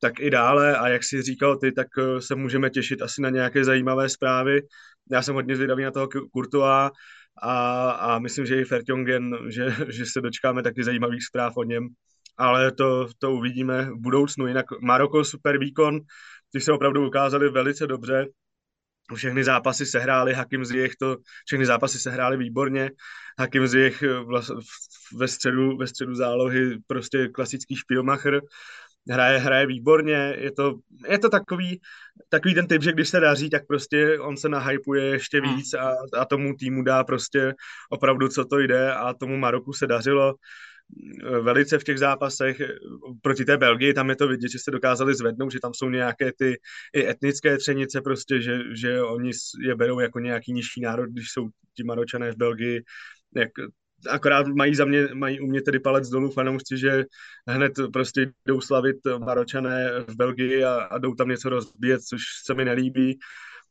tak 0.00 0.20
i 0.20 0.30
dále 0.30 0.76
a 0.76 0.88
jak 0.88 1.04
si 1.04 1.22
říkal 1.22 1.56
ty, 1.56 1.72
tak 1.72 1.86
eh, 1.98 2.20
se 2.20 2.34
můžeme 2.34 2.70
těšit 2.70 3.02
asi 3.02 3.22
na 3.22 3.30
nějaké 3.30 3.64
zajímavé 3.64 4.08
zprávy. 4.08 4.60
Já 5.10 5.22
jsem 5.22 5.34
hodně 5.34 5.56
zvědavý 5.56 5.84
na 5.84 5.90
toho 5.90 6.08
Kurtová 6.32 6.90
a, 7.42 7.90
a 7.90 8.18
myslím, 8.18 8.46
že 8.46 8.60
i 8.60 8.64
Fertjongen, 8.64 9.36
že, 9.48 9.76
že 9.88 10.06
se 10.06 10.20
dočkáme 10.20 10.62
taky 10.62 10.84
zajímavých 10.84 11.24
zpráv 11.24 11.56
o 11.56 11.64
něm, 11.64 11.88
ale 12.36 12.72
to, 12.72 13.08
to 13.18 13.32
uvidíme 13.32 13.84
v 13.84 13.96
budoucnu. 13.96 14.46
Jinak 14.46 14.66
Maroko 14.82 15.24
super 15.24 15.58
výkon, 15.58 16.00
ty 16.52 16.60
se 16.60 16.72
opravdu 16.72 17.06
ukázali 17.06 17.48
velice 17.48 17.86
dobře, 17.86 18.26
všechny 19.14 19.44
zápasy 19.44 19.86
sehráli, 19.86 20.34
Hakim 20.34 20.64
Ziyech 20.64 20.96
to, 20.96 21.16
všechny 21.46 21.66
zápasy 21.66 21.98
sehráli 21.98 22.36
výborně, 22.36 22.90
Hakim 23.38 23.66
Ziyech 23.66 24.02
eh, 24.02 24.08
ve 25.16 25.28
středu, 25.28 25.76
ve 25.76 25.86
středu 25.86 26.14
zálohy 26.14 26.78
prostě 26.86 27.28
klasický 27.28 27.76
špilmacher, 27.76 28.40
hraje, 29.10 29.38
hraje 29.38 29.66
výborně, 29.66 30.34
je 30.38 30.52
to, 30.52 30.74
je 31.08 31.18
to 31.18 31.28
takový, 31.28 31.80
takový 32.28 32.54
ten 32.54 32.66
typ, 32.66 32.82
že 32.82 32.92
když 32.92 33.08
se 33.08 33.20
daří, 33.20 33.50
tak 33.50 33.66
prostě 33.66 34.18
on 34.18 34.36
se 34.36 34.48
nahypuje 34.48 35.04
ještě 35.04 35.40
hmm. 35.40 35.56
víc 35.56 35.74
a, 35.74 35.94
a 36.18 36.24
tomu 36.24 36.54
týmu 36.54 36.82
dá 36.82 37.04
prostě 37.04 37.54
opravdu, 37.90 38.28
co 38.28 38.44
to 38.44 38.58
jde 38.58 38.94
a 38.94 39.14
tomu 39.14 39.36
Maroku 39.36 39.72
se 39.72 39.86
dařilo. 39.86 40.34
Velice 41.40 41.78
v 41.78 41.84
těch 41.84 41.98
zápasech. 41.98 42.56
Proti 43.22 43.44
té 43.44 43.56
Belgii 43.56 43.94
tam 43.94 44.10
je 44.10 44.16
to 44.16 44.28
vidět, 44.28 44.50
že 44.50 44.58
se 44.58 44.70
dokázali 44.70 45.14
zvednout, 45.14 45.52
že 45.52 45.60
tam 45.60 45.74
jsou 45.74 45.88
nějaké 45.88 46.32
ty 46.38 46.56
i 46.94 47.08
etnické 47.08 47.58
třenice 47.58 48.00
prostě, 48.00 48.42
že, 48.42 48.58
že 48.74 49.02
oni 49.02 49.30
je 49.60 49.74
berou 49.74 50.00
jako 50.00 50.18
nějaký 50.18 50.52
nižší 50.52 50.80
národ, 50.80 51.06
když 51.10 51.30
jsou 51.30 51.48
ti 51.76 51.84
Maročané 51.84 52.32
v 52.32 52.36
Belgii, 52.36 52.82
jak 53.36 53.50
akorát 54.08 54.46
mají 54.46 54.74
za 54.74 54.84
mě, 54.84 55.08
mají 55.14 55.40
u 55.40 55.46
mě 55.46 55.62
tedy 55.62 55.80
palec 55.80 56.08
dolů 56.08 56.30
fanoušci, 56.30 56.78
že 56.78 57.04
hned 57.46 57.72
prostě 57.92 58.32
jdou 58.46 58.60
slavit 58.60 58.96
Maročané 59.18 59.90
v 60.08 60.16
Belgii 60.16 60.64
a, 60.64 60.74
a 60.74 60.98
jdou 60.98 61.14
tam 61.14 61.28
něco 61.28 61.48
rozbíjet, 61.48 62.02
což 62.02 62.20
se 62.44 62.54
mi 62.54 62.64
nelíbí 62.64 63.18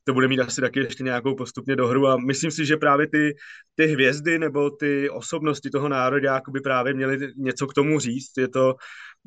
to 0.09 0.13
bude 0.13 0.27
mít 0.27 0.39
asi 0.39 0.61
taky 0.61 0.79
ještě 0.79 1.03
nějakou 1.03 1.35
postupně 1.35 1.75
dohru 1.75 2.07
a 2.07 2.17
myslím 2.17 2.51
si, 2.51 2.65
že 2.65 2.77
právě 2.77 3.07
ty, 3.07 3.35
ty 3.75 3.87
hvězdy 3.87 4.39
nebo 4.39 4.69
ty 4.69 5.09
osobnosti 5.09 5.69
toho 5.69 5.89
národa 5.89 6.41
by 6.49 6.61
právě 6.61 6.93
měly 6.93 7.17
něco 7.37 7.67
k 7.67 7.73
tomu 7.73 7.99
říct. 7.99 8.31
Je 8.37 8.47
to, 8.47 8.75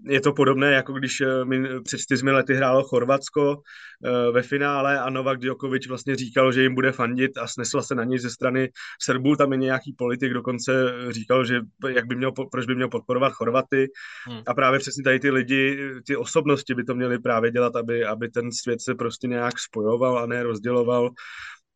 je 0.05 0.21
to 0.21 0.33
podobné, 0.33 0.73
jako 0.73 0.93
když 0.93 1.21
eh, 1.21 1.45
mi 1.45 1.81
před 1.81 1.99
čtyřmi 1.99 2.31
lety 2.31 2.55
hrálo 2.55 2.83
Chorvatsko 2.83 3.57
eh, 4.05 4.33
ve 4.33 4.43
finále 4.43 5.01
a 5.01 5.11
Novak 5.11 5.39
Djokovic 5.39 5.87
vlastně 5.89 6.17
říkal, 6.17 6.53
že 6.53 6.63
jim 6.63 6.75
bude 6.75 6.93
fandit 6.93 7.39
a 7.39 7.47
snesla 7.47 7.83
se 7.83 7.95
na 7.95 8.05
něj 8.05 8.19
ze 8.19 8.31
strany 8.31 8.69
Srbů. 9.03 9.37
Tam 9.37 9.53
je 9.53 9.59
nějaký 9.59 9.95
politik 9.99 10.33
dokonce 10.33 10.73
říkal, 11.11 11.45
že 11.45 11.61
jak 11.89 12.07
by 12.07 12.17
měl, 12.17 12.33
proč 12.53 12.67
by 12.67 12.75
měl 12.75 12.89
podporovat 12.89 13.33
Chorvaty. 13.33 13.87
Hmm. 14.29 14.43
A 14.47 14.55
právě 14.55 14.79
přesně 14.79 15.05
tady 15.05 15.21
ty 15.21 15.31
lidi, 15.31 15.91
ty 16.07 16.17
osobnosti 16.17 16.75
by 16.75 16.85
to 16.85 16.95
měly 16.95 17.19
právě 17.19 17.51
dělat, 17.51 17.77
aby, 17.77 18.05
aby 18.05 18.29
ten 18.29 18.53
svět 18.53 18.81
se 18.83 18.95
prostě 18.95 19.29
nějak 19.29 19.55
spojoval 19.59 20.19
a 20.19 20.27
ne 20.27 20.43
rozděloval. 20.43 21.11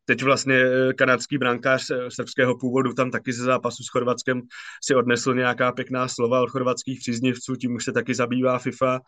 Teď 0.09 0.23
vlastně 0.23 0.55
eh, 0.55 0.93
kanadský 0.93 1.37
brankář 1.37 1.89
eh, 1.89 2.11
srbského 2.11 2.57
původu 2.57 2.93
tam 2.93 3.11
taky 3.11 3.33
ze 3.33 3.43
zápasu 3.43 3.83
s 3.83 3.89
Chorvatskem 3.89 4.41
si 4.83 4.95
odnesl 4.95 5.33
nějaká 5.33 5.71
pěkná 5.71 6.07
slova 6.07 6.41
od 6.41 6.49
chorvatských 6.49 6.99
příznivců, 6.99 7.55
tím 7.55 7.75
už 7.75 7.85
se 7.85 7.91
taky 7.91 8.15
zabývá 8.15 8.59
FIFA. 8.59 8.99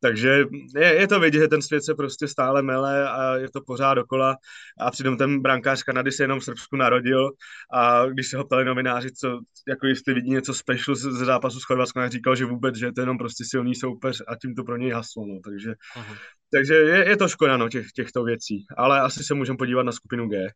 Takže 0.00 0.44
je, 0.76 0.94
je 0.94 1.08
to 1.08 1.20
vidět, 1.20 1.38
že 1.38 1.48
ten 1.48 1.62
svět 1.62 1.84
se 1.84 1.94
prostě 1.94 2.28
stále 2.28 2.62
mele 2.62 3.10
a 3.10 3.36
je 3.36 3.50
to 3.50 3.60
pořád 3.66 3.94
dokola. 3.94 4.36
A 4.80 4.90
přitom 4.90 5.16
ten 5.16 5.42
brankář 5.42 5.82
Kanady 5.82 6.12
se 6.12 6.24
jenom 6.24 6.40
v 6.40 6.44
Srbsku 6.44 6.76
narodil 6.76 7.30
a 7.72 8.06
když 8.06 8.30
se 8.30 8.36
ho 8.36 8.44
ptali 8.44 8.64
novináři, 8.64 9.12
co, 9.12 9.40
jako 9.68 9.86
jestli 9.86 10.14
vidí 10.14 10.30
něco 10.30 10.54
special 10.54 10.94
ze 10.94 11.24
zápasu 11.24 11.60
s 11.60 11.64
Chorvatskem, 11.64 12.02
tak 12.02 12.12
říkal, 12.12 12.36
že 12.36 12.44
vůbec, 12.44 12.76
že 12.76 12.86
je 12.86 12.92
to 12.92 13.00
jenom 13.00 13.18
prostě 13.18 13.44
silný 13.46 13.74
soupeř 13.74 14.22
a 14.28 14.36
tím 14.36 14.54
to 14.54 14.64
pro 14.64 14.76
něj 14.76 14.90
haslo. 14.90 15.26
No. 15.26 15.40
Takže, 15.44 15.70
uh-huh. 15.70 16.16
takže 16.52 16.74
je, 16.74 17.08
je 17.08 17.16
to 17.16 17.28
škoda 17.28 17.56
no, 17.56 17.68
těch, 17.68 17.86
těchto 17.94 18.24
věcí. 18.24 18.64
Ale 18.76 19.00
asi 19.00 19.24
se 19.24 19.34
můžeme 19.34 19.56
podívat 19.56 19.82
na 19.82 19.92
skupinu 19.92 20.28
G. 20.28 20.48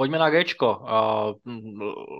Pojďme 0.00 0.18
na 0.18 0.30
Gčko. 0.30 0.86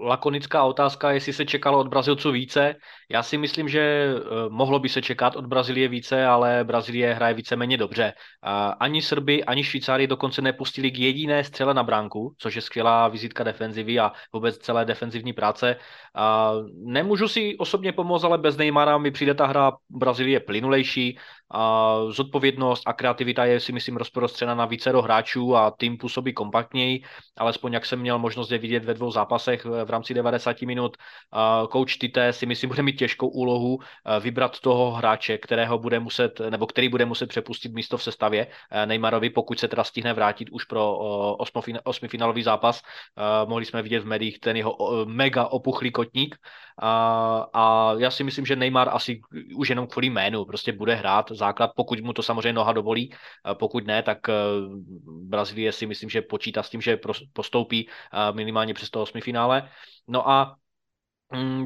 Lakonická 0.02 0.64
otázka, 0.64 1.10
jestli 1.10 1.32
se 1.32 1.44
čekalo 1.44 1.78
od 1.78 1.88
Brazilců 1.88 2.32
více. 2.32 2.74
Já 3.10 3.22
si 3.22 3.38
myslím, 3.38 3.68
že 3.68 3.80
e, 3.80 4.14
mohlo 4.48 4.78
by 4.78 4.88
se 4.88 5.02
čekat 5.02 5.36
od 5.36 5.46
Brazílie 5.46 5.88
více, 5.88 6.26
ale 6.26 6.64
Brazílie 6.64 7.14
hraje 7.14 7.34
víceméně 7.34 7.76
dobře. 7.76 8.12
Ani 8.80 9.02
Srby, 9.02 9.44
ani 9.44 9.64
Švýcáři 9.64 10.06
dokonce 10.06 10.42
nepustili 10.42 10.90
k 10.90 10.98
jediné 10.98 11.44
střele 11.44 11.74
na 11.74 11.82
bránku, 11.82 12.34
což 12.38 12.56
je 12.56 12.62
skvělá 12.62 13.08
vizitka 13.08 13.44
defenzivy 13.44 13.98
a 13.98 14.12
vůbec 14.32 14.58
celé 14.58 14.84
defenzivní 14.84 15.32
práce. 15.32 15.76
Nemůžu 16.84 17.28
si 17.28 17.56
osobně 17.58 17.92
pomoct, 17.92 18.24
ale 18.24 18.38
bez 18.38 18.56
Neymara 18.56 18.98
mi 18.98 19.10
přijde 19.10 19.34
ta 19.34 19.46
hra 19.46 19.72
Brazílie 19.90 20.40
plynulejší 20.40 21.18
a 21.50 21.96
zodpovědnost 22.08 22.82
a 22.86 22.92
kreativita 22.92 23.44
je 23.44 23.60
si 23.60 23.72
myslím 23.72 23.96
rozprostřena 23.96 24.54
na 24.54 24.66
vícero 24.66 25.02
hráčů 25.02 25.56
a 25.56 25.70
tým 25.70 25.98
působí 25.98 26.32
kompaktněji, 26.32 27.02
alespoň 27.36 27.72
jak 27.72 27.86
jsem 27.86 28.00
měl 28.00 28.18
možnost 28.18 28.50
je 28.50 28.58
vidět 28.58 28.84
ve 28.84 28.94
dvou 28.94 29.10
zápasech 29.10 29.64
v 29.64 29.90
rámci 29.90 30.14
90 30.14 30.62
minut. 30.62 30.96
Coach 31.72 31.96
Tite 32.00 32.32
si 32.32 32.46
myslím 32.46 32.68
bude 32.68 32.82
mít 32.82 32.98
těžkou 32.98 33.28
úlohu 33.28 33.78
vybrat 34.20 34.60
toho 34.60 34.90
hráče, 34.90 35.38
kterého 35.38 35.78
bude 35.78 36.00
muset, 36.00 36.40
nebo 36.50 36.66
který 36.66 36.88
bude 36.88 37.04
muset 37.04 37.26
přepustit 37.26 37.72
místo 37.72 37.96
v 37.96 38.02
sestavě 38.02 38.46
Neymarovi, 38.84 39.30
pokud 39.30 39.58
se 39.58 39.68
teda 39.68 39.84
stihne 39.84 40.12
vrátit 40.12 40.48
už 40.50 40.64
pro 40.64 40.98
osmifinálový 41.84 42.42
zápas. 42.42 42.82
Mohli 43.46 43.64
jsme 43.64 43.82
vidět 43.82 44.00
v 44.00 44.06
médiích 44.06 44.40
ten 44.40 44.56
jeho 44.56 44.76
mega 45.04 45.46
opuchlý 45.46 45.90
kotník 45.90 46.36
a, 46.78 47.46
a 47.52 47.94
já 47.98 48.10
si 48.10 48.24
myslím, 48.24 48.46
že 48.46 48.56
Neymar 48.56 48.88
asi 48.92 49.20
už 49.56 49.68
jenom 49.68 49.86
kvůli 49.86 50.06
jménu 50.06 50.44
prostě 50.44 50.72
bude 50.72 50.94
hrát 50.94 51.30
základ, 51.38 51.70
pokud 51.76 52.00
mu 52.00 52.12
to 52.12 52.22
samozřejmě 52.22 52.52
noha 52.52 52.72
dovolí. 52.72 53.14
Pokud 53.54 53.86
ne, 53.86 54.02
tak 54.02 54.28
eh, 54.28 54.34
Brazílie 55.06 55.72
si 55.72 55.86
myslím, 55.86 56.10
že 56.10 56.22
počítá 56.22 56.62
s 56.62 56.70
tím, 56.70 56.80
že 56.80 56.98
postoupí 57.32 57.88
eh, 57.88 58.32
minimálně 58.32 58.74
přes 58.74 58.90
to 58.90 59.02
osmifinále. 59.02 59.70
No 60.08 60.28
a 60.28 60.56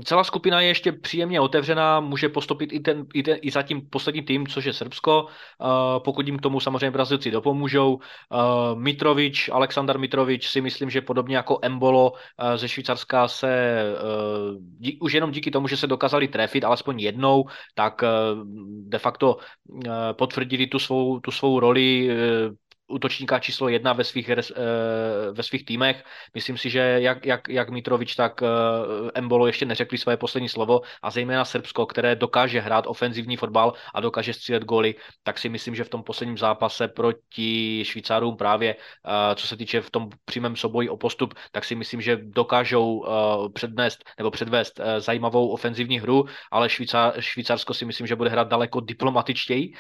celá 0.05 0.25
skupina 0.25 0.61
je 0.61 0.69
ještě 0.69 0.93
příjemně 0.93 1.41
otevřená, 1.41 2.01
může 2.01 2.29
postupit 2.29 2.73
i, 2.73 2.81
ten, 2.81 3.07
i, 3.15 3.23
ten, 3.23 3.39
i 3.43 3.51
za 3.51 3.63
tím 3.63 3.89
poslední 3.91 4.23
tým, 4.23 4.47
což 4.47 4.65
je 4.65 4.73
Srbsko, 4.73 5.23
uh, 5.23 5.69
pokud 6.05 6.27
jim 6.27 6.39
k 6.39 6.43
tomu 6.43 6.61
samozřejmě 6.61 6.91
Brazilci 6.91 7.31
dopomůžou. 7.31 7.95
Uh, 7.95 8.01
Mitrovič, 8.79 9.49
Aleksandar 9.49 9.99
Mitrovič 9.99 10.49
si 10.49 10.61
myslím, 10.61 10.91
že 10.91 11.01
podobně 11.01 11.37
jako 11.37 11.59
Embolo 11.63 12.13
uh, 12.13 12.57
ze 12.57 12.69
Švýcarska 12.69 13.29
se 13.29 13.83
už 15.01 15.13
jenom 15.13 15.31
díky 15.31 15.51
tomu, 15.51 15.69
že 15.69 15.77
se 15.77 15.87
dokázali 15.87 16.29
trefit 16.29 16.65
alespoň 16.65 17.01
jednou, 17.01 17.45
tak 17.75 18.03
de 18.65 18.99
facto 18.99 19.37
potvrdili 20.13 20.67
tu 20.67 20.79
svou, 20.79 21.21
tu 21.21 21.31
svou 21.31 21.61
roli 21.61 22.11
útočníka 22.93 23.39
číslo 23.39 23.69
jedna 23.69 23.93
ve 23.93 24.05
svých, 24.05 24.29
eh, 24.29 24.43
ve 25.33 25.43
svých 25.43 25.65
týmech. 25.65 26.05
Myslím 26.35 26.59
si, 26.59 26.71
že 26.71 26.79
jak, 26.79 27.27
jak, 27.27 27.49
jak 27.49 27.71
Mitrovič, 27.71 28.15
tak 28.15 28.43
eh, 28.43 28.47
Embolo 29.15 29.47
ještě 29.47 29.65
neřekli 29.65 29.99
své 29.99 30.17
poslední 30.17 30.49
slovo 30.49 30.81
a 31.03 31.11
zejména 31.11 31.45
Srbsko, 31.45 31.87
které 31.87 32.17
dokáže 32.17 32.61
hrát 32.61 32.85
ofenzivní 32.87 33.37
fotbal 33.37 33.73
a 33.95 34.01
dokáže 34.01 34.33
střílet 34.33 34.65
góly, 34.65 34.95
tak 35.23 35.39
si 35.39 35.49
myslím, 35.49 35.75
že 35.75 35.85
v 35.85 35.89
tom 35.89 36.03
posledním 36.03 36.39
zápase 36.39 36.89
proti 36.89 37.85
Švýcarům 37.85 38.37
právě, 38.37 38.77
eh, 38.77 39.35
co 39.35 39.47
se 39.47 39.57
týče 39.57 39.81
v 39.81 39.91
tom 39.91 40.09
přímém 40.25 40.57
souboji 40.57 40.89
o 40.89 40.97
postup, 40.97 41.35
tak 41.53 41.65
si 41.65 41.75
myslím, 41.75 42.01
že 42.01 42.17
dokážou 42.23 43.05
přednést 43.55 44.05
nebo 44.19 44.31
předvést 44.31 44.81
zajímavou 44.99 45.49
ofenzivní 45.49 46.01
hru, 46.01 46.25
ale 46.51 46.69
Švýcar, 46.69 47.21
Švýcarsko 47.21 47.75
si 47.75 47.85
myslím, 47.85 48.07
že 48.07 48.17
bude 48.17 48.31
hrát 48.31 48.49
daleko 48.49 48.81
diplomatičtěji 48.81 49.75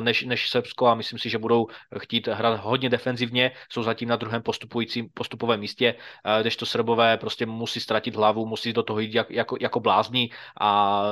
než, 0.00 0.22
než 0.24 0.50
Srbsko 0.50 0.86
a 0.86 0.94
myslím 0.94 1.18
si, 1.18 1.30
že 1.30 1.38
budou 1.38 1.66
chtít 1.98 2.28
hrát 2.38 2.60
hodně 2.60 2.88
defenzivně, 2.88 3.50
jsou 3.68 3.82
zatím 3.82 4.08
na 4.08 4.16
druhém 4.16 4.42
postupujícím 4.42 5.08
postupovém 5.14 5.60
místě, 5.60 5.94
eh, 6.24 6.50
to 6.58 6.66
Srbové 6.66 7.16
prostě 7.16 7.46
musí 7.46 7.80
ztratit 7.80 8.16
hlavu, 8.16 8.46
musí 8.46 8.72
do 8.72 8.82
toho 8.82 9.00
jít 9.00 9.14
jak, 9.14 9.30
jako, 9.30 9.56
jako 9.60 9.80
blázni. 9.80 10.30
A 10.60 11.02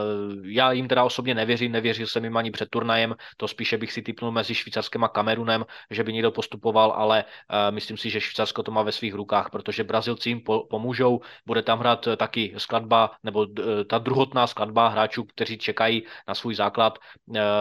já 0.42 0.72
jim 0.72 0.88
teda 0.88 1.04
osobně 1.04 1.34
nevěřím, 1.34 1.72
nevěřil 1.72 2.06
jsem 2.06 2.24
jim 2.24 2.36
ani 2.36 2.50
před 2.50 2.70
turnajem, 2.70 3.14
to 3.36 3.48
spíše 3.48 3.78
bych 3.78 3.92
si 3.92 4.02
typnul 4.02 4.30
mezi 4.30 4.54
Švýcarskem 4.54 5.04
a 5.04 5.08
Kamerunem, 5.08 5.64
že 5.90 6.04
by 6.04 6.12
někdo 6.12 6.30
postupoval, 6.30 6.92
ale 6.92 7.24
uh, 7.24 7.74
myslím 7.74 7.96
si, 7.96 8.10
že 8.10 8.20
Švýcarsko 8.20 8.62
to 8.62 8.70
má 8.70 8.82
ve 8.82 8.92
svých 8.92 9.14
rukách, 9.14 9.50
protože 9.50 9.84
Brazilci 9.84 10.28
jim 10.28 10.40
po, 10.40 10.66
pomůžou, 10.70 11.20
bude 11.46 11.62
tam 11.62 11.78
hrát 11.78 12.08
taky 12.16 12.54
skladba, 12.58 13.10
nebo 13.22 13.40
uh, 13.40 13.48
ta 13.86 13.98
druhotná 13.98 14.46
skladba 14.46 14.88
hráčů, 14.88 15.24
kteří 15.24 15.58
čekají 15.58 16.02
na 16.28 16.34
svůj 16.34 16.54
základ, 16.54 16.98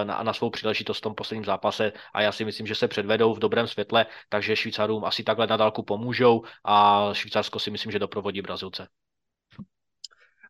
na, 0.04 0.24
na 0.24 0.34
svou 0.34 0.50
příležitost 0.50 0.98
v 0.98 1.02
tom 1.02 1.16
posledním 1.16 1.46
zápase. 1.46 1.92
A 2.14 2.22
já 2.22 2.32
si 2.32 2.46
myslím, 2.46 2.68
že 2.68 2.76
se 2.76 2.88
předvedou 2.88 3.34
v 3.34 3.40
dobrém 3.56 3.68
světle, 3.68 4.06
takže 4.30 4.56
Švýcarům 4.56 5.06
asi 5.06 5.24
takhle 5.24 5.48
na 5.48 5.58
dálku 5.58 5.84
pomůžou 5.84 6.44
a 6.66 7.10
Švýcarsko 7.14 7.60
si 7.60 7.72
myslím, 7.72 7.92
že 7.92 8.00
doprovodí 8.00 8.42
Brazilce. 8.42 8.88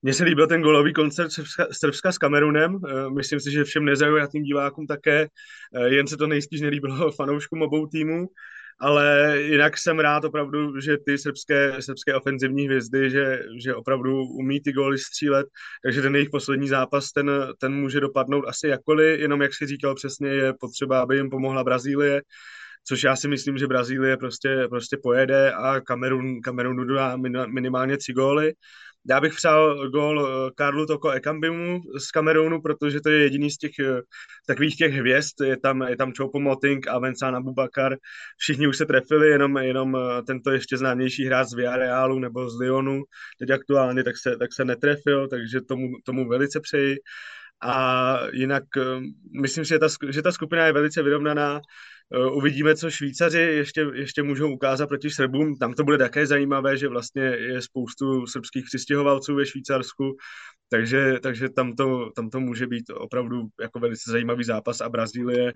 Mně 0.02 0.14
se 0.14 0.24
líbil 0.24 0.48
ten 0.48 0.62
golový 0.62 0.94
koncert 0.94 1.32
Srbska, 1.32 1.68
Srbska 1.72 2.12
s 2.12 2.18
Kamerunem. 2.18 2.76
Eh, 2.76 3.10
myslím 3.10 3.40
si, 3.40 3.52
že 3.52 3.64
všem 3.64 3.86
nezaujatým 3.86 4.44
divákům 4.44 4.88
také. 4.88 5.28
Eh, 5.76 5.88
jen 5.88 6.08
se 6.08 6.18
to 6.18 6.28
nejspíš 6.28 6.62
nelíbilo 6.62 7.12
fanouškům 7.18 7.62
obou 7.62 7.88
týmů. 7.88 8.28
Ale 8.80 9.38
jinak 9.42 9.78
jsem 9.78 10.00
rád 10.00 10.26
opravdu, 10.26 10.80
že 10.80 10.98
ty 10.98 11.18
srbské, 11.18 11.82
srbské 11.82 12.16
ofenzivní 12.16 12.66
hvězdy, 12.66 13.10
že, 13.10 13.40
že 13.64 13.76
opravdu 13.76 14.24
umí 14.24 14.62
ty 14.62 14.72
góly 14.72 14.98
střílet, 14.98 15.48
takže 15.84 16.02
ten 16.02 16.16
jejich 16.16 16.30
poslední 16.30 16.68
zápas, 16.68 17.12
ten, 17.12 17.32
ten 17.60 17.74
může 17.74 18.00
dopadnout 18.00 18.46
asi 18.48 18.68
jakkoliv, 18.68 19.20
jenom 19.20 19.42
jak 19.42 19.54
si 19.54 19.68
říkal 19.68 19.96
přesně, 19.96 20.30
je 20.30 20.54
potřeba, 20.60 21.00
aby 21.00 21.16
jim 21.16 21.30
pomohla 21.30 21.64
Brazílie, 21.64 22.22
což 22.88 23.04
já 23.04 23.16
si 23.16 23.28
myslím, 23.28 23.58
že 23.58 23.68
Brazílie 23.68 24.18
prostě, 24.18 24.68
prostě 24.70 24.98
pojede 25.04 25.52
a 25.52 25.82
Kamerun, 25.82 26.42
Kamerunu 26.42 26.84
dá 26.84 27.18
minimálně 27.48 27.98
tři 27.98 28.14
góly. 28.14 28.54
Já 29.10 29.22
bych 29.22 29.34
přál 29.34 29.90
gól 29.90 30.28
eh, 30.28 30.52
Karlu 30.56 30.86
Toko 30.86 31.10
Ekambimu 31.10 31.82
z 31.98 32.12
Kamerunu, 32.12 32.62
protože 32.62 33.02
to 33.02 33.10
je 33.10 33.24
jediný 33.24 33.52
z 33.52 33.58
těch 33.58 33.72
eh, 33.80 34.02
takových 34.48 34.76
těch 34.76 34.94
hvězd. 34.94 35.42
Je 35.44 35.58
tam, 35.58 35.82
je 35.82 35.98
tam 35.98 36.14
Choupo 36.14 36.40
Moting 36.40 36.88
a 36.88 37.00
Vincent 37.00 37.36
Abubakar. 37.36 37.98
Všichni 38.38 38.68
už 38.68 38.78
se 38.78 38.86
trefili, 38.86 39.30
jenom, 39.30 39.58
jenom 39.58 39.96
eh, 39.96 40.22
tento 40.24 40.52
ještě 40.52 40.78
známější 40.78 41.26
hráč 41.26 41.48
z 41.48 41.54
Villarrealu 41.54 42.20
nebo 42.20 42.50
z 42.50 42.60
Lyonu. 42.60 43.04
Teď 43.40 43.50
aktuálně 43.50 44.04
tak 44.04 44.18
se, 44.18 44.38
tak 44.38 44.54
se 44.54 44.66
netrefil, 44.66 45.28
takže 45.28 45.62
tomu, 45.62 45.88
tomu 46.04 46.28
velice 46.30 46.60
přeji. 46.60 46.98
A 47.62 48.18
jinak 48.34 48.64
myslím 49.42 49.66
si, 49.66 49.70
že 49.70 49.80
ta, 49.80 49.88
že 50.10 50.22
ta 50.22 50.32
skupina 50.32 50.66
je 50.66 50.74
velice 50.74 51.04
vyrovnaná 51.04 51.62
Uvidíme, 52.34 52.76
co 52.76 52.92
Švýcaři 52.92 53.40
ještě, 53.40 53.86
ještě 53.94 54.24
můžou 54.24 54.54
ukázat 54.54 54.88
proti 54.88 55.10
Srbům. 55.10 55.58
Tam 55.58 55.74
to 55.74 55.84
bude 55.84 55.98
také 55.98 56.28
zajímavé, 56.28 56.78
že 56.78 56.88
vlastně 56.88 57.24
je 57.24 57.62
spoustu 57.62 58.28
srbských 58.28 58.66
přistěhovalců 58.66 59.36
ve 59.36 59.46
Švýcarsku, 59.46 60.16
takže, 60.70 61.20
takže 61.24 61.50
tam, 61.50 61.74
to, 61.74 62.12
tam 62.16 62.30
to 62.30 62.40
může 62.40 62.68
být 62.68 62.90
opravdu 62.90 63.42
jako 63.62 63.80
velice 63.80 64.12
zajímavý 64.12 64.44
zápas 64.44 64.82
a 64.82 64.90
Brazílie. 64.90 65.54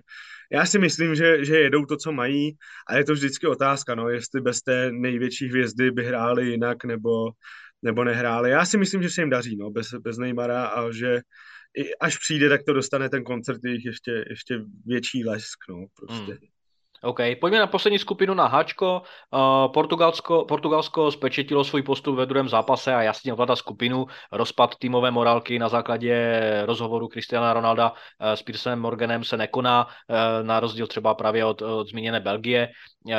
Já 0.52 0.66
si 0.66 0.78
myslím, 0.78 1.14
že, 1.14 1.44
že 1.44 1.58
jedou 1.58 1.84
to, 1.84 1.96
co 1.96 2.12
mají 2.12 2.52
a 2.88 2.96
je 2.96 3.04
to 3.04 3.12
vždycky 3.12 3.46
otázka, 3.46 3.94
no, 3.94 4.08
jestli 4.08 4.40
bez 4.40 4.62
té 4.62 4.90
největší 4.92 5.48
hvězdy 5.48 5.90
by 5.90 6.04
hráli 6.04 6.46
jinak 6.46 6.84
nebo, 6.84 7.30
nebo 7.82 8.04
nehráli. 8.04 8.50
Já 8.50 8.64
si 8.66 8.78
myslím, 8.78 9.02
že 9.02 9.10
se 9.10 9.20
jim 9.20 9.30
daří, 9.30 9.56
no, 9.56 9.70
bez, 9.70 9.94
bez 9.94 10.18
Neymara 10.18 10.66
a 10.66 10.90
že 10.90 11.20
až 12.00 12.18
přijde, 12.18 12.48
tak 12.48 12.62
to 12.62 12.72
dostane 12.72 13.08
ten 13.08 13.24
koncert 13.24 13.64
jejich 13.64 13.84
ještě, 13.84 14.24
ještě 14.28 14.60
větší 14.86 15.24
lesk, 15.24 15.58
no, 15.68 15.86
prostě. 15.94 16.32
Hmm. 16.32 16.59
OK, 17.02 17.20
pojďme 17.40 17.58
na 17.58 17.66
poslední 17.66 17.98
skupinu 17.98 18.34
na 18.34 18.46
Hačko. 18.46 19.02
Uh, 19.30 19.72
Portugalsko, 19.72 20.44
Portugalsko 20.44 21.10
spečetilo 21.10 21.64
svůj 21.64 21.82
postup 21.82 22.16
ve 22.16 22.26
druhém 22.26 22.48
zápase 22.48 22.94
a 22.94 23.02
jasně 23.02 23.32
ovládá 23.32 23.56
skupinu. 23.56 24.06
Rozpad 24.32 24.76
týmové 24.76 25.10
morálky 25.10 25.58
na 25.58 25.68
základě 25.68 26.40
rozhovoru 26.64 27.08
Cristiana 27.08 27.52
Ronalda 27.52 27.90
uh, 27.90 27.96
s 28.32 28.42
Piersem 28.42 28.80
Morganem 28.80 29.24
se 29.24 29.36
nekoná, 29.36 29.86
uh, 29.86 30.46
na 30.46 30.60
rozdíl 30.60 30.86
třeba 30.86 31.14
právě 31.14 31.44
od, 31.44 31.62
od 31.62 31.88
zmíněné 31.88 32.20
Belgie. 32.20 32.68
Uh, 33.04 33.14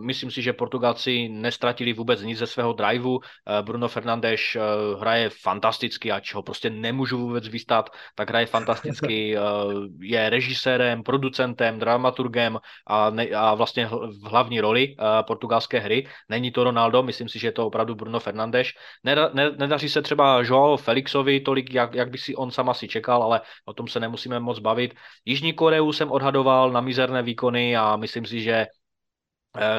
myslím 0.00 0.30
si, 0.30 0.42
že 0.42 0.52
Portugalci 0.52 1.28
nestratili 1.28 1.92
vůbec 1.92 2.22
nic 2.22 2.38
ze 2.38 2.46
svého 2.46 2.72
driveu. 2.72 3.16
Uh, 3.16 3.20
Bruno 3.62 3.88
Fernandes 3.88 4.40
uh, 4.56 5.00
hraje 5.00 5.30
fantasticky, 5.42 6.12
ač 6.12 6.34
ho 6.34 6.42
prostě 6.42 6.70
nemůžu 6.70 7.18
vůbec 7.18 7.48
vystat, 7.48 7.90
tak 8.14 8.30
hraje 8.30 8.46
fantasticky. 8.46 9.36
Uh, 9.38 9.86
je 10.00 10.30
režisérem, 10.30 11.02
producentem, 11.02 11.78
dramaturgem 11.78 12.58
a 12.86 13.10
ne, 13.10 13.25
a 13.34 13.54
vlastně 13.54 13.86
v 13.86 14.22
hlavní 14.22 14.60
roli 14.60 14.96
uh, 14.98 15.06
portugalské 15.26 15.78
hry. 15.78 16.06
Není 16.28 16.50
to 16.50 16.64
Ronaldo, 16.64 17.02
myslím 17.02 17.28
si, 17.28 17.38
že 17.38 17.48
je 17.48 17.52
to 17.52 17.66
opravdu 17.66 17.94
Bruno 17.94 18.20
Fernandes. 18.20 18.68
Neda, 19.04 19.30
ne, 19.34 19.50
nedaří 19.50 19.88
se 19.88 20.02
třeba 20.02 20.42
Joao 20.42 20.76
Felixovi 20.76 21.40
tolik, 21.40 21.74
jak, 21.74 21.94
jak 21.94 22.10
by 22.10 22.18
si 22.18 22.36
on 22.36 22.50
sama 22.50 22.74
si 22.74 22.88
čekal, 22.88 23.22
ale 23.22 23.40
o 23.64 23.72
tom 23.72 23.88
se 23.88 24.00
nemusíme 24.00 24.40
moc 24.40 24.58
bavit. 24.58 24.94
Jižní 25.24 25.52
Koreu 25.52 25.92
jsem 25.92 26.12
odhadoval 26.12 26.70
na 26.70 26.80
mizerné 26.80 27.22
výkony 27.22 27.76
a 27.76 27.96
myslím 27.96 28.26
si, 28.26 28.40
že 28.40 28.66
Eh, 28.66 28.85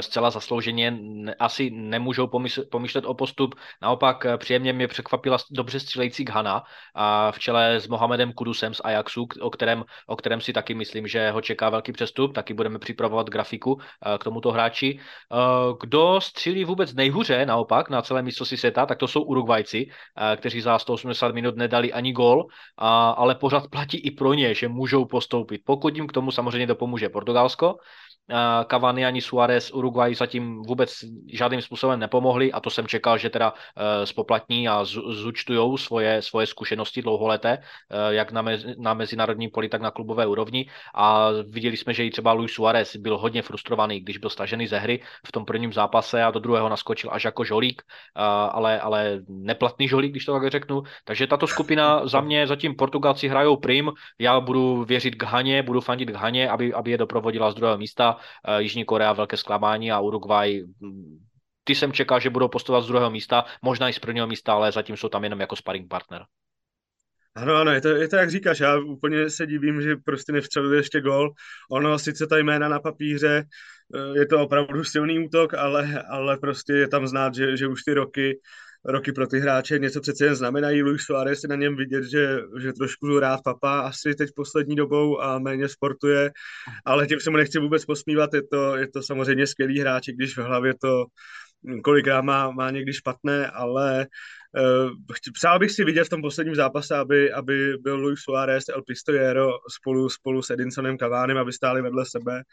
zcela 0.01 0.29
zaslouženě 0.29 0.97
asi 1.39 1.69
nemůžou 1.69 2.29
pomýšlet 2.71 3.05
o 3.05 3.13
postup. 3.13 3.55
Naopak 3.81 4.25
eh, 4.25 4.37
příjemně 4.37 4.73
mě 4.73 4.87
překvapila 4.87 5.37
dobře 5.51 5.79
střílející 5.79 6.23
Ghana 6.25 6.63
v 7.31 7.39
čele 7.39 7.75
s 7.75 7.87
Mohamedem 7.87 8.33
Kudusem 8.33 8.73
z 8.73 8.81
Ajaxu, 8.83 9.27
o 9.41 9.49
kterém, 9.49 9.83
o 10.07 10.15
kterém 10.15 10.41
si 10.41 10.53
taky 10.53 10.73
myslím, 10.73 11.07
že 11.07 11.31
ho 11.31 11.41
čeká 11.41 11.69
velký 11.69 11.91
přestup, 11.91 12.33
taky 12.33 12.53
budeme 12.53 12.79
připravovat 12.79 13.29
grafiku 13.29 13.77
eh, 13.81 14.17
k 14.17 14.23
tomuto 14.23 14.51
hráči. 14.51 14.99
Kdo 15.81 16.21
střílí 16.21 16.65
vůbec 16.65 16.93
nejhůře 16.93 17.45
naopak 17.45 17.89
na 17.89 18.01
celé 18.01 18.21
mistrovství 18.21 18.57
světa, 18.57 18.85
tak 18.85 18.97
to 18.97 19.07
jsou 19.07 19.21
Uruguajci, 19.21 19.89
kteří 20.35 20.61
za 20.61 20.79
180 20.79 21.33
minut 21.33 21.55
nedali 21.55 21.93
ani 21.93 22.13
gol, 22.13 22.47
ale 23.17 23.35
pořád 23.35 23.67
platí 23.67 23.97
i 23.97 24.11
pro 24.11 24.33
ně, 24.33 24.53
že 24.53 24.67
můžou 24.67 25.05
postoupit, 25.05 25.61
pokud 25.65 25.95
jim 25.95 26.07
k 26.07 26.11
tomu 26.11 26.31
samozřejmě 26.31 26.67
dopomůže 26.67 27.09
Portugalsko. 27.09 27.77
Cavani 28.67 29.05
ani 29.05 29.21
Suarez 29.21 29.71
Uruguay 29.71 30.15
zatím 30.15 30.63
vůbec 30.63 31.05
žádným 31.33 31.61
způsobem 31.61 31.99
nepomohli 31.99 32.51
a 32.51 32.59
to 32.59 32.69
jsem 32.69 32.87
čekal, 32.87 33.17
že 33.17 33.29
teda 33.29 33.53
eh, 33.53 34.05
spoplatní 34.05 34.67
a 34.67 34.83
zúčtujou 34.83 35.77
svoje, 35.77 36.21
svoje 36.21 36.47
zkušenosti 36.47 37.01
dlouholeté, 37.01 37.57
eh, 37.57 37.63
jak 38.09 38.31
na, 38.31 38.41
mezi, 38.41 38.75
na 38.77 38.93
mezinárodní 38.93 39.47
poli, 39.47 39.69
tak 39.69 39.81
na 39.81 39.91
klubové 39.91 40.27
úrovni. 40.27 40.69
A 40.93 41.29
viděli 41.47 41.77
jsme, 41.77 41.93
že 41.93 42.05
i 42.05 42.11
třeba 42.11 42.31
Luis 42.33 42.51
Suarez 42.51 42.95
byl 42.95 43.17
hodně 43.17 43.41
frustrovaný, 43.41 43.99
když 43.99 44.17
byl 44.17 44.29
stažený 44.29 44.67
ze 44.67 44.79
hry 44.79 44.99
v 45.27 45.31
tom 45.31 45.45
prvním 45.45 45.73
zápase 45.73 46.23
a 46.23 46.31
do 46.31 46.39
druhého 46.39 46.69
naskočil 46.69 47.09
až 47.13 47.25
jako 47.25 47.43
žolík, 47.43 47.81
eh, 47.87 48.21
ale, 48.51 48.79
ale 48.79 49.19
neplatný 49.27 49.87
žolík, 49.87 50.11
když 50.11 50.25
to 50.25 50.33
tak 50.33 50.51
řeknu. 50.51 50.83
Takže 51.03 51.27
tato 51.27 51.47
skupina 51.47 52.07
za 52.07 52.21
mě 52.21 52.47
zatím 52.47 52.75
Portugalci 52.75 53.27
hrajou 53.27 53.57
prim, 53.57 53.91
já 54.19 54.39
budu 54.39 54.83
věřit 54.83 55.15
k 55.15 55.23
Haně, 55.23 55.63
budu 55.63 55.81
fandit 55.81 56.11
k 56.11 56.15
Haně, 56.15 56.49
aby, 56.49 56.73
aby 56.73 56.91
je 56.91 56.97
doprovodila 56.97 57.51
z 57.51 57.55
druhého 57.55 57.77
místa 57.77 58.16
Eh, 58.47 58.61
Jižní 58.61 58.85
Korea 58.85 59.13
velké 59.13 59.37
zklamání 59.37 59.91
a 59.91 59.99
Uruguay 59.99 60.63
mm, 60.79 61.17
ty 61.63 61.75
jsem 61.75 61.93
čekal, 61.93 62.19
že 62.19 62.29
budou 62.29 62.47
postovat 62.47 62.81
z 62.81 62.87
druhého 62.87 63.11
místa, 63.11 63.45
možná 63.61 63.89
i 63.89 63.93
z 63.93 63.99
prvního 63.99 64.27
místa, 64.27 64.53
ale 64.53 64.71
zatím 64.71 64.97
jsou 64.97 65.09
tam 65.09 65.23
jenom 65.23 65.39
jako 65.39 65.55
sparring 65.55 65.89
partner. 65.89 66.25
Ano, 67.35 67.55
ano, 67.55 67.71
je 67.71 67.81
to, 67.81 67.87
je 67.87 68.07
to 68.07 68.15
jak 68.15 68.31
říkáš, 68.31 68.59
já 68.59 68.79
úplně 68.79 69.29
se 69.29 69.47
divím, 69.47 69.81
že 69.81 69.95
prostě 69.95 70.31
nevstřelil 70.31 70.73
ještě 70.73 71.01
gol. 71.01 71.29
Ono 71.71 71.99
sice 71.99 72.27
ta 72.27 72.37
jména 72.37 72.69
na 72.69 72.79
papíře, 72.79 73.43
eh, 73.95 74.19
je 74.19 74.25
to 74.25 74.41
opravdu 74.41 74.83
silný 74.83 75.25
útok, 75.25 75.53
ale, 75.53 76.03
ale 76.09 76.37
prostě 76.37 76.73
je 76.73 76.87
tam 76.87 77.07
znát, 77.07 77.35
že, 77.35 77.57
že 77.57 77.67
už 77.67 77.83
ty 77.83 77.93
roky 77.93 78.39
roky 78.85 79.11
pro 79.11 79.27
ty 79.27 79.39
hráče 79.39 79.79
něco 79.79 80.01
přece 80.01 80.25
jen 80.25 80.35
znamenají. 80.35 80.81
Luis 80.81 81.01
Suarez 81.01 81.43
je 81.43 81.49
na 81.49 81.55
něm 81.55 81.75
vidět, 81.75 82.03
že, 82.03 82.39
že 82.59 82.73
trošku 82.73 83.19
rád 83.19 83.39
papá 83.43 83.79
asi 83.79 84.15
teď 84.15 84.29
poslední 84.35 84.75
dobou 84.75 85.21
a 85.21 85.39
méně 85.39 85.69
sportuje, 85.69 86.31
ale 86.85 87.07
tím 87.07 87.19
se 87.19 87.29
mu 87.29 87.37
nechci 87.37 87.59
vůbec 87.59 87.85
posmívat, 87.85 88.33
je 88.33 88.41
to, 88.51 88.75
je 88.75 88.87
to 88.87 89.01
samozřejmě 89.03 89.47
skvělý 89.47 89.79
hráč, 89.79 90.09
když 90.09 90.37
v 90.37 90.41
hlavě 90.41 90.73
to 90.81 91.05
kolikrát 91.83 92.21
má, 92.21 92.51
má 92.51 92.71
někdy 92.71 92.93
špatné, 92.93 93.47
ale 93.47 94.07
uh, 94.87 94.91
přál 95.33 95.59
bych 95.59 95.71
si 95.71 95.83
vidět 95.83 96.03
v 96.03 96.09
tom 96.09 96.21
posledním 96.21 96.55
zápase, 96.55 96.95
aby, 96.95 97.31
aby 97.31 97.77
byl 97.77 97.95
Luis 97.95 98.19
Suarez, 98.19 98.63
El 98.69 98.81
Pistoiero 98.81 99.49
spolu, 99.79 100.09
spolu 100.09 100.41
s 100.41 100.49
Edinsonem 100.49 100.97
Kavánem, 100.97 101.37
aby 101.37 101.53
stáli 101.53 101.81
vedle 101.81 102.05
sebe 102.05 102.43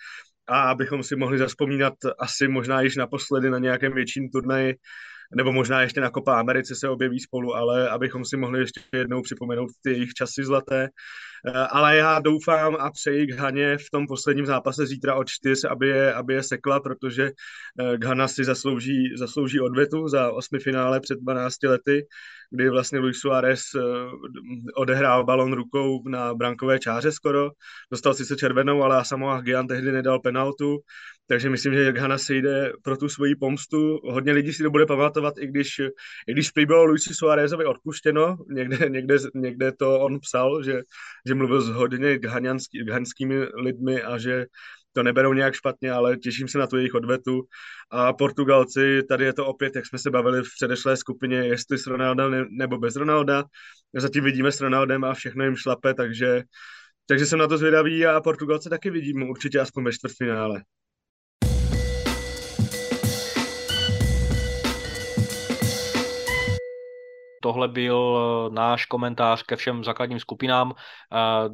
a 0.46 0.70
abychom 0.70 1.02
si 1.02 1.16
mohli 1.16 1.38
zaspomínat 1.38 1.94
asi 2.18 2.48
možná 2.48 2.80
již 2.80 2.96
naposledy 2.96 3.50
na 3.50 3.58
nějakém 3.58 3.92
větším 3.92 4.30
turnaji 4.30 4.74
nebo 5.36 5.52
možná 5.52 5.82
ještě 5.82 6.00
na 6.00 6.10
Copa 6.10 6.40
Americe 6.40 6.74
se 6.74 6.88
objeví 6.88 7.20
spolu, 7.20 7.54
ale 7.54 7.88
abychom 7.88 8.24
si 8.24 8.36
mohli 8.36 8.60
ještě 8.60 8.80
jednou 8.92 9.22
připomenout 9.22 9.70
ty 9.82 9.90
jejich 9.90 10.14
časy 10.14 10.44
zlaté. 10.44 10.88
Eh, 11.46 11.52
ale 11.52 11.96
já 11.96 12.18
doufám 12.18 12.76
a 12.80 12.90
přeji 12.90 13.26
k 13.26 13.38
Haně 13.38 13.78
v 13.78 13.90
tom 13.92 14.06
posledním 14.06 14.46
zápase 14.46 14.86
zítra 14.86 15.14
od 15.14 15.28
čtyř, 15.28 15.64
aby 15.64 15.88
je, 15.88 16.14
aby 16.14 16.34
je 16.34 16.42
sekla, 16.42 16.80
protože 16.80 17.30
eh, 17.80 17.98
Ghana 17.98 18.28
si 18.28 18.44
zaslouží, 18.44 19.16
zaslouží 19.16 19.60
odvetu 19.60 20.08
za 20.08 20.32
osmi 20.32 20.58
finále 20.58 21.00
před 21.00 21.18
12 21.18 21.62
lety, 21.62 22.06
kdy 22.50 22.70
vlastně 22.70 22.98
Luis 22.98 23.16
Suárez 23.16 23.62
eh, 23.74 23.80
odehrál 24.76 25.24
balon 25.24 25.52
rukou 25.52 26.08
na 26.08 26.34
brankové 26.34 26.78
čáře 26.78 27.12
skoro. 27.12 27.50
Dostal 27.90 28.14
sice 28.14 28.36
červenou, 28.36 28.82
ale 28.82 29.04
Samoa 29.04 29.40
Gian 29.40 29.66
tehdy 29.66 29.92
nedal 29.92 30.20
penaltu 30.20 30.78
takže 31.26 31.50
myslím, 31.50 31.74
že 31.74 31.92
Ghana 31.92 32.18
se 32.18 32.34
jde 32.34 32.72
pro 32.82 32.96
tu 32.96 33.08
svoji 33.08 33.36
pomstu. 33.36 34.00
Hodně 34.04 34.32
lidí 34.32 34.52
si 34.52 34.62
to 34.62 34.70
bude 34.70 34.86
pamatovat, 34.86 35.34
i 35.38 35.46
když, 35.46 35.78
i 36.26 36.32
když 36.32 36.50
prý 36.50 36.66
bylo 36.66 36.84
Luisi 36.84 37.14
Suarezovi 37.14 37.64
odpuštěno, 37.64 38.36
někde, 38.48 38.88
někde, 38.88 39.16
někde 39.34 39.72
to 39.72 40.00
on 40.00 40.20
psal, 40.20 40.62
že, 40.62 40.82
že 41.26 41.34
mluvil 41.34 41.60
s 41.60 41.68
hodně 41.68 42.18
ghanský, 42.18 42.84
ghanskými 42.84 43.38
lidmi 43.54 44.02
a 44.02 44.18
že 44.18 44.46
to 44.94 45.02
neberou 45.02 45.32
nějak 45.32 45.54
špatně, 45.54 45.92
ale 45.92 46.16
těším 46.16 46.48
se 46.48 46.58
na 46.58 46.66
tu 46.66 46.76
jejich 46.76 46.94
odvetu. 46.94 47.42
A 47.90 48.12
Portugalci, 48.12 49.02
tady 49.08 49.24
je 49.24 49.32
to 49.32 49.46
opět, 49.46 49.76
jak 49.76 49.86
jsme 49.86 49.98
se 49.98 50.10
bavili 50.10 50.42
v 50.42 50.54
předešlé 50.56 50.96
skupině, 50.96 51.36
jestli 51.36 51.78
s 51.78 51.86
Ronaldem 51.86 52.46
nebo 52.50 52.78
bez 52.78 52.96
Ronalda. 52.96 53.44
Zatím 53.94 54.24
vidíme 54.24 54.52
s 54.52 54.60
Ronaldem 54.60 55.04
a 55.04 55.14
všechno 55.14 55.44
jim 55.44 55.56
šlape, 55.56 55.94
takže, 55.94 56.42
takže 57.06 57.26
jsem 57.26 57.38
na 57.38 57.46
to 57.46 57.58
zvědavý 57.58 58.06
a 58.06 58.20
Portugalce 58.20 58.70
taky 58.70 58.90
vidím 58.90 59.22
určitě 59.22 59.60
aspoň 59.60 59.84
ve 59.84 59.92
čtvrtfinále. 59.92 60.62
Tohle 67.44 67.68
byl 67.68 68.00
eh, 68.16 68.54
náš 68.54 68.86
komentář 68.86 69.42
ke 69.42 69.56
všem 69.56 69.84
základním 69.84 70.20
skupinám. 70.20 70.72
Eh, 70.72 71.48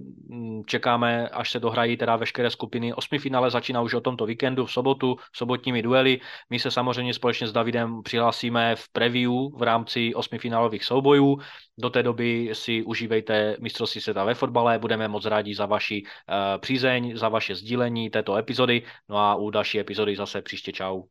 čekáme, 0.67 1.29
až 1.29 1.51
se 1.51 1.61
dohrají 1.61 1.97
teda 1.97 2.17
veškeré 2.17 2.51
skupiny. 2.51 2.95
Osmi 2.95 3.19
finále 3.19 3.51
začíná 3.51 3.83
už 3.83 3.95
o 3.95 4.01
tomto 4.01 4.27
víkendu 4.27 4.67
v 4.67 4.73
sobotu, 4.73 5.17
sobotními 5.35 5.83
duely. 5.83 6.21
My 6.51 6.59
se 6.59 6.71
samozřejmě 6.71 7.15
společně 7.15 7.47
s 7.47 7.53
Davidem 7.53 8.03
přihlásíme 8.03 8.77
v 8.77 8.89
preview 8.93 9.33
v 9.59 9.63
rámci 9.63 10.15
osmi 10.15 10.39
finálových 10.39 10.85
soubojů. 10.85 11.39
Do 11.79 11.91
té 11.91 12.03
doby 12.03 12.51
si 12.53 12.83
užívejte 12.83 13.57
mistrovství 13.61 14.01
světa 14.01 14.25
ve 14.25 14.35
fotbale. 14.35 14.79
Budeme 14.79 15.09
moc 15.09 15.25
rádi 15.27 15.55
za 15.55 15.67
vaši 15.67 16.03
eh, 16.07 16.59
přízeň, 16.59 17.17
za 17.17 17.29
vaše 17.29 17.55
sdílení 17.55 18.11
této 18.11 18.37
epizody. 18.37 18.83
No 19.09 19.19
a 19.19 19.35
u 19.35 19.51
další 19.51 19.81
epizody 19.81 20.17
zase 20.17 20.43
příště 20.43 20.73
čau. 20.73 21.03